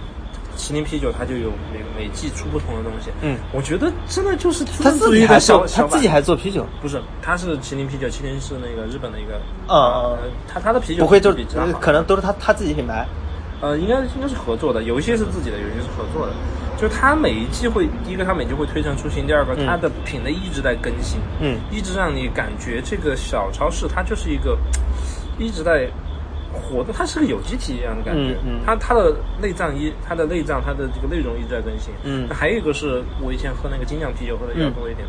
[0.57, 3.11] 麒麟啤酒，它就有每每季出不同的东西。
[3.21, 11.79] 嗯，我觉得真的就是资他本主义的自己还做，他小小版自己还做啤酒，不是，它是麒麟啤酒，麒麟是那个日本的一个，嗯呃，它它的啤酒不会就比其他好。
[11.79, 13.07] 可能都是他他自己品牌。
[13.59, 16.33] 呃，应该应该是合作的，有一些是自己的，有一些是合作的。
[16.77, 19.67] 就是它每一季会，第一个它每季会推陈出新，第二个嗯。
[19.67, 21.59] 它的品类一直在更新，嗯。
[21.71, 24.59] 一直让你感觉这个小超市它就是一个
[25.39, 25.89] 一直在
[26.57, 28.37] 活的，它是个有机体一样的感觉。
[28.45, 28.59] 嗯。
[28.59, 31.93] 嗯它它的内脏一，它的内脏它的这个内容一直在更新。
[32.03, 32.27] 嗯。
[32.29, 35.07] 那还有一个是我以前喝那个精酿啤酒喝的比较多一点，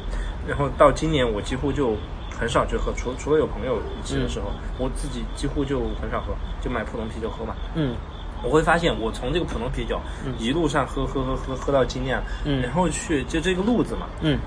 [0.48, 1.96] 然后到今年我几乎就
[2.38, 7.56] 很少去喝，除除了有朋友一起的时候，我自己几乎就很少喝，就买普通啤酒喝嘛。
[7.76, 7.96] 嗯。
[8.44, 10.00] 我会发现，我从这个普通啤酒、
[10.38, 12.62] 一路上喝喝喝喝喝到精酿，嗯。
[12.62, 14.38] 然后去就这个路子嘛，嗯。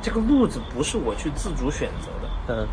[0.00, 2.68] 这个路子不是我去自主选择的，嗯，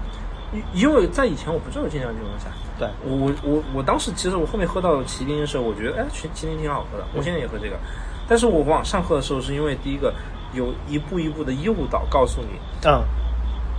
[0.56, 2.54] 因因为在以前我不知道精酿这种东西啊。
[2.80, 7.78] 对，我我我我当时其实我后面喝到麒麟的时候，我觉得哎，麒麒麟挺好喝的，我现在也喝这个，
[8.28, 10.14] 但是我往上喝的时候，是因为第一个
[10.54, 13.04] 有一步一步的诱导告诉你，嗯。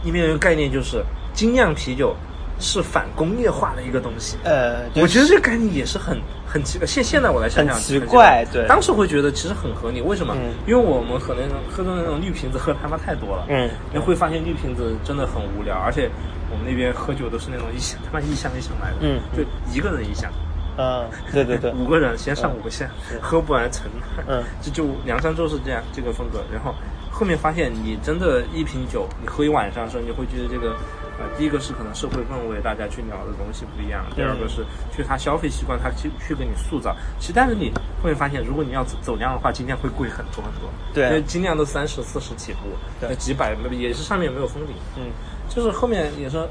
[0.05, 1.03] 里面有一个概念就是
[1.33, 2.15] 精酿啤酒
[2.59, 4.37] 是反工业化的一个东西。
[4.45, 6.87] 呃，我觉得这个概念也是很很奇怪。
[6.87, 10.01] 现现在我来想想，很奇怪对当时会觉得其实很合理。
[10.01, 10.35] 为什么？
[10.37, 16.11] 嗯因为我们可能喝的那种绿瓶子喝他妈太多了，嗯你会发现绿瓶子真的很无聊，而且
[16.51, 19.43] 我们那边喝酒都是那种一箱他妈一箱一箱来的，嗯就
[19.73, 20.31] 一个人一箱，
[20.79, 22.89] 嗯，对对对， 五个人先上五个下，
[23.21, 23.91] 喝不完沉。
[24.27, 26.43] 嗯， 就就梁山州是这样这个风格。
[26.53, 26.75] 然后
[27.11, 30.75] 后面发现，你真的一瓶酒，你喝一晚上的时候，你会觉得这个，
[31.19, 34.65] 呃，第一个是可能社会氛围，大家去聊的东西不一样；第二个是
[34.95, 36.95] 去他消费习惯，他去去给你塑造。
[37.19, 37.71] 其实但是你
[38.03, 40.71] 后面发现，如果你要走走量的话，今天会贵很多很多。
[40.93, 42.59] 对因为金量都三十四十起步，
[43.01, 44.77] 那几百也是上面没有封顶。
[44.97, 45.05] 嗯，
[45.49, 46.47] 就是后面也是，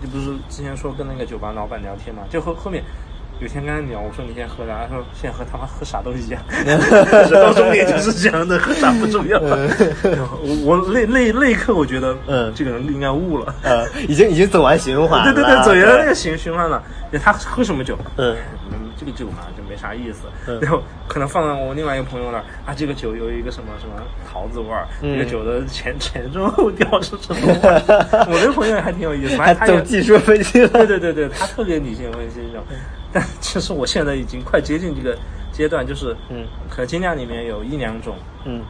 [0.00, 2.22] 你不是之前说跟那个酒吧老板聊天嘛？
[2.30, 2.82] 就后后面
[3.40, 4.86] 有天跟他聊，我说你现在喝啥？
[4.88, 6.40] 他说现在喝他妈喝啥都一样，
[7.30, 9.40] 到终点就是这样的，喝啥不重要。
[9.40, 9.56] 我
[10.64, 13.54] 我那那那一刻我觉得，嗯这个人应该悟了。
[13.62, 16.82] 呃，已经已经走完循环了，对对对，走原来那个循循环了。
[17.22, 17.98] 他喝什么酒？
[18.16, 18.36] 嗯
[18.70, 20.28] 嗯，这个酒嘛就没啥意思。
[20.46, 23.94] 嗯然后可能放到我另外一个朋友那儿啊，这个酒有一个什么什么
[24.30, 27.82] 桃子味儿，嗯这个酒的前前中后调是什么味儿？
[28.30, 32.62] 我那个朋友还挺有意思，他也走技术分析了，对对对对，他特别理性分析这种。
[33.12, 35.16] 但其实我现在已经快接近这个
[35.52, 38.62] 阶段，就是嗯，可能精酿里面有一两种，嗯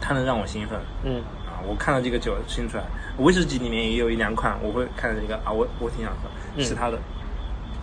[0.00, 0.78] 它能让我兴奋。
[1.04, 1.16] 嗯
[1.46, 2.84] 啊，我看到这个酒新出来，
[3.18, 6.98] 威士忌里面也有一两款，我会看到这个啊，我我挺想喝，嗯其他的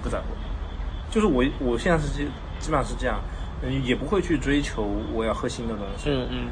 [0.03, 0.25] 不在乎。
[1.09, 2.25] 就是我我现在是基
[2.59, 3.19] 基本上是这样，
[3.63, 6.47] 嗯也不会去追求我要喝新的东西，嗯嗯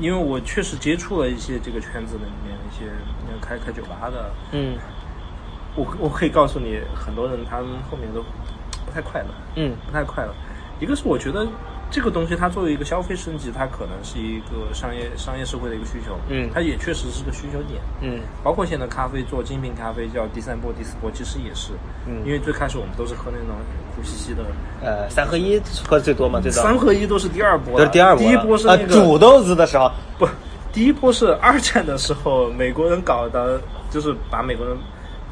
[0.00, 2.84] 因为我确实接触了一些这个圈子里面一些
[3.26, 4.76] 那个开开酒吧的，嗯
[5.74, 8.24] 我我可以告诉你，很多人他们后面都
[8.88, 9.76] 不太快乐，嗯。
[9.86, 10.32] 不太快乐。
[10.80, 11.46] 一个是我觉得
[11.90, 16.48] 这个东西它作为一个消费升级，它可能是一个商业商业社会的一个需求，嗯。
[16.54, 17.80] 它也确实是个需求点。
[18.00, 18.20] 嗯。
[18.42, 21.72] 包括现在咖啡做精品咖啡叫第三波、第四波，其实也是，
[22.06, 22.24] 嗯。
[22.24, 23.56] 因为最开始我们都是喝那种
[23.94, 24.42] 苦兮兮的，
[24.82, 26.62] 呃，三合一喝的最多嘛，最早。
[26.62, 30.28] 三合一都是第二波了，都是第二波，第一波是啊那个、煮豆子的时候，不，
[30.72, 33.60] 第一波是二战的时候美国人搞的，
[33.90, 34.76] 就是把美国人。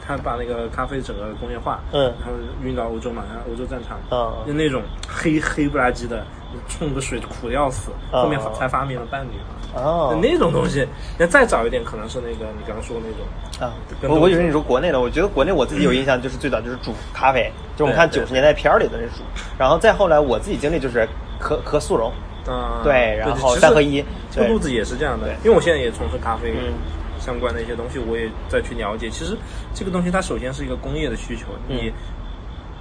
[0.06, 2.04] 他把那个咖啡整个工业化，嗯。
[2.20, 2.32] 然后
[2.62, 6.24] 运到欧洲嘛，然后欧洲战场，嗯就那种黑黑不拉几的，
[6.68, 9.82] 冲个水苦的要死，嗯后面才发明了伴侣嘛。
[9.82, 10.18] 哦。
[10.22, 10.86] 那种东西，
[11.18, 19.22] 那再早一点，可能是那个你刚刚说的那种，啊，我我以为你说国内的，我觉得国内我自己有印象，就是最早就是煮咖啡，就我们看对九十年代片儿里的那煮，
[19.58, 21.06] 然后再后来我自己经历就是
[21.38, 22.12] 喝喝速溶，
[22.48, 26.72] 嗯，对然后三合一对这个路子也是这样的对，因为我现在也从事咖啡嗯
[27.26, 29.10] 相关的一些东西，我也再去了解。
[29.10, 29.36] 其实
[29.74, 31.92] 这个东西它首先是一个工业的需求，嗯你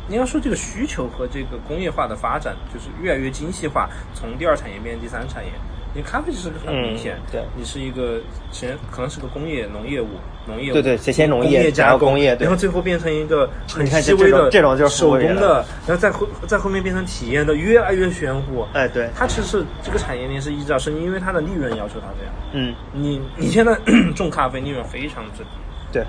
[0.07, 5.51] 你要说这个需求和这个工业化的发展，就是越来越精细化，从第二产业变成第三产业。
[5.95, 7.41] 因为咖啡是个很明显，嗯对。
[7.55, 8.19] 你是一个
[8.51, 10.09] 前可能是个工业农业物，
[10.45, 10.73] 农业物。
[10.73, 12.43] 对对先先农业加工，工业对。
[12.45, 18.65] 然后最后变成一个很细微的这这种就是手工的，然后再后在后面变成体验的，越来越玄乎。
[18.73, 22.33] 哎对，它其实是这个产业链是依照生意，因为它的利润要求它这样。
[22.51, 22.75] 嗯。
[22.91, 23.77] 你你现在
[24.15, 25.49] 种咖啡利润非常之低，
[25.93, 26.03] 对。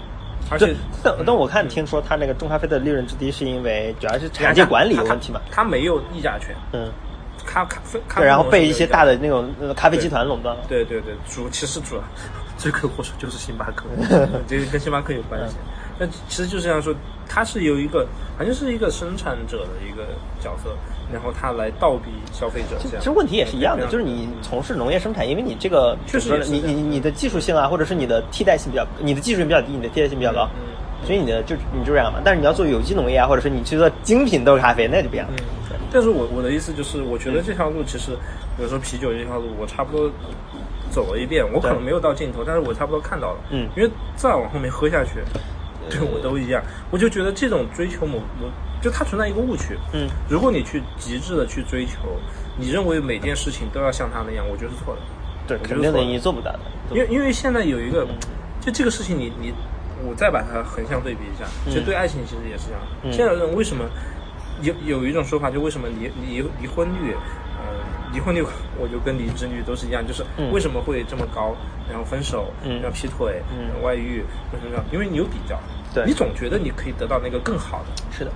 [0.49, 0.73] 而且，
[1.03, 5.41] 但但我看听说他那个种咖啡的利润之低，是因为主要是产业管理有问题嘛？
[5.51, 6.89] 它没有议价权，嗯，
[7.47, 10.63] 咖咖啡咖啡，然后被一些大的那种呃咖啡集团垄断了。
[10.69, 12.03] 对对对，主其实主要
[12.59, 13.85] 罪魁祸首就是星巴克，
[14.47, 15.57] 这个跟星巴克有关系。
[15.57, 16.95] 嗯那其实就是这样说，
[17.27, 20.05] 它是有一个好像是一个生产者的一个
[20.43, 20.77] 角色，
[21.11, 22.99] 然后他来倒逼消费者这样。
[22.99, 32.21] 其实问题也是一样的，就是你从事农业生产，因为你这个确实你你你的技术性啊，或者是你的替代性比较，你的技术性比较低，你的替代性比较高，嗯所以你的就你就这样嘛。
[32.23, 35.35] 但是你要做有机农业啊，或者是你去做精品豆咖啡，那就不一样了。
[35.39, 35.45] 嗯，
[35.93, 38.13] 但是我我的意思就是，我觉得这条路其实，
[38.57, 40.11] 比如说啤酒这条路，我差不多
[40.91, 43.39] 走了一遍，我可能没有到尽头，但是我差不多看到了。
[43.51, 45.21] 嗯因为再往后面喝下去，
[45.89, 48.49] 对我都一样，我就觉得这种追求某某，
[48.83, 49.77] 就它存在一个误区。
[49.93, 51.99] 嗯，如果你去极致的去追求，
[52.57, 55.01] 你认为每件事情都要像他那样，我觉得是错的。
[55.47, 56.61] 对，肯定的，你做不到的。
[56.91, 58.07] 因为因为现在有一个，
[58.61, 59.53] 就这个事情你，你
[60.05, 62.81] 我再把它横向对比一下，其实对爱情其实也是这样。
[63.05, 63.85] 嗯现在人为什么
[64.63, 67.15] 有有一种说法，就为什么离离离婚率，
[67.57, 67.63] 呃，
[68.13, 68.43] 离婚率
[68.79, 70.51] 我就跟离职率都是一样，就是嗯。
[70.53, 71.55] 为什么会这么高，
[71.89, 72.81] 然后分手，嗯。
[72.81, 73.69] 然后劈腿，嗯。
[73.69, 74.83] 然后外遇，为什么要？
[74.93, 75.59] 因为你有比较，
[75.95, 76.05] 对。
[76.07, 78.31] 你总觉得你可以得到那个更好的，是的，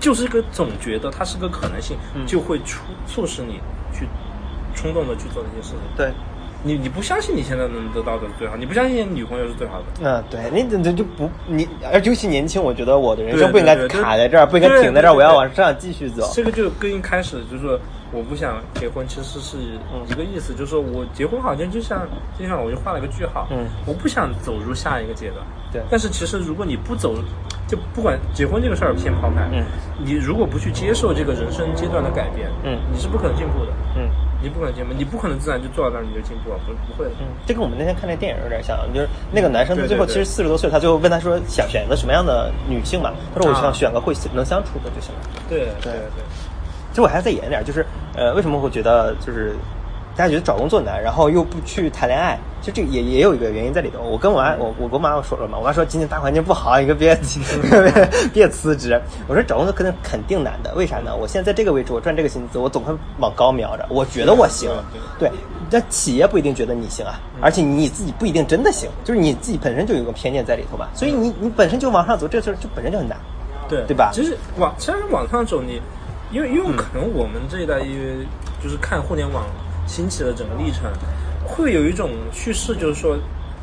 [0.00, 2.26] 就是个总觉得它是个可能性，嗯。
[2.26, 3.60] 就会促促使你
[3.92, 4.06] 去
[4.74, 5.80] 冲动的去做那些事情。
[5.96, 6.12] 对，
[6.64, 16.28] 你你不相信你现在能得到的是最好，你不相信女朋友是最好的，嗯，对，你这这就不你，而尤其年轻，我觉得我的人对生不应该卡在这儿，不应该停在这儿，我要往上继续走。
[16.34, 17.78] 这个就跟一开始就是说
[18.10, 19.56] 我不想结婚，其实是
[20.08, 22.06] 一个意思，就是说我结婚好像就像
[22.38, 25.80] 就像我就画了个句号，嗯我不想走入下一个阶段，对。
[25.88, 27.14] 但是其实如果你不走，
[27.68, 29.62] 就不管结婚这个事儿先抛开，嗯，
[30.04, 34.08] 你如果不去接受这个人生阶段的改变，嗯你是不可能进步的，嗯
[34.40, 37.12] 你不可能进步，你不可能自然就坐到那儿你就进步了，不不会的。
[37.20, 43.12] 嗯，这跟我们那天看那电影有点像，就是那个男生他最后其实四十多岁，他最后问他说想选择什么样的女性嘛？
[43.34, 45.20] 他说我啊想选个会能相处的就行了。
[45.48, 46.22] 对对对对，
[46.90, 47.84] 其实我还要再演一点，就是
[48.14, 49.56] 呃，为什么会觉得就是
[50.18, 52.36] 大家觉得找工作难，然后又不去谈恋爱？
[52.60, 54.02] 就这个也也有一个原因在里头。
[54.02, 57.16] 我跟我妈，我我跟我妈妈说了嘛，我妈说今年大环境不好，你可别
[57.70, 59.00] 别 别辞职。
[59.28, 61.14] 我说找工作肯定肯定难的，为啥呢？
[61.14, 64.68] 我现在在这个位置，我赚这个薪资，我总会往高瞄着，我觉得我行。
[65.20, 65.30] 对，
[65.70, 73.16] 但企业不一定觉得你行啊，而且你自己不一定真的行，就是你自己本身就有个偏见在里头吧，所以你你本身就往上走，这事儿就本身就很难。
[73.68, 75.80] 对对吧其实往其实往上走你，
[76.32, 78.26] 因为因为可能我们这一代因为
[78.60, 79.44] 就是看互联网
[79.88, 80.82] 兴起的整个历程，
[81.44, 83.16] 会有一种叙事，就是说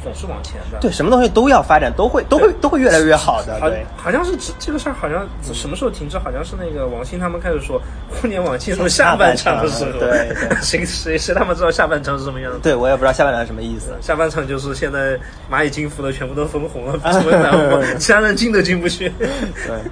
[0.03, 0.77] 总是往前的。
[0.81, 3.59] 对，什么东西都要发展，都会都会都会越来越好的。
[3.59, 6.17] 好对，，好像是这这个事儿，好像什么时候停止？
[6.19, 12.59] 好像是那个王鑫他们开始说，互联网进入下半场的时候，对对谁谁谁他妈知道下半场是什么样子？
[12.61, 13.95] 对我也不知道下半场是什么意思。
[13.99, 15.17] 下半场就是现在
[15.49, 19.11] 蚂蚁金服的全部都分红了， 成为南方，其他人进都进不去。
[19.17, 19.29] 对，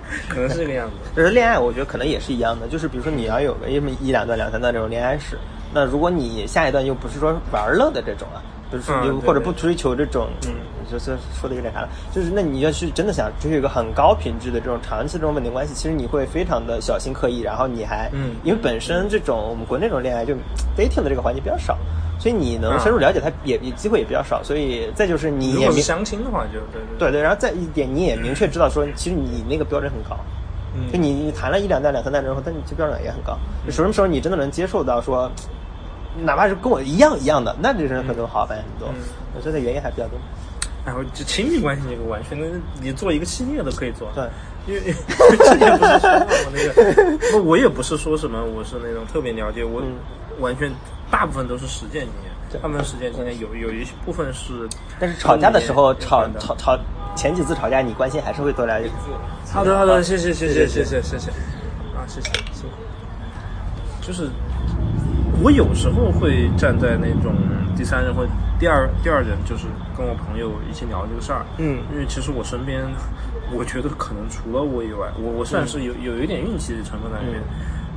[0.29, 0.93] 可能是这个样子。
[1.15, 5.39] 就是恋爱，我觉得可能也是一样的，就是比如说你要有个一一两段、两三段这种恋爱史，
[5.74, 10.53] 那如果你下一段又不是说玩乐的这种啊，就是又或者不追求这种，嗯，
[10.91, 18.36] 就是说的有点啥了，就是那你要是真的想追求一个很高品质的这种长期这种稳定关系，其实你会非常的小心刻意，然后你还，嗯。
[18.43, 20.34] 因为本身这种我们国内这种恋爱就
[20.78, 21.78] dating 的这个环节比较少。
[22.19, 27.11] 所以你能深入了解他也也机会也比较少，所以再就是你也明相亲的话，就对对对。
[27.11, 30.17] 对，然后再一点你也明确知道说，其实你那个标准很高，
[30.74, 30.89] 嗯。
[30.89, 33.38] 就你你谈了一两代、两三代之后，但你这标准也很高。
[33.65, 35.30] 就什么时候你真的能接受到说，
[36.22, 38.89] 哪怕是跟我一样一样的，那这人可能好办很多。
[38.89, 38.95] 嗯
[39.36, 40.20] 我觉得原因还比较多。
[40.86, 44.11] 然后就亲密关系这个完全跟你做一个系列都可以做。
[44.14, 44.24] 对，
[44.68, 49.95] 因为 之前不是说我那个，不，我也不是说什么我是那种特别了解，我嗯
[50.39, 50.70] 完全
[51.09, 54.70] 大部分都是实践经验，大部分实践经验有有一部分是。
[54.99, 56.78] 但是吵架的时候，吵吵吵
[57.16, 58.88] 前几次吵架，你关心还是会多了解。
[59.51, 61.32] 好的好的，谢谢谢谢谢谢谢谢谢谢，
[61.95, 62.76] 啊谢谢辛苦。
[64.05, 64.30] 就是
[65.41, 67.34] 我有时候会站在那种
[67.75, 68.25] 第三人或
[68.59, 69.65] 第二第二人，就是
[69.97, 71.45] 跟我朋友一起聊这个事儿。
[71.57, 72.84] 嗯因为其实我身边，
[73.51, 77.41] 我觉得可能除了我以外，我我算是有有一点运气的成分在里面。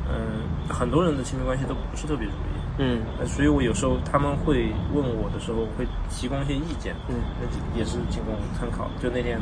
[0.09, 2.57] 嗯，很多人的亲密关系都不是特别如意。
[2.79, 8.89] 嗯呃所以我有时候他们会问我的时候，会提供一些意见，嗯，那也是仅供参考。
[9.03, 9.39] 就那天，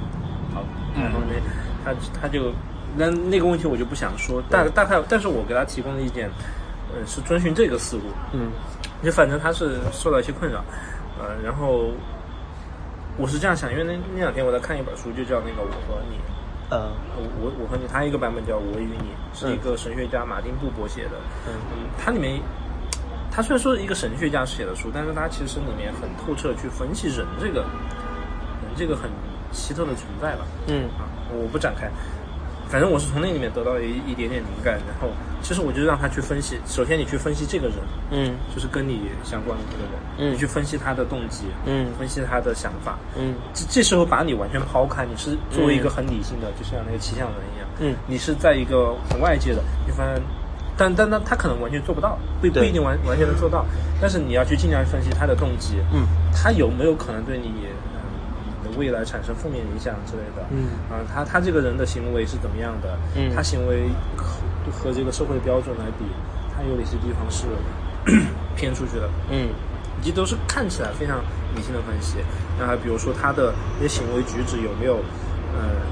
[0.54, 0.62] 好，
[0.94, 1.34] 然后那
[1.84, 2.52] 他他就
[2.96, 6.30] 那那个问题我就不想说，大大概，但是我给他提供的意见，
[6.94, 8.50] 呃，是遵循这个思路，嗯
[9.02, 10.64] 就反正他是受到一些困扰，
[11.18, 11.90] 呃，然后
[13.18, 16.16] 我是这样想，因为那那两天我在看一本书，就叫那个《我和你》。
[16.70, 16.80] 嗯
[17.16, 21.20] 我我我和你，他一个版本叫《我与你》，是一个神学家马丁布伯写的。
[21.46, 22.40] 嗯嗯，它里面，
[23.30, 27.68] 他虽然说是一个神学家写的书，但是他其实里面很透彻去分析人这个人
[28.74, 29.10] 这个很
[29.52, 30.46] 奇特的存在吧。
[30.66, 31.88] 嗯啊，我不展开。
[32.68, 35.08] 反正我是从那里面得到一一点点灵感，然后
[35.42, 36.58] 其实我就让他去分析。
[36.66, 37.76] 首先，你去分析这个人，
[38.10, 38.34] 嗯。
[38.54, 40.34] 就是跟你相关的这个人，嗯。
[40.34, 41.86] 你去分析他的动机，嗯。
[41.98, 43.34] 分析他的想法，嗯。
[43.52, 47.96] 这这时候把你完全抛开，你是作为一个很理性的，就像那个骑象人一样，嗯。
[48.06, 50.20] 你是在一个很外界的，你发现，
[50.76, 53.64] 但但但他可能完全做不到，不不一定完完全能做到，
[54.00, 57.52] 但是你要去尽量分析他的动机，嗯，他有没有可能对你
[58.76, 60.68] 未来产生负面影响之类的，嗯。
[60.90, 63.32] 啊，他他这个人的行为是怎么样的，嗯。
[63.34, 64.38] 他行为和
[64.72, 66.04] 和这个社会标准来比，
[66.54, 67.46] 他有哪些地方是
[68.56, 69.48] 偏出去的，嗯。
[70.00, 71.18] 以及都是看起来非常
[71.54, 72.16] 理性的分析。
[72.58, 74.98] 那还比如说他的一些行为举止有没有，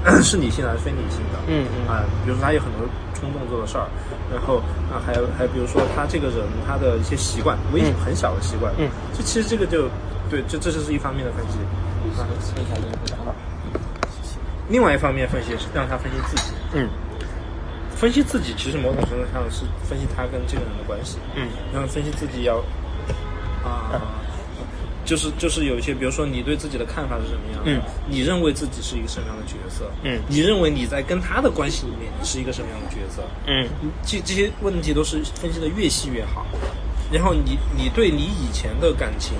[0.05, 1.39] 呃， 是理性的还是非理性的？
[1.47, 1.87] 嗯嗯。
[1.87, 3.87] 啊、比如说他有很多冲动做的事儿，
[4.31, 4.57] 然后
[4.91, 7.93] 啊，还有还有比如说他这个人他的一些习惯，微嗯。
[8.05, 9.87] 很小的习惯，嗯，这其实这个就
[10.29, 11.57] 对，这这就是一方面的分析。
[12.17, 12.27] 啊，
[14.69, 16.87] 另外一方面分析是让他分析自己，嗯。
[17.95, 21.17] 分析自己其实某种程度上是分析他跟这个人的关系。
[21.35, 21.47] 嗯。
[21.71, 22.57] 然后分析自己要
[23.63, 24.01] 啊，
[25.05, 27.81] 就是就是有一些，比如说你对自己的看法是什么样的，嗯。
[28.09, 30.19] 你认为自己是一个什么样的角色，嗯。
[30.27, 33.67] 你认为你在跟他的关系里面你是一个什么样的角色，嗯。
[34.05, 36.45] 这这些问题都是分析的越细越好。
[37.11, 39.33] 然后你你对你以前的感情，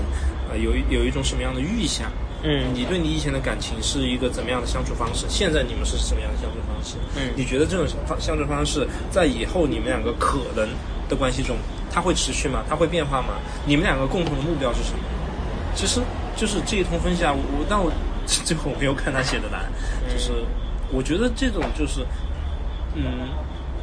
[0.50, 2.12] 呃，有有一种什么样的预想？
[2.44, 5.26] 嗯你对你以前的感情是一个怎么样的相处方式？
[5.30, 6.96] 现在你们是什么样的相处方式？
[7.16, 10.68] 嗯你觉得这种方相处方式在以后你们两个可能
[11.08, 11.56] 的关系中，
[11.92, 12.64] 它会持续吗？
[12.70, 13.36] 它会变化吗？
[13.66, 15.00] 你们两个共同的目标是什么？
[15.76, 16.02] 其实
[16.36, 17.92] 就是这一通分析啊，我我但我
[18.28, 19.66] 最后我没有看他写的答案，
[20.10, 20.32] 就是
[20.92, 22.06] 我觉得这种就是，
[22.96, 23.28] 嗯，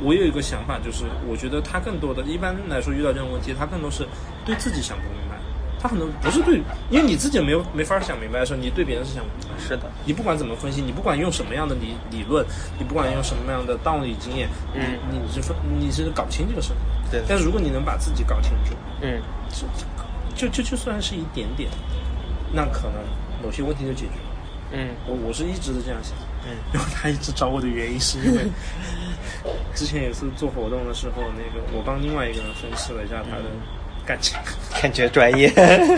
[0.01, 4.07] 我有一个想法，就是我觉得他更多的，一般来说遇到这种问题，他更多是
[4.47, 5.30] 对自己想不明白。
[5.83, 6.61] 他可能不是对，
[6.91, 9.59] 因为你自己没有没法想明白的时候，你对别人是想不明白。
[9.63, 12.45] 是的，你不管怎么分析，你不管用什么样的理理论，
[12.79, 16.73] 你不管用什么样的道理经验，嗯你你是分你是搞不清这个事。
[17.11, 19.21] 对但是如果你能把自己搞清楚，嗯
[20.37, 21.71] 就就就就算是一点点，
[22.53, 23.03] 那可能
[23.43, 24.31] 某些问题就解决了。
[24.73, 26.17] 嗯我我是一直都这样想。
[26.47, 28.47] 嗯，然后他一直找我的原因是因为
[29.75, 33.45] 之前有一次做活动的时候，那个我帮另外一个人分析了一下他的
[34.11, 34.35] 感觉。
[34.83, 35.53] 感觉专业。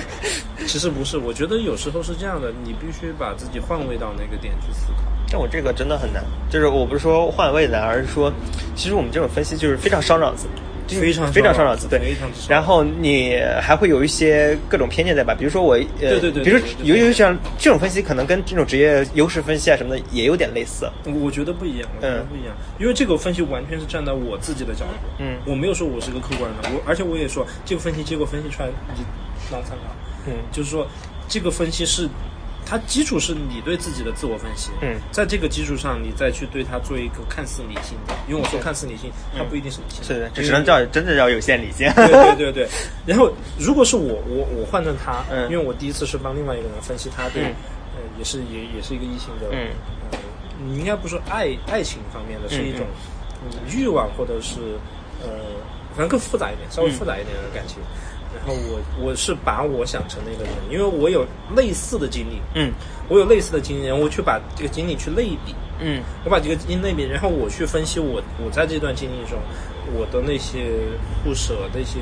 [0.66, 5.10] 其实不是，我觉得有时候是这样的，你必须把自己换位到那个点去思考。
[5.30, 8.30] 但我这个真的很难，就是我不是说换位难，而是说，
[8.76, 10.62] 其实我们这种分析就是非常伤脑子，就是
[11.00, 12.14] 非常非常伤脑子对，
[12.48, 15.34] 然后你还会有一些各种偏见在吧？
[15.34, 20.90] 比如说我，呃，对对对比如说对对对尤其像这种分析，可能跟这种职业优势分析啊什么的也有点类似。
[21.04, 29.04] 我觉得不一样，我觉得嗯不一样，因为这个分析完全是站在我自己的角度，嗯我没有说我是个客观的，我而且我也说这个分析结果分析出来你
[29.50, 29.94] 当参考，
[30.26, 30.86] 嗯就是说
[31.28, 32.08] 这个分析是
[32.64, 34.96] 它基础是你对自己的自我分析，嗯。
[35.10, 41.90] 在这个基础上你再去对它做一个看似理性的，因为我说看似理性，它不一定是理性，是的，这只能叫真的叫有限理性。
[41.94, 42.68] 对对对对，
[43.06, 45.50] 然后如果是我我我换成他，嗯。
[45.50, 47.54] 因为我第一次是帮另外一个人分析他对，嗯。
[47.94, 49.68] 呃，也是也也是一个异性的，嗯。
[50.12, 50.18] 呃，
[50.64, 52.86] 你应该不是爱爱情方面的，是一种
[53.44, 54.78] 嗯欲望或者是
[55.20, 55.28] 呃，
[55.90, 57.78] 反正更复杂一点，稍微复杂一点的感情。
[58.36, 61.26] 然后我我是把我想成那个人，因为我有
[61.56, 62.72] 类似的经历，嗯。
[63.08, 69.38] 我有类似的经历，然后我去把这个经历去类比，嗯我把这个经历类比，然后我去分析我我在这段经历中
[69.92, 70.70] 我的那些
[71.22, 71.98] 不舍、那些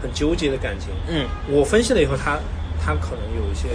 [0.00, 1.26] 很纠结的感情，嗯。
[1.50, 2.38] 我分析了以后，他
[2.82, 3.68] 他可能有一些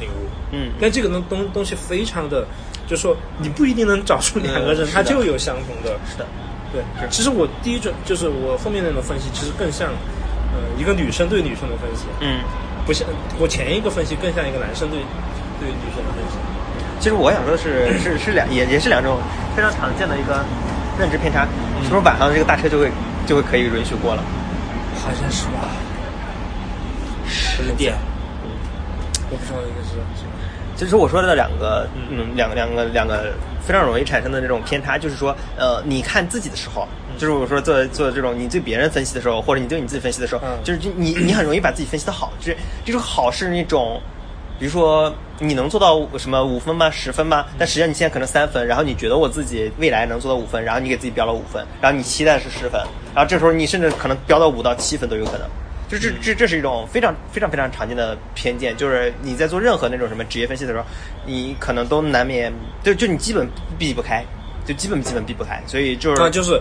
[0.00, 0.72] 领悟，嗯。
[0.80, 2.44] 但这个东东东西非常的，
[2.88, 6.26] 就是说你不一定能找出两个人嗯他就有相同的，是的，
[6.72, 6.82] 对。
[7.08, 9.92] 其实我第一种就是我后面那种分析，其实更像
[10.56, 12.40] 呃一个女生对女生的分析，嗯。
[12.86, 13.04] 不像
[13.36, 15.00] 我前一个分析更像一个男生对
[15.58, 16.38] 对女生的分析。
[17.00, 19.18] 其实我想说的是，是是两也也是两种
[19.56, 20.44] 非常常见的一个
[20.96, 21.44] 认知偏差，
[21.82, 22.88] 是不是晚上这个大车就会
[23.26, 24.22] 就会可以允许过了？
[25.02, 25.66] 好像是吧，
[27.26, 27.94] 十点，
[28.44, 28.50] 嗯
[29.30, 29.96] 我不知道应该是？
[30.76, 36.86] 其实我说的两个，嗯，两个两个两个非常容易产生的这种偏差，就是说，呃，你看自己的时候，
[37.16, 44.00] 就是我说做做这种你对别人分析的时候，或者你对你自己分析的时候，嗯就是你你很容易把自己分析的好，就是这种好是那种。
[44.58, 46.90] 比如说，你能做到什么五分吗？
[46.90, 47.44] 十分吗？
[47.58, 52.80] 但实际上你现在可能三分，然后你觉得我自己未来能做到五分，然后你给自己标了五分，然后你期待是十分，
[53.14, 55.46] 然后这时候你甚至可能标到五到七分都有可能。
[55.90, 60.86] 就这这这是一种非常非常非常常见的偏见，就是你在做任何那种什么职业分析的时候，
[61.26, 62.50] 你可能都难免
[62.82, 63.46] 就就你基本
[63.78, 64.24] 避不开，
[64.64, 66.58] 就基本基本避不开，所以就是啊，就是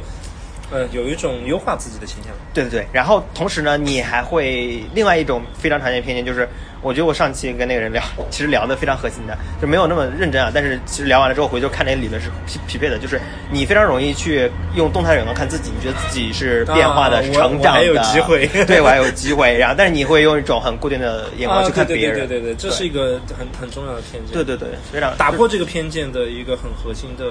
[0.71, 2.33] 呃有一种优化自己的倾向。
[2.53, 6.47] 对对对，然后同时呢，你还会另外一种非常常见的偏见，就是
[6.81, 10.49] 我觉得我上期跟那个人聊，其实聊的非常核心的，就没有那么认真啊。
[10.53, 13.19] 但是其实聊完了之后，回头看那个理论是匹匹配的，就是
[13.51, 19.57] 你非常容易去用动态眼光看自己，你觉得自己是变化的、啊成长的，我还有机会 对我还有机会。
[19.57, 24.33] 然后，但是你会用一种很固定的眼光啊，去看别人，对对对对对，这是一个很很重要的偏见。
[24.33, 27.25] 对对对，非常打破这个偏见的一个很核心的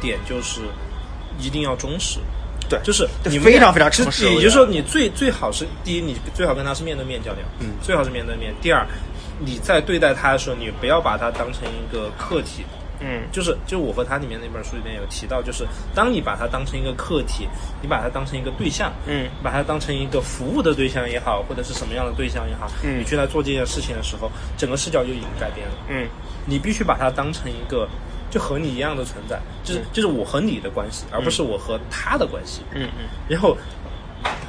[0.00, 0.60] 点就是
[1.40, 2.18] 一定要忠实。
[2.68, 3.86] 对，就是你非常非常。
[3.86, 8.54] 也就是说，你最最好是第一，你最好跟他是面对面交流，嗯最好是面对面。
[8.60, 8.86] 第二，
[9.38, 12.64] 你在对待他的时候，你不要把他当成一个客体，
[13.00, 17.48] 嗯就是就我和他里面那本书里面有提到，就是当你把他当成一个客体，
[17.80, 25.74] 你把他当成一个对象，嗯把他当成一个服务的对象也好，或者是什么样的对象也好，嗯你去来做这件事情的时候，整个视角就已经改变了。
[25.88, 26.08] 嗯
[26.48, 27.88] 你必须把他当成一个
[28.30, 32.62] 就和你一样的存在，就是就是我和你的关系，而不是我和他的关系。
[32.74, 33.56] 嗯嗯然后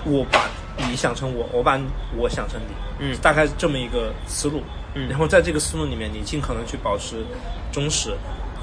[0.05, 0.49] 我把
[0.89, 1.79] 你想成我，我把
[2.15, 4.61] 我想成你，嗯大概这么一个思路。
[4.95, 7.23] 嗯然后在这个思路里面，你尽可能去保持
[7.71, 8.15] 忠实。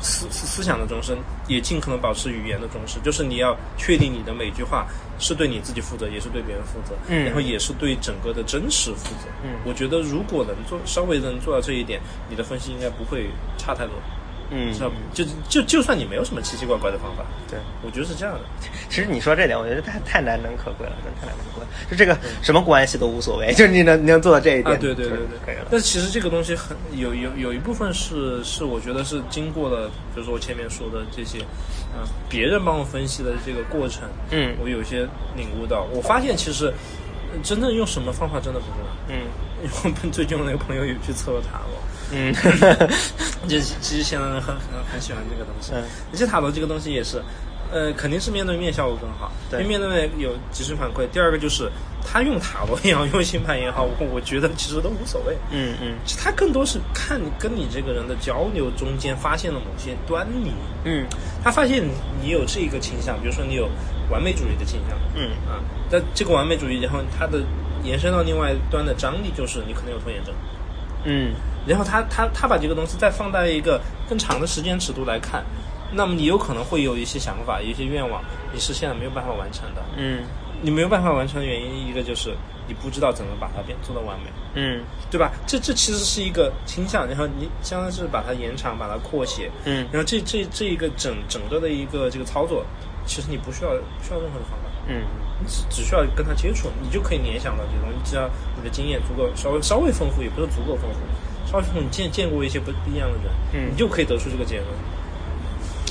[0.02, 1.16] 思思思想的终身，
[1.48, 4.86] 也尽可能保持语言的忠实，就是你要确定你的每句话
[5.18, 9.28] 是对你自己负责，也是对别人负责，嗯然后也是对整个的真实负责。
[9.44, 13.94] 嗯我觉得如果能做稍微能做到这一点，你的分析应该不会差太多。
[14.50, 14.90] 嗯是吧？
[15.12, 17.58] 就就就算你没有什么奇奇怪怪的方法，对。
[17.82, 18.40] 我觉得是这样的。
[18.88, 21.68] 其实你说这点，我觉得太太难能可贵了，真的太难能可贵了。
[21.90, 25.66] 就这个什么关系都无所谓， 就是你能你能做到这一点，啊，对对对对，可以了。
[25.70, 31.40] 但其实这个东西很有有有一部分是是我觉得是经过了，比如说我前面说的这些，
[31.92, 36.72] 啊、别人帮我分析的这个过程，嗯我有些领悟到，我发现其实
[37.32, 39.16] 呃真正用什么方法真的不重要。
[39.16, 39.26] 嗯
[39.62, 41.78] 因为 我们最近我那个朋友也去测了塔罗，
[42.14, 42.32] 嗯
[43.48, 44.56] 就其实现在很很
[44.90, 45.72] 很喜欢这个东西。
[45.74, 45.82] 嗯
[46.12, 47.20] 而且塔罗这个东西也是，
[47.72, 51.08] 呃，肯定是面对面效果更好，对因为面对面有及时反馈。
[51.10, 51.70] 第二个就是
[52.06, 55.36] 他用塔罗也好， 用星盘也好，我我觉得其实都无所谓。
[55.50, 60.52] 嗯嗯其实他更多是看你跟你这个人的交流中间发现了某些端倪。
[60.84, 61.04] 嗯
[61.42, 61.82] 他发现
[62.22, 63.68] 你有这个倾向，比如说你有
[64.10, 65.60] 完美主义的倾向，嗯啊，
[65.90, 67.42] 但这个完美主义，然后它的
[67.82, 70.34] 延伸到另外一端的张力就是你可能有拖延症，
[71.04, 71.34] 嗯
[71.66, 75.44] 然后他他他把这个东西再放在一个更长的时间尺度来看，
[75.92, 78.22] 那么你有可能会有一些想法、有一些愿望，
[78.52, 79.82] 你是现在没有办法完成的。
[79.96, 80.22] 嗯。
[80.62, 82.34] 你没有办法完成的原因，一个就是
[82.66, 84.82] 你不知道怎么把它变做到完美，嗯。
[85.10, 85.30] 对吧？
[85.46, 89.86] 这这其实是一个倾向，然后你相当是把它延长、把它扩写，嗯。
[89.92, 92.64] 然后这这这一个整整个的一个这个操作，
[93.04, 95.02] 其实你不需要不需要任何的方法，嗯。
[95.40, 98.10] 你只只需要跟他接触，你就可以联想到这些东西。
[98.10, 101.00] 只要你的经验足够稍微稍微丰富，也不是足够丰富，
[101.55, 104.66] 稍微丰富，你见见过一些不不一样的人，嗯你就可以得出这个结论。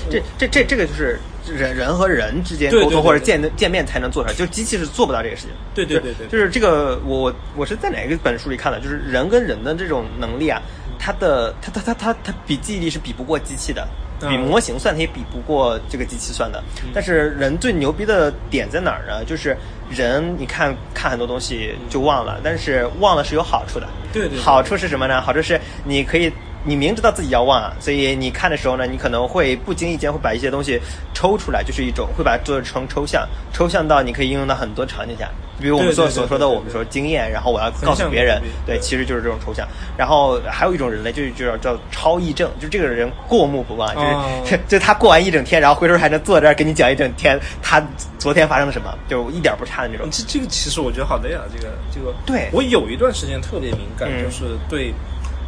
[0.10, 1.18] 这这这这个就是
[1.48, 5.52] 人人和人之间沟通或者见见面才能做出来，就机器是做不到这个事情。
[5.73, 8.81] 对对对对就是这个我我我是在哪个本书里看的？
[8.81, 10.61] 就是人跟人的这种能力啊，
[10.99, 16.64] 它的它它它它它比记忆力是比不过机器的，嗯比模型算它也比不过这个机器算的。
[16.94, 19.23] 但是人最牛逼的点在哪儿呢？
[19.26, 19.57] 就是
[19.90, 23.88] 人你看看很多东西就忘了，但是忘了是有好处的。
[24.11, 25.22] 对对对好处是什么呢？
[25.22, 26.31] 好处是你可以。
[26.65, 30.80] 你明知道自己要忘啊，所以你看的时候呢，你可能会不经意间会把一些东西
[31.14, 35.30] 抽出来，就是一种会把它做成抽象，抽象到你可以应用到很多场景下。
[35.61, 39.68] 比如我们所所说的，我们说经验，然后我要告诉别人，对，其实就是这种抽象。
[39.95, 47.81] 然后还有一种人类，就是叫叫超忆症，就这个人过目不忘，就是、哦 就他过完一整天，然后回头还能坐在这儿给你讲一整天他
[48.18, 50.10] 昨天发生了什么，就一点不差的那种。
[50.11, 52.14] 这这个其实我觉得好累啊，这个这个。
[52.26, 54.91] 对我有一段时间特别敏感，嗯就是对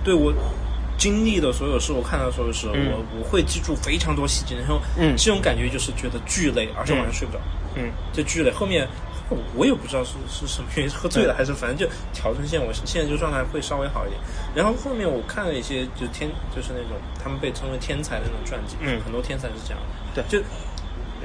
[0.04, 0.32] 对我
[0.98, 2.92] 经历的所有事，我看到的所有事，嗯。
[2.92, 5.16] 我我会记住非常多细节，然后嗯。
[5.18, 7.40] 这种感觉就是觉得巨累，而且晚上睡不着，
[7.76, 7.92] 嗯。
[8.14, 8.52] 就巨累。
[8.52, 8.88] 后面
[9.30, 14.20] 我我也不知道是是什么原因，喝醉了嗯还是反正就调整线，我现在就状态会稍微好一点。
[14.56, 19.02] 然后后面我看了一些就天就是那种他们被称为天才的那种传记，嗯。
[19.04, 19.80] 很多天才是这样
[20.16, 20.40] 的，对。
[20.40, 20.46] 就。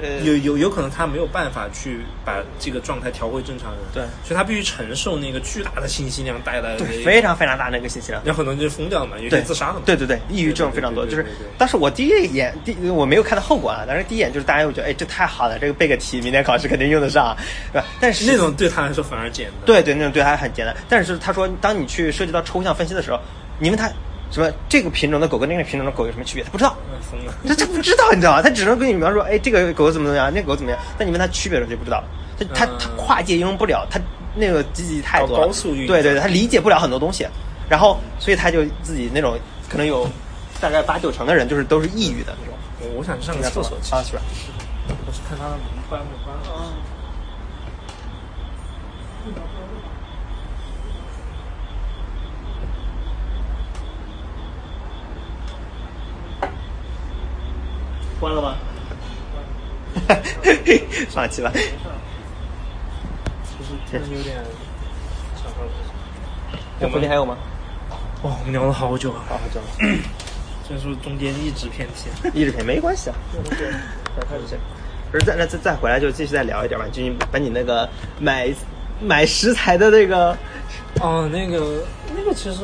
[0.02, 8.22] 呃，有有有可能他没有办法去把这个状态调回正常人，对所以他必须承受那个巨大的信息量带来的对，非常非常大那个信息量。
[8.24, 11.04] 有很多人就疯掉了嘛，有些对，自杀了嘛，对对对，抑郁症非常多。
[11.04, 17.36] 就是对对对对对对，当时我第一眼第我没有看到后果啊，但是第一眼就是大家会觉得，哎，这太好了，这个背个题，明天考试肯定用得上，
[17.72, 17.86] 对吧？
[18.00, 19.54] 但是那种对他来说反而简单。
[19.66, 20.74] 对对，那种对他很简单。
[20.88, 23.18] 但是他说，当你去涉及到抽象分析的时候，
[23.58, 23.90] 你问他
[24.30, 26.76] 什么这个品种的狗跟那个品种的狗有什么区别，他不知道。
[27.46, 28.42] 他他不知道，你知道吗？
[28.42, 30.78] 他只能跟你比方说，哎，这个狗怎么怎么样，那个狗怎么样。
[30.96, 32.04] 但你问他区别的时候就不知道了，
[32.38, 33.98] 他他嗯他跨界应用不了，他
[34.34, 37.26] 那个机器太多了，高高速运对对对，他理解不了很多东西，
[37.68, 39.36] 然后所以他就自己那种
[39.68, 40.08] 可能有
[40.60, 42.54] 大概八九成的人就是都是抑郁的那种。
[42.80, 44.22] 我我想去上个厕所，去啊，实是吧？
[45.06, 46.70] 我是看他的门关不关啊。
[58.20, 58.54] 关了吗？
[61.10, 61.50] 放弃吧。
[61.52, 61.58] 就
[63.64, 64.36] 是真的有点。
[66.80, 67.36] 我们还有吗？
[68.22, 69.66] 哦，我们聊了好久啊，好，久了。
[70.66, 72.08] 虽然说中间一直偏题。
[72.32, 74.58] 一直偏没关系啊，再开始先。
[75.10, 77.88] 不是再那再再回来就继续再聊一点吧，就你把你那个
[78.20, 78.48] 买
[79.00, 80.36] 买食材的那个，
[81.00, 81.82] 哦，那个
[82.16, 82.60] 那个其实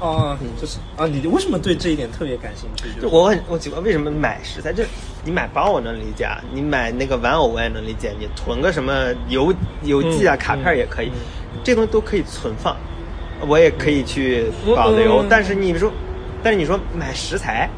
[0.00, 3.00] 哦，就是啊，你为什么对这一点特别感兴趣？
[3.00, 4.82] 就我很我奇怪为什么买食材，就
[5.24, 11.08] 你买包我能理解，啊，你买那个玩偶我也能理解，你囤个什么邮邮寄啊、嗯卡片也可以
[11.54, 12.76] 嗯，这东西都可以存放，
[13.46, 15.24] 我也可以去保留。
[15.28, 15.92] 但是你说，
[16.42, 17.68] 但是你说买食材，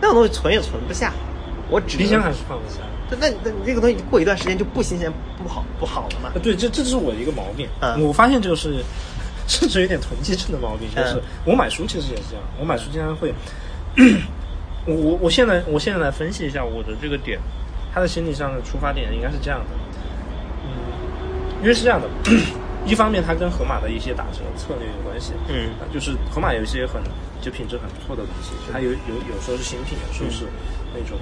[0.00, 1.12] 那种东西存也存不下，
[1.68, 2.80] 我只冰箱还是放不下。
[3.08, 6.42] 那那那你这个东西过一段时间就不新鲜不好不好了嘛啊，？
[6.42, 7.68] 对，这这是我的一个毛病。
[7.80, 8.82] 嗯我发现就是，
[9.46, 11.22] 甚至有点囤积症的毛病，就是、嗯。
[11.44, 13.32] 我买书其实也是这样，我买书经常会，
[14.86, 17.38] 我我我现在我现在来分析一下我的这个点，
[17.94, 19.66] 他的心理上的出发点应该是这样的，
[20.64, 22.08] 嗯，因为是这样的，
[22.86, 25.70] 一方面它跟盒马的一些打折策略有关系，嗯。
[25.80, 27.00] 啊就是盒马有一些很
[27.40, 30.46] 就品质很不错的东西，它有有有时候是新品，有时候是
[30.94, 31.16] 那种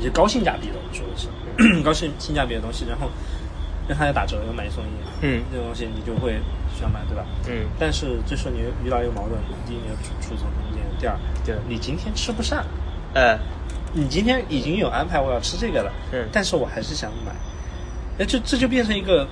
[0.00, 1.28] 一些高性价比的，我们说的是
[1.84, 3.08] 高性性价比的东西，然后
[3.92, 4.88] 让它要打折，有买一送一，
[5.20, 5.42] 嗯。
[5.52, 6.40] 这种东西你就会
[6.80, 7.24] 想买，对吧？
[7.46, 7.66] 嗯。
[7.78, 11.54] 但是这时候你遇到一个矛盾，第一你要储储存空间，第二，对。
[11.68, 12.64] 你今天吃不上，
[13.12, 13.38] 呃
[13.92, 16.26] 你今天已经有安排我要吃这个了，嗯。
[16.32, 17.32] 但是我还是想买，
[18.18, 19.28] 哎，这这就变成一个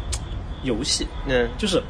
[0.62, 1.48] 游戏，嗯。
[1.56, 1.82] 就是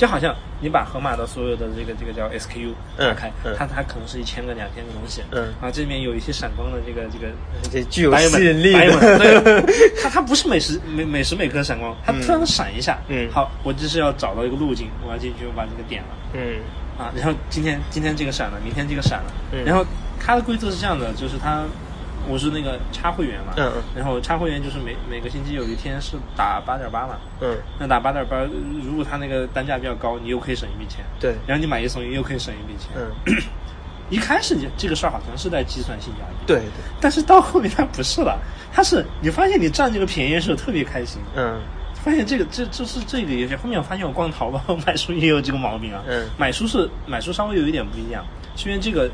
[0.00, 3.54] 就好像你把盒马的所有的这个这个叫 SKU 嗯打开，嗯。
[3.58, 5.52] 它它可能是一千个、两千个东西，嗯。
[5.60, 7.26] 啊，这里面有一些闪光的这个这个
[7.70, 9.62] 这具有吸引力对，
[10.02, 13.30] 它它不是每时每每时每刻闪光，它突然闪一下，嗯。
[13.30, 16.08] 好，我就是要找到一个路径，我要进去我把这个点了。
[16.32, 16.56] 嗯。
[16.98, 19.62] 啊，然后今天今天这个闪了，明天这个闪了，嗯。
[19.66, 19.84] 然后
[20.18, 21.62] 它的规则是这样的，就是它
[22.28, 23.72] 我是那个插会员嘛，嗯。
[23.74, 28.38] 嗯然后插会员就是每每个星期有一天是打八点八嘛，嗯，那打八点八，
[28.84, 33.36] 如果他那个单价比较高，你又可以省一笔钱，对，然后你买一送一又可以省一笔钱，嗯。
[34.10, 36.56] 一开始你这个事儿好像是在计算性价比，对。
[36.56, 36.64] 对，
[37.00, 38.36] 但是到后面它不是了，
[38.72, 41.60] 它是你发现你占这个便宜的时候特别开心，嗯。
[42.02, 46.02] 发现这个这这是这个游戏，后面我发现我逛淘宝买书也有这个毛病啊。
[46.08, 46.26] 嗯。
[46.38, 48.24] 买书是买书稍微有一点不一样，
[48.56, 49.08] 是因为这个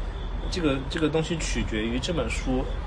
[0.50, 2.85] 这个这个东西取决于这本书嗯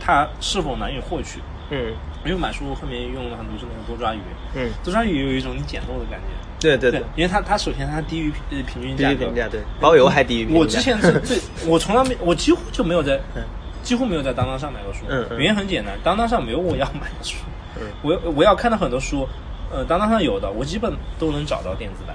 [0.00, 1.38] 它是否难以获取。
[1.70, 1.94] 嗯。
[2.22, 4.18] 因为买书后面用了很多是那个多抓鱼，
[4.54, 6.26] 嗯，多抓鱼有一种你捡漏的感觉。
[6.60, 10.60] 对对对，因为它它首先它低于平呃平均价格，于评价，对，包邮还低于平价。
[10.60, 13.42] 我之前是最， 我从来没，我几乎就没有在嗯，
[13.82, 15.06] 几乎没有在当当上买过书。
[15.08, 15.38] 嗯嗯。
[15.38, 17.36] 原因很简单，当当上没有我要买的书。
[17.80, 17.86] 嗯。
[18.02, 19.26] 我我要看到很多书，
[19.72, 22.14] 呃，当当上有的，我基本都能找到电子版。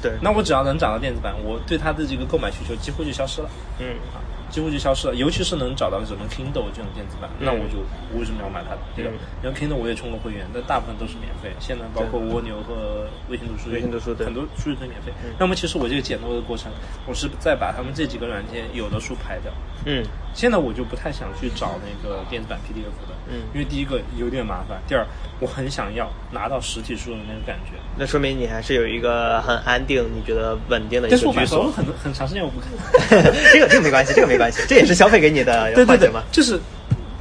[0.00, 3.50] 对，那我只要能找到电子版，我对它的这个购买需求几乎就消失了。
[3.80, 3.88] 嗯。
[4.14, 5.14] 啊，几乎就消失了。
[5.14, 7.78] 尤其是能找到什么 Kindle 这种电子版，那嗯我就
[8.12, 9.18] 我为什么要买它这个嗯？
[9.42, 11.54] 然后 Kindle 我也充过会员，但大部分都是免费。
[11.58, 15.30] 现在包括蜗牛和微信读书，微信读书很多书都免费嗯。
[15.38, 16.70] 那么其实我这个捡漏的过程，
[17.06, 19.52] 我是在把他们这几个软件有的书排掉。
[19.86, 20.04] 嗯
[20.34, 25.04] 现在我就不太想去找那个电子版 PDF 的，嗯因为第一个有点麻烦，第二
[25.40, 27.72] 我很想要拿到实体书的那个感觉。
[27.96, 31.44] 那说明你还是有一个很安定、你觉得稳定的一个但是我买。
[31.44, 32.70] 书很很长时间我不看。
[33.52, 36.60] 这个这个没关系，这个没关系，这也是消费给你的对对对环节嘛。，就是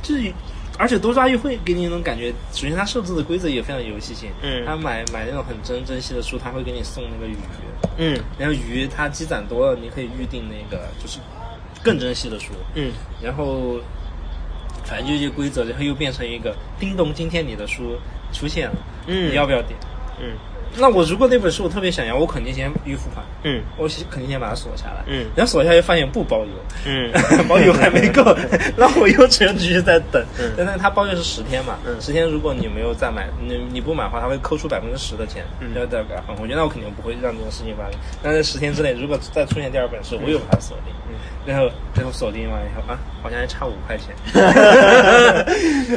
[0.04, 0.32] 就是，
[0.78, 4.30] 而且多抓鱼会给你一种感觉，首先它设置的规则也非常游戏性。
[4.44, 7.36] 嗯他买买那种很珍珍惜的书，他会给你送那个鱼，
[7.98, 11.20] 嗯然后鱼它积攒多了，你可以预定那个就是
[11.84, 12.54] 更珍惜的书。
[12.76, 12.92] 嗯。
[13.22, 13.80] 然后
[14.84, 17.98] 反正就这些规则，然后又变成一个叮咚，今天你的书
[18.34, 18.76] 出现了，
[19.08, 19.32] 嗯。
[19.32, 19.80] 你要不要点？
[20.20, 20.38] 嗯。
[20.78, 23.60] 那我如果那本书我特别想要，我肯定先预付款，嗯。
[23.76, 25.04] 我肯定先把它锁下来。
[25.08, 25.26] 嗯。
[25.36, 26.52] 然后锁下来发现不包邮，
[26.86, 27.12] 嗯。
[27.50, 28.24] 包邮还没够，
[28.78, 30.24] 那我又只能继续在等。
[30.38, 30.52] 嗯。
[30.56, 32.00] 但是它包邮是十天嘛，嗯。
[32.00, 35.74] 十天如果你没有再买，你你不买的话，它会扣除百分之十的钱，嗯。
[35.74, 36.54] 要再给它还回去。
[36.54, 38.00] 那我肯定不会让这种事情发生。
[38.22, 41.16] 但在十天之内，如果再出现第二本书，我又把它锁定，嗯
[41.50, 44.14] 然后最后锁定完以后啊，好像还差五块钱。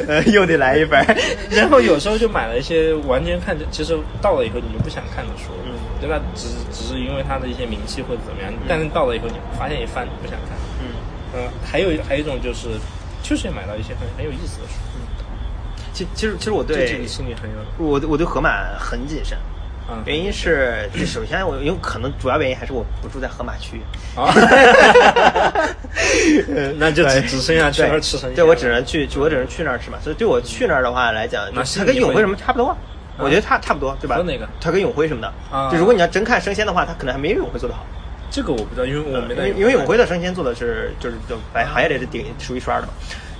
[0.07, 0.99] 呃， 又得来一本。
[1.51, 6.19] 然后有时候就买了一些完全看着，其实到了以后你就不想看的书，嗯对吧？
[6.33, 10.57] 只只是因为它的一些名气或者怎么样，但是到了以后你发现一翻你不想看。
[10.81, 10.89] 嗯
[11.35, 12.69] 呃，还有还有一种就是，
[13.21, 14.73] 确实也买到一些很很有意思的书，
[15.93, 19.37] 其其实其实我对这个心里很有我我对盒马很谨慎，
[19.87, 23.81] 啊原因是就首先我有可能主要原因还是我不住在河马区。
[24.15, 24.33] 啊，
[26.77, 29.97] 那就只只剩下去那儿对吃生鲜对我只能去，我只能去那儿吃嘛。
[30.01, 32.75] 所以对我去那儿的话来讲，那它跟永辉什么差不多，
[33.17, 34.15] 我觉得差差不多，对吧？
[34.17, 37.85] 和哪个它跟永辉什么的啊就如果你要真看生鲜的话，它可能还没有永辉做的好。
[38.31, 42.93] 这个我不知道，因为我没在因为因为永辉的生鲜做的是就是就在行业里是顶数一数二的嘛，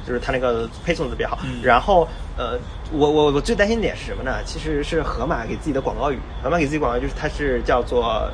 [0.08, 1.38] 就是它那个配送特别好。
[1.44, 2.08] 嗯然后
[2.38, 2.58] 呃，
[2.92, 4.44] 我我我最担心的点是什么呢？
[4.46, 8.32] 其实是盒马给自己的广告语，盒马给自己广告就是它是叫做。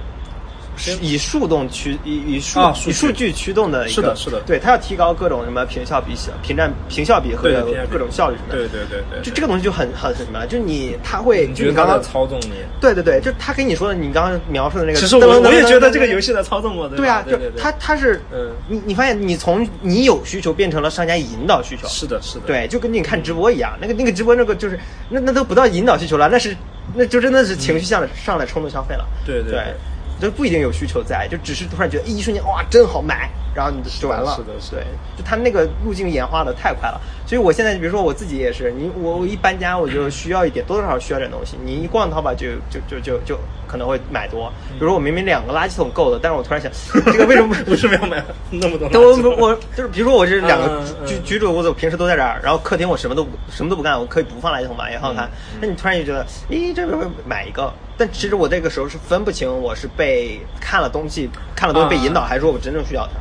[0.79, 7.43] 是以数动驱以以数、以数据驱动的一个是的是的对它要提高各种什么平效比、屏占平效比和
[7.91, 8.55] 各种效率什么的。
[8.55, 12.53] 对对对对，就这个东西就很很很什么，就你他会就你刚刚操纵你？
[12.79, 14.99] 对对对，就他跟你说的，你刚刚描述的那个。
[14.99, 24.79] 其实我我也觉得这个游戏在操纵我，对啊，就他他是，嗯你你发现你从你有需求变成了商家引导需求，是的是的，对，就跟你看直播一样，那个那个直播那个就是
[25.09, 26.55] 那那都不到引导需求了，那是
[26.95, 29.73] 那就真的是情绪上来上来冲动消费了，对对对对
[30.19, 34.85] 就不一定有需求在，就只是突然觉得一瞬间哇真好买，然后你就就完了，是的是的对，
[35.17, 46.71] 就他那个路径演化的太快了，所以我现在比如说我自己也是，你我我一搬家我就需要一点多多少少需要点东西，你一逛淘宝就就就就就可能会买多，比如说我明明两个垃圾桶够了，但是我突然想
[47.05, 47.55] 这个为什么？
[47.65, 49.35] 不是没有买那么多垃圾对，我？
[49.37, 55.25] 我我就是比如说我这两个居居住的屋子，我平时都在这儿，然后客厅我什么都不什么都不干，我可以不放垃圾桶嘛，也很好看。
[55.25, 63.11] 嗯那你突然就觉得，咦，这边买一个，但其实我那个时候是分不清我是被看了东西看了东西被引导，啊还是说我真正需要它，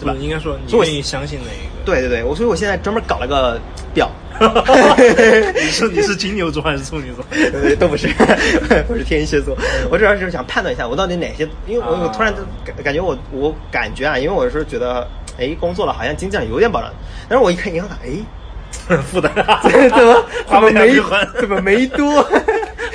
[0.00, 0.24] 对吧不？
[0.24, 1.84] 应该说你愿意相信哪一个？
[1.84, 3.60] 对对对，我所以我现在专门搞了个
[3.92, 4.10] 表，
[5.54, 7.22] 你是你是金牛座还是处女座？
[7.30, 8.08] 对，都不是，
[8.88, 9.54] 我是天蝎座。
[9.90, 12.32] 我主要是想判断一下，我到底哪些，因为我我突然
[12.64, 15.06] 感感觉我我感觉啊，因为我是觉得，
[15.38, 16.90] 哎，工作了好像经济上有点保障，
[17.28, 19.30] 但是我一看银行卡，哎， 负担，
[19.62, 22.26] 怎么怎么没没还，怎么没多？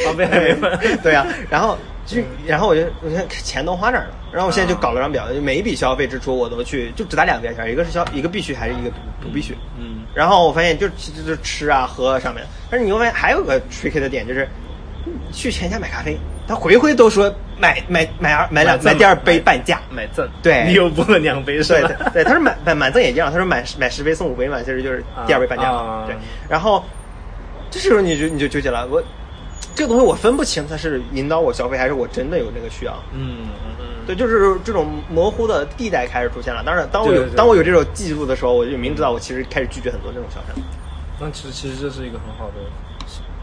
[0.09, 0.97] 花呗还没问。
[1.03, 8.89] 对啊，然后就然后我就我看钱都花哪儿了，然后我现在就搞了张表，就每一笔消费支出我都去就只打两个标签，一个是消一个必须还是一个
[9.21, 9.55] 不不必须。
[9.79, 14.47] 嗯，然后我发现就就就吃啊喝啊上面，但是你会发现还有个 tricky 的点就是，
[15.31, 16.17] 去全家买咖啡，
[16.47, 19.79] 他回回都说买买买二买两买第二杯半价。
[19.91, 21.89] 买赠，对你又拨了两杯是对吧？
[22.13, 25.77] 对对，他说买 买满赠也一样，他说买买十杯送五杯嘛，其实就是第二杯半价嘛。
[25.77, 26.15] 啊对，
[26.49, 26.83] 然后
[27.69, 29.01] 这时候你就你就纠结了，我
[29.75, 32.93] 这个东西我分不清它是引导我消费还是我真的有这个需要。
[33.13, 36.63] 嗯嗯嗯，对，就是这种模糊的地带开始出现了。
[36.65, 40.61] 当然，当我有当我有这种记录的时候，我就明知道我其实开始拒绝很多这种消费。
[41.19, 42.55] 那其实其实这是一个很好的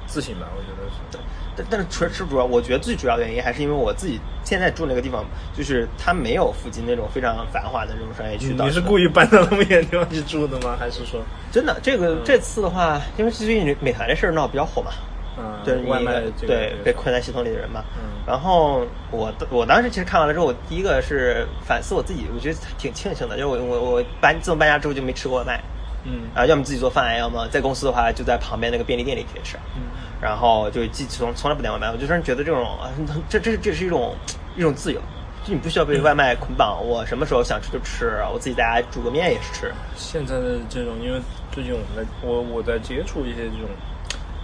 [0.07, 1.19] 自省吧，我觉得是。
[1.59, 5.25] 但但是纯是主要，我觉得最主要的原因还是因为我自己现在住那个地方，
[5.57, 8.55] 就是它没有附近那种非常繁华的这种商业区。
[8.55, 10.77] 你是故意搬到那么远地方去住的吗？
[10.79, 14.91] 还是说，真的这个、这次的话，因为最近美团这事儿闹比较火嘛，
[15.39, 17.85] 嗯，就是外卖对被困在系统里的人嘛。
[17.97, 25.63] 嗯然后我我当时其实看完了之后，我第一个是反思我自己，我觉得挺庆幸的，就是我我我搬自从搬家之后就没吃过外卖，
[26.03, 29.57] 嗯啊，要么自己做饭，要么在公司的话就在旁边那个便利店里可以吃。
[29.77, 29.83] 嗯
[30.21, 32.91] 然后就既从从来不点外卖，我就真觉得这种啊，
[33.29, 34.13] 这这这是一种
[34.57, 34.99] 一种自由，
[35.45, 39.73] 就你不需要被外卖捆绑，我什么时候想吃就吃，我自己在家煮个面也是吃。
[39.95, 41.21] 现在的这种，因为
[41.53, 43.69] 最近我们在我我在接触一些这种，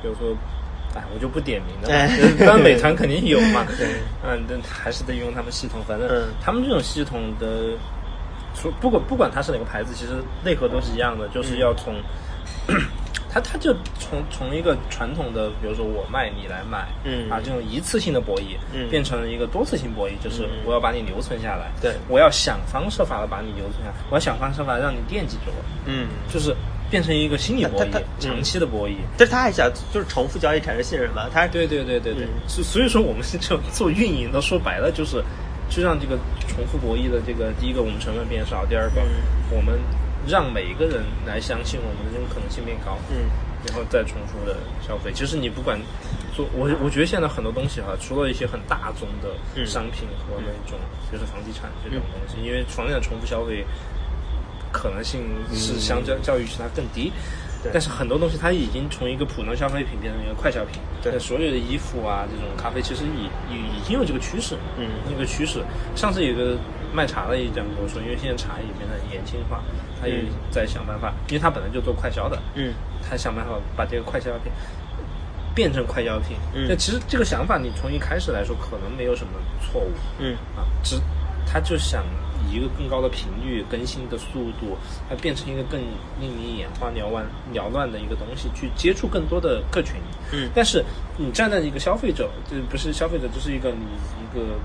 [0.03, 0.37] 比如说，
[0.95, 3.87] 哎，我就不点名了嘛哎，当然美团肯定有嘛， 对。
[4.25, 6.29] 嗯，但还是得用他们系统，反正嗯。
[6.43, 7.77] 他们这种系统的，
[8.55, 10.13] 除不管不管它是哪个牌子，其实
[10.45, 11.95] 内核都是一样的，就是要从。
[13.35, 17.31] 他他就从从一个传统的，比如说我卖你来买，嗯。
[17.31, 18.91] 啊，这种一次性的博弈，嗯。
[18.91, 20.51] 变成了一个多次性博弈，就是嗯。
[20.67, 21.95] 我要把你留存下来，对。
[22.09, 26.55] 我要想方设法的把你留存下来，我要想方设法让你惦记着我，嗯，就是
[26.93, 28.97] 变成一个心理博弈长期的博弈。
[29.17, 32.25] 但是他还想就是重复交易产生信任嘛，他对对对对对。
[32.27, 35.25] 嗯，所、所以说我们这种做运营的，说白了就是，
[35.71, 39.09] 就让这个重复博弈的这个第一个我们成本变少，第二个、嗯。
[39.57, 39.81] 我们
[40.29, 43.25] 让每一个人来相信我们的这种可能性变高，嗯。
[43.65, 44.57] 然后再重复的
[44.87, 45.13] 消费。
[45.15, 45.79] 其实你不管
[46.35, 49.65] 做，我我觉得现在很多东西哈，除了一些很大宗的嗯。
[49.65, 50.77] 商品和那种
[51.11, 53.65] 就是房地产这种东西，因为房地产重复消费
[54.73, 55.23] 可能性
[55.53, 57.13] 是相较教育其他更低。
[57.73, 61.17] 但是很多东西它已经从一个普通消费品变成一个快消品，对。
[61.21, 64.91] 所有的衣服啊，这种咖啡其实已已已经有这个趋势，嗯。
[65.09, 65.63] 那个趋势。
[65.95, 66.59] 上次有个
[66.93, 69.63] 卖茶的也讲过说，因为现在茶也变得年轻化，
[70.01, 72.75] 他也嗯在想办法，因为他本来就做快消的，嗯。
[73.09, 74.51] 他想办法把这个快消品
[75.55, 76.37] 变成快消品。
[76.53, 76.67] 嗯。
[76.69, 80.35] 那其实这个想法你从一开始来说可能没有什么错误嗯。
[80.57, 81.01] 啊，只
[81.47, 84.77] 他就想以一个更高的频率、更新的速度，
[85.09, 85.81] 它变成一个更
[86.21, 87.25] 令你眼花缭乱、
[87.55, 89.95] 缭乱的一个东西，去接触更多的客群。
[90.33, 90.85] 嗯但是
[91.17, 93.87] 你站在一个消费者，这不是消费者，就是一个你
[94.21, 94.59] 一个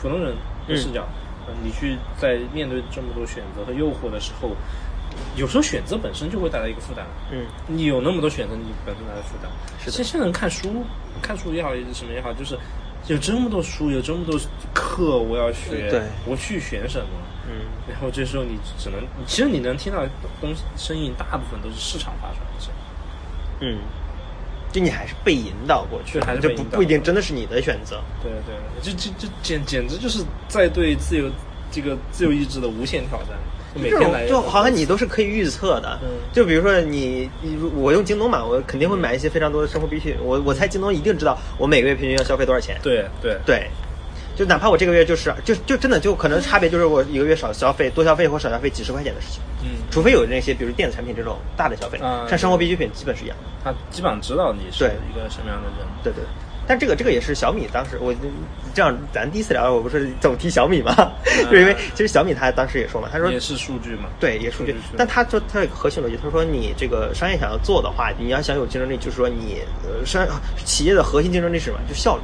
[0.00, 0.34] 普通人
[0.68, 1.08] 的视角，
[1.46, 4.50] 呃你去在面对这么多选择和诱惑的时候，
[5.36, 7.06] 有时候选择本身就会带来一个负担。
[7.32, 9.50] 嗯你有那么多选择，你本身带来负担。
[9.78, 10.84] 是的现现在人看书，
[11.22, 12.58] 看书也好，什么也好，就是
[13.08, 14.38] 有这么多书，有这么多
[14.72, 17.08] 课我要学，对我去选什么？
[17.46, 20.08] 嗯然后这时候你只能，其实你能听到的
[20.40, 22.74] 东西声音，大部分都是市场发出来的声音。
[23.60, 23.78] 嗯，
[24.72, 28.02] 就你还是被引导过去对还是，就不是被不一定真的是你的选择。
[28.22, 31.30] 对对，这这这简简直就是在对自由
[31.70, 33.36] 这个自由意志的无限挑战。
[33.74, 36.08] 每这天来种就好像你都是可以预测的，嗯。
[36.32, 43.38] 就比如说你，你我用京东嘛，我肯定会买一些非常多的生活必需，我我猜京东一定知道我每个月平均要消费多少钱，对对。
[43.44, 43.68] 对，
[44.36, 55.86] 就哪怕我这个月就是就就真的就可能差别就是我一个月少消费多消费或少消费几十块钱的事情，嗯，除非有那些比如电子产品这种大的消费，啊像生活必需品基本是一样的，他基本上知道你是一个什么样的人。
[56.02, 56.22] 对对。
[56.66, 58.14] 但这个这个也是小米当时我
[58.74, 61.12] 这样咱第一次聊，我不是总提小米嘛，
[61.50, 64.08] 就是 因为其实小米他当时也说嘛，他说也是数据嘛？
[64.18, 64.94] 对，也数据数据。
[64.96, 70.26] 但他说他有个核心逻辑，他说你这个商业想要做的话，你要想有竞争力，就是说你呃商
[70.64, 71.78] 企业的核心竞争力是什么？
[71.88, 72.22] 就效率。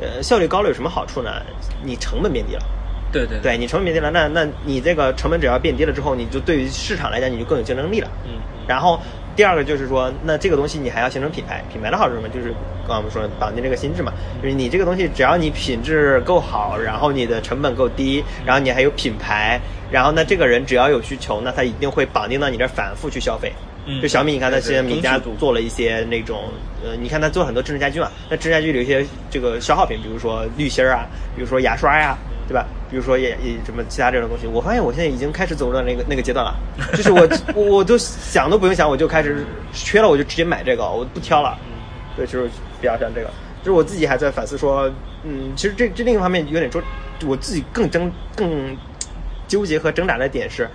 [0.00, 1.30] 呃，效率高了有什么好处呢？
[1.84, 2.62] 你成本变低了。
[3.12, 8.10] 对对对你成本变低了，那那你这个成本只要变低了之后，你就对于市场来讲，你就更有竞争力了。
[8.24, 9.00] 嗯然后
[9.34, 12.28] 第二个就是说，那这个东西你还要形成品牌，品牌的好处是什么？
[12.28, 12.52] 就是
[12.86, 19.60] 刚刚我们说绑定这个心智嘛，就是你这个东西只要你品质够好，然后你的成本够低，然后你还有品牌，
[19.90, 23.52] 然后呢这个人只要有需求，那他一定会绑定到你这儿反复去消费。
[23.86, 26.44] 嗯就小米，你看它对对现在米家族做了一些那种，
[26.84, 32.66] 呃，你看它做很多智能家居嘛，那智能家居里有一些这个消耗品，比如说滤芯儿啊，比如说牙刷呀、对吧？
[32.90, 36.54] 比如说也也什么其他这种东西，我发现我现在已经开始走入到那个那个阶段了，
[36.94, 41.58] 就是我我我都想都不用想，我就开始缺了我就直接买这个，我不挑了。
[42.14, 42.46] 对，就是
[42.80, 43.30] 比较像这个。
[43.62, 44.90] 就是我自己还在反思说，
[45.22, 46.82] 嗯，其实这这另一方面有点说，
[47.24, 48.76] 我自己更争更
[49.48, 50.68] 纠结和挣扎的点是，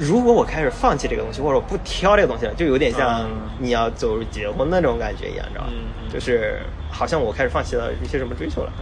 [0.00, 3.50] 如果我开始放弃这个东西，或者我不挑这个东西了，就有点像嗯。
[3.58, 5.70] 你要走入结婚那种感觉一样，你知道吧？
[5.70, 6.10] 嗯嗯。
[6.10, 6.60] 就是
[6.90, 8.72] 好像我开始放弃了一些什么追求了，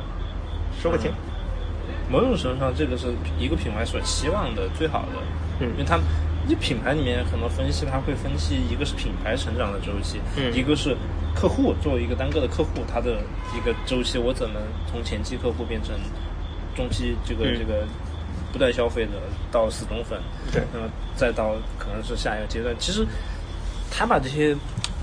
[0.80, 1.10] 说不清。
[2.08, 5.18] 某种程度上，这个是一个品牌所期望的最好的，
[5.58, 5.72] 嗯。
[5.72, 5.98] 因为它
[6.46, 10.54] 你品牌里面很多分析，它会分析一个是品牌成长的周期，嗯。
[10.54, 10.96] 一个是
[11.34, 13.16] 客户作为一个单个的客户，他的
[13.56, 15.96] 一个周期，我怎么从前期客户变成
[16.76, 17.58] 中期这个、嗯。
[17.58, 17.84] 这个
[18.52, 19.12] 不断消费的
[19.50, 20.20] 到死忠粉，
[20.52, 23.06] 对那么再到可能是下一个阶段，其实
[23.90, 24.56] 他把这些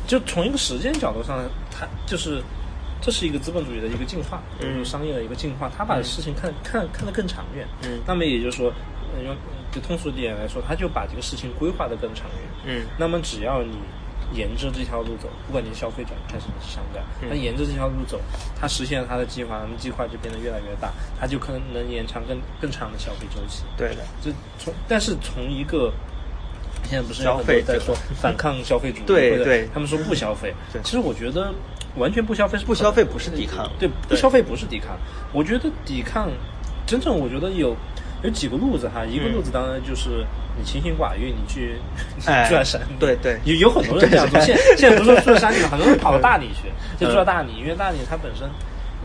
[0.08, 2.42] 就从一个时间角度上，他就是。
[3.02, 5.70] 这是一个资本主义的一个进化，嗯就是商业的一个进化。
[5.78, 7.68] 他把事情看看看得更长远。
[7.84, 8.74] 嗯那么也就是说，
[9.14, 9.36] 呃用
[9.72, 12.50] 就通俗一点来说，他就把这个事情规划得更长远。
[12.66, 13.78] 嗯那么只要你
[14.34, 18.20] 沿着这条路走，不管你是消费者还是商家，嗯他沿着这条路走，
[18.60, 23.64] 他实现了他的计划，那么计划就变得越来越大，他就可能能延长更更长的消费周期。
[23.78, 25.94] 对的，就从但是从一个
[26.84, 30.82] 现在不是有很多消费者在说反抗消费主义，对对他们说不消费对。
[30.84, 31.54] 其实我觉得
[31.96, 34.98] 完全不消费是不消费不是抵抗对，不消费不是抵抗。
[35.32, 36.30] 我觉得抵抗
[36.86, 37.76] 真正我觉得有
[38.26, 40.26] 有几个路子哈，一个嗯路子当然就是
[40.58, 41.76] 你清心寡欲，你去
[42.18, 44.40] 你 哎住在山，对对有有很多人这样做。
[44.42, 46.70] 现现在不是说 住在山里面，很多人跑到大理去，
[47.00, 48.50] 就嗯住到大理，因为大理它本身，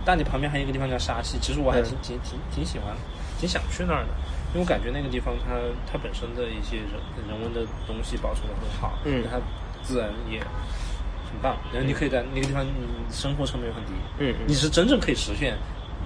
[0.04, 2.94] 大理旁边还有一个地方叫沙溪，其实我还嗯挺挺挺挺喜欢，
[3.38, 4.08] 挺想去那儿的。
[4.52, 5.54] 因为我感觉那个地方它
[5.90, 6.98] 它本身的一些人
[7.28, 9.38] 人文的东西保存的很好，嗯它
[9.84, 11.56] 自然也很棒。
[11.72, 12.72] 然后你可以在那个地方，你
[13.12, 15.56] 生活成本又很低，嗯嗯你是真正可以实现，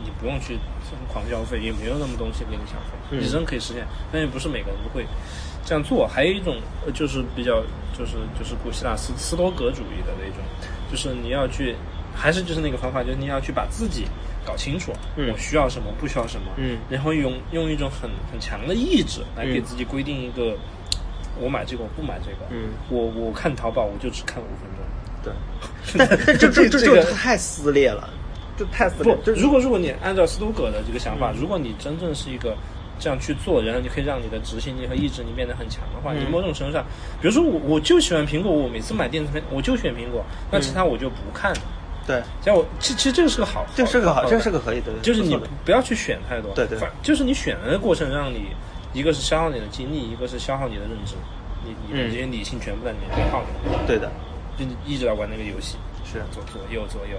[0.05, 0.59] 你不用去
[1.09, 3.87] 狂消费，也没有那么东西给你消费，嗯你真可以实现。
[4.13, 5.07] 但也不是每个人都会
[5.65, 6.07] 这样做。
[6.07, 7.63] 还有一种呃就是比较
[7.99, 10.45] 就是就是古希腊斯斯多格主义的那种，
[10.91, 11.75] 就是你要去，
[12.15, 14.07] 还是就是那个方法，就是你要去把自己
[14.45, 20.57] 搞清楚，嗯我需要什么，不需要什么，嗯然后用用一种很很强的意志来给嗯自己规定一个，
[21.41, 24.85] 我买这个，我不买这个，嗯我我看淘宝我就只看五分钟。
[25.25, 25.33] 对。
[25.97, 28.09] 但但这这这这个这太撕裂了，
[28.57, 32.57] 这太撕裂不了。，如果如果你按照斯图葛的这个想法，嗯如果你真正是一个
[32.99, 36.85] 这样去做，然后你可以让你的执行力和意志力变得很强的话，嗯你某种程度上，
[37.21, 41.53] 比如说我我就喜欢苹果，我每次买电子产品我就选苹果，那其他我就不看。
[42.07, 48.49] 对，像我其其实这个是个好，这是个好，的这是个可以的，就是你不要去选太多，对对反就是你选的过程让你
[48.93, 51.15] 一个是消耗你的精力，一个是消耗你的认知，
[51.65, 53.09] 你你的嗯这些理性全部在里面
[53.87, 54.13] 对的，
[54.59, 56.21] 就你一直在玩那个游戏，是。
[56.31, 57.17] 左左右左右，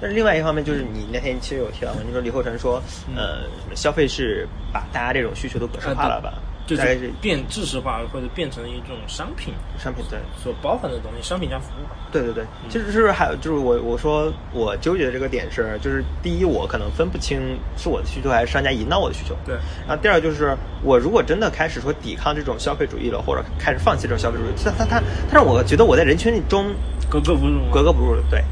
[0.00, 2.82] 但是另外一方面就是你那天其实有提到嘛，你说李厚成说，
[3.16, 6.32] 呃，什么消费是把大家这种需求都格式化了吧？
[6.66, 10.20] 就是是变知识化或者变成一种商品商品对。
[10.40, 11.86] 所包含的东西，商品加服务。
[12.12, 19.34] 对对对，其实是还有就是我我说我纠结的这个点是，就是第一我可能分不清是我的需求还是商家引导我的需求。
[19.44, 19.56] 对
[19.86, 26.66] 然后第二就是我如果真的开始说抵抗这种消费主义了，或者开始放弃这种消费主义，他他他他让我觉得我在人群中
[27.10, 28.22] 格格不入格格不入了。
[28.30, 28.44] 对，嗯，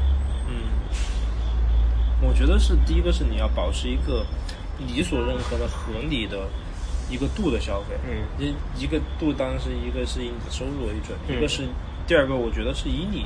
[2.21, 4.25] 我觉得是第一个是你要保持一个
[4.77, 6.47] 你所认可的合理的
[7.09, 7.95] 一个度的消费。
[8.09, 11.63] 嗯一一个度当然是一个是以你的收入为准，嗯一个是
[12.07, 13.25] 第二个，我觉得是以你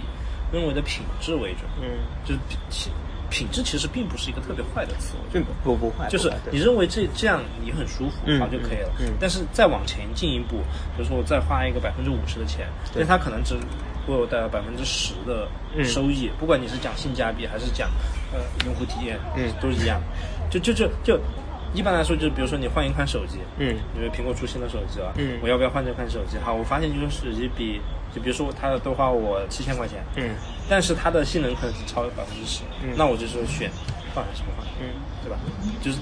[0.51, 1.69] 认为的品质为准。
[1.81, 1.87] 嗯，
[2.25, 2.39] 就是
[2.69, 2.93] 品
[3.29, 5.45] 品质其实并不是一个特别坏的词，我觉得。
[5.63, 8.93] 不不坏，就是你认为这这样你很舒服，嗯好就可以了。
[8.99, 10.57] 嗯嗯但是再往前进一步，
[10.95, 13.55] 比如说我再花一个百分之五十的钱，对但它可能只
[14.07, 16.29] 为我带来百分之十的嗯收益。
[16.39, 17.89] 不管你是讲性价比还是讲
[18.33, 20.01] 呃用户体验，嗯都是一样。
[20.49, 21.19] 就就就就
[21.73, 26.37] 一般来说，就是比如说你换一款手机，嗯因为苹果出新的手机了，嗯我要不要换这款手机？
[26.43, 27.81] 好，我发现这个手机比
[28.13, 30.35] 就比如说它多花我七千块钱，嗯
[30.69, 33.71] 但是它的性能可能是超百分之十嗯，那我就是选
[34.13, 34.93] 换还是不换，嗯，
[35.23, 35.37] 对吧？
[35.81, 35.97] 就是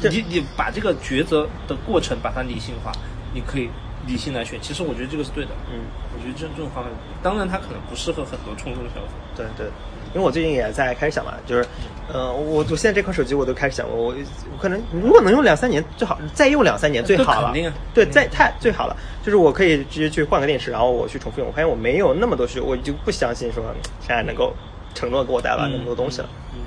[0.00, 2.92] 这你你把这个抉择的过程把它理性化，
[3.34, 3.68] 你可以
[4.06, 4.60] 理性来选。
[4.60, 5.80] 其实我觉得这个是对的，嗯，
[6.14, 6.90] 我觉得这这种方法，
[7.22, 9.10] 当然它可能不适合很多冲动消费。
[9.34, 9.66] 对对，
[10.14, 11.66] 因为我最近也在开始想嘛，就是，
[12.12, 14.14] 呃，我我现在这款手机我都开始想，我我
[14.52, 17.52] 我可能如果能用两三年最好，再用两三年最好了
[17.94, 21.46] 对，再太最好了，就是我可以直接去换个电池，然后我去重复用。
[21.48, 23.62] 我发现我没有那么多需求，我就不相信说
[24.00, 24.54] 现在能够
[24.94, 26.28] 承诺给我带来那么多东西了。
[26.54, 26.60] 嗯，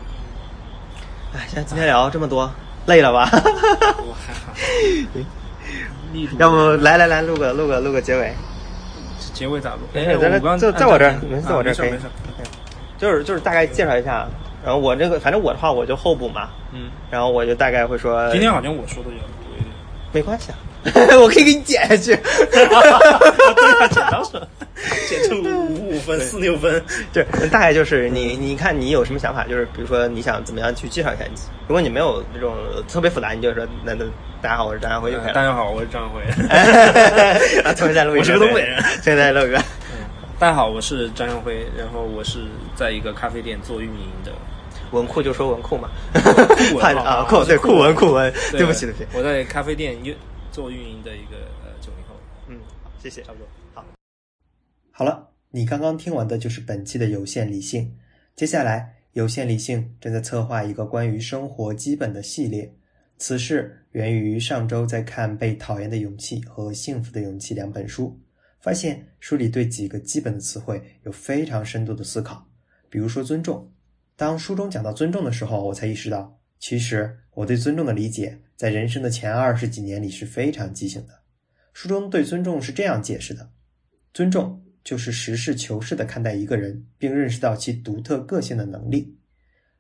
[1.34, 2.52] 哎，现在今天聊这么多，
[2.86, 3.30] 累了吧？
[3.32, 4.54] 我还好。
[6.38, 8.34] 要不来来来录个录个录个结尾，
[9.34, 9.80] 结尾咋录？
[9.94, 12.04] 哎我刚在在我这儿按，没事，在我这儿可以啊没事。
[13.02, 14.28] 就是就是大概介绍一下，
[14.64, 19.74] 然后我这个反正我的话我就候补嘛，嗯，然后我就大概会说，今天好像我说的有多一点。
[20.14, 20.58] 没关系啊，
[21.20, 22.16] 我可以给你剪下去。
[22.52, 24.40] 对啊，剪刀手，
[25.10, 26.80] 剪成五五分、四六分。
[27.12, 29.46] 对，大概就是你，你看你有什么想法？
[29.46, 31.50] 就是比如说你想怎么样去介绍一下你自己？
[31.68, 32.54] 如果你没有那种
[32.88, 34.06] 特别复杂，你就说那那
[34.44, 35.34] 大家好，我是张家辉就可以了。
[35.34, 36.22] 大家好，我是张辉。
[37.66, 38.80] 啊，重新再录一我是个东北人。
[38.80, 39.60] 重新再录一个。
[40.42, 44.34] 大家好，我是张耀辉，然后我是在一个咖啡店做运营的。
[44.92, 45.88] 文库就说文库嘛，
[46.72, 50.18] 酷文 啊酷对酷文酷文，对不起对不起，我在咖啡店运
[50.52, 52.16] 做运营的一个呃九零后，
[52.48, 52.58] 嗯，
[52.98, 53.86] 谢谢，差不多，好，
[54.90, 57.96] 好了，你刚刚听完的就是本期的有限理性，
[58.36, 62.74] 接下来有限理性正在策划一个关于生活基本的系列，
[63.20, 68.20] 此事源于上周在看《被讨厌的勇气》和《幸福的勇气》两本书，
[68.62, 72.48] 发现书里对几个基本的词汇有非常深度的思考，
[72.90, 73.74] 比如说尊重。
[74.16, 81.22] 当书中讲到尊重的时候，我才意识到，其实我对尊重的理解，在人生的前二十几年里是非常畸形的。
[81.74, 83.50] 书中对尊重是这样解释的：
[84.14, 89.16] 尊重就是实事求是的看待一个人，并认识到其独特个性的能力；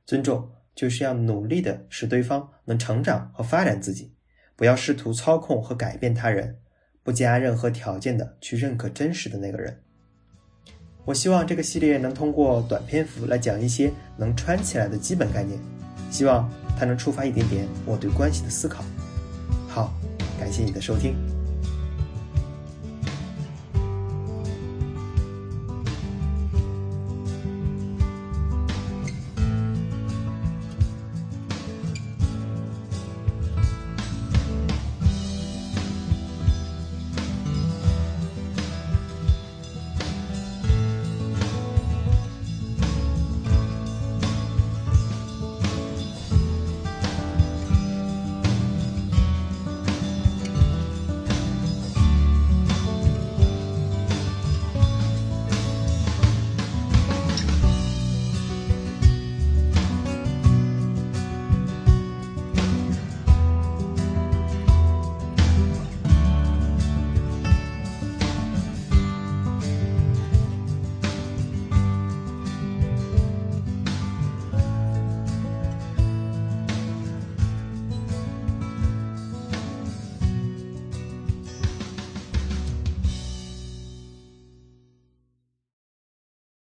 [0.07, 4.15] 尊重就是要努力的使对方能成长和发展自己，
[4.55, 6.59] 不要试图操控和改变他人，
[7.03, 9.75] 不加任何条件的去认可真实的那个人。
[11.03, 15.59] 我希望这个系列能通过短篇幅来讲一些能穿起来的基本概念，
[16.11, 16.47] 希望
[16.77, 18.83] 它能触发一点点我对关系的思考。
[19.67, 19.93] 好，
[20.39, 21.15] 感谢你的收听。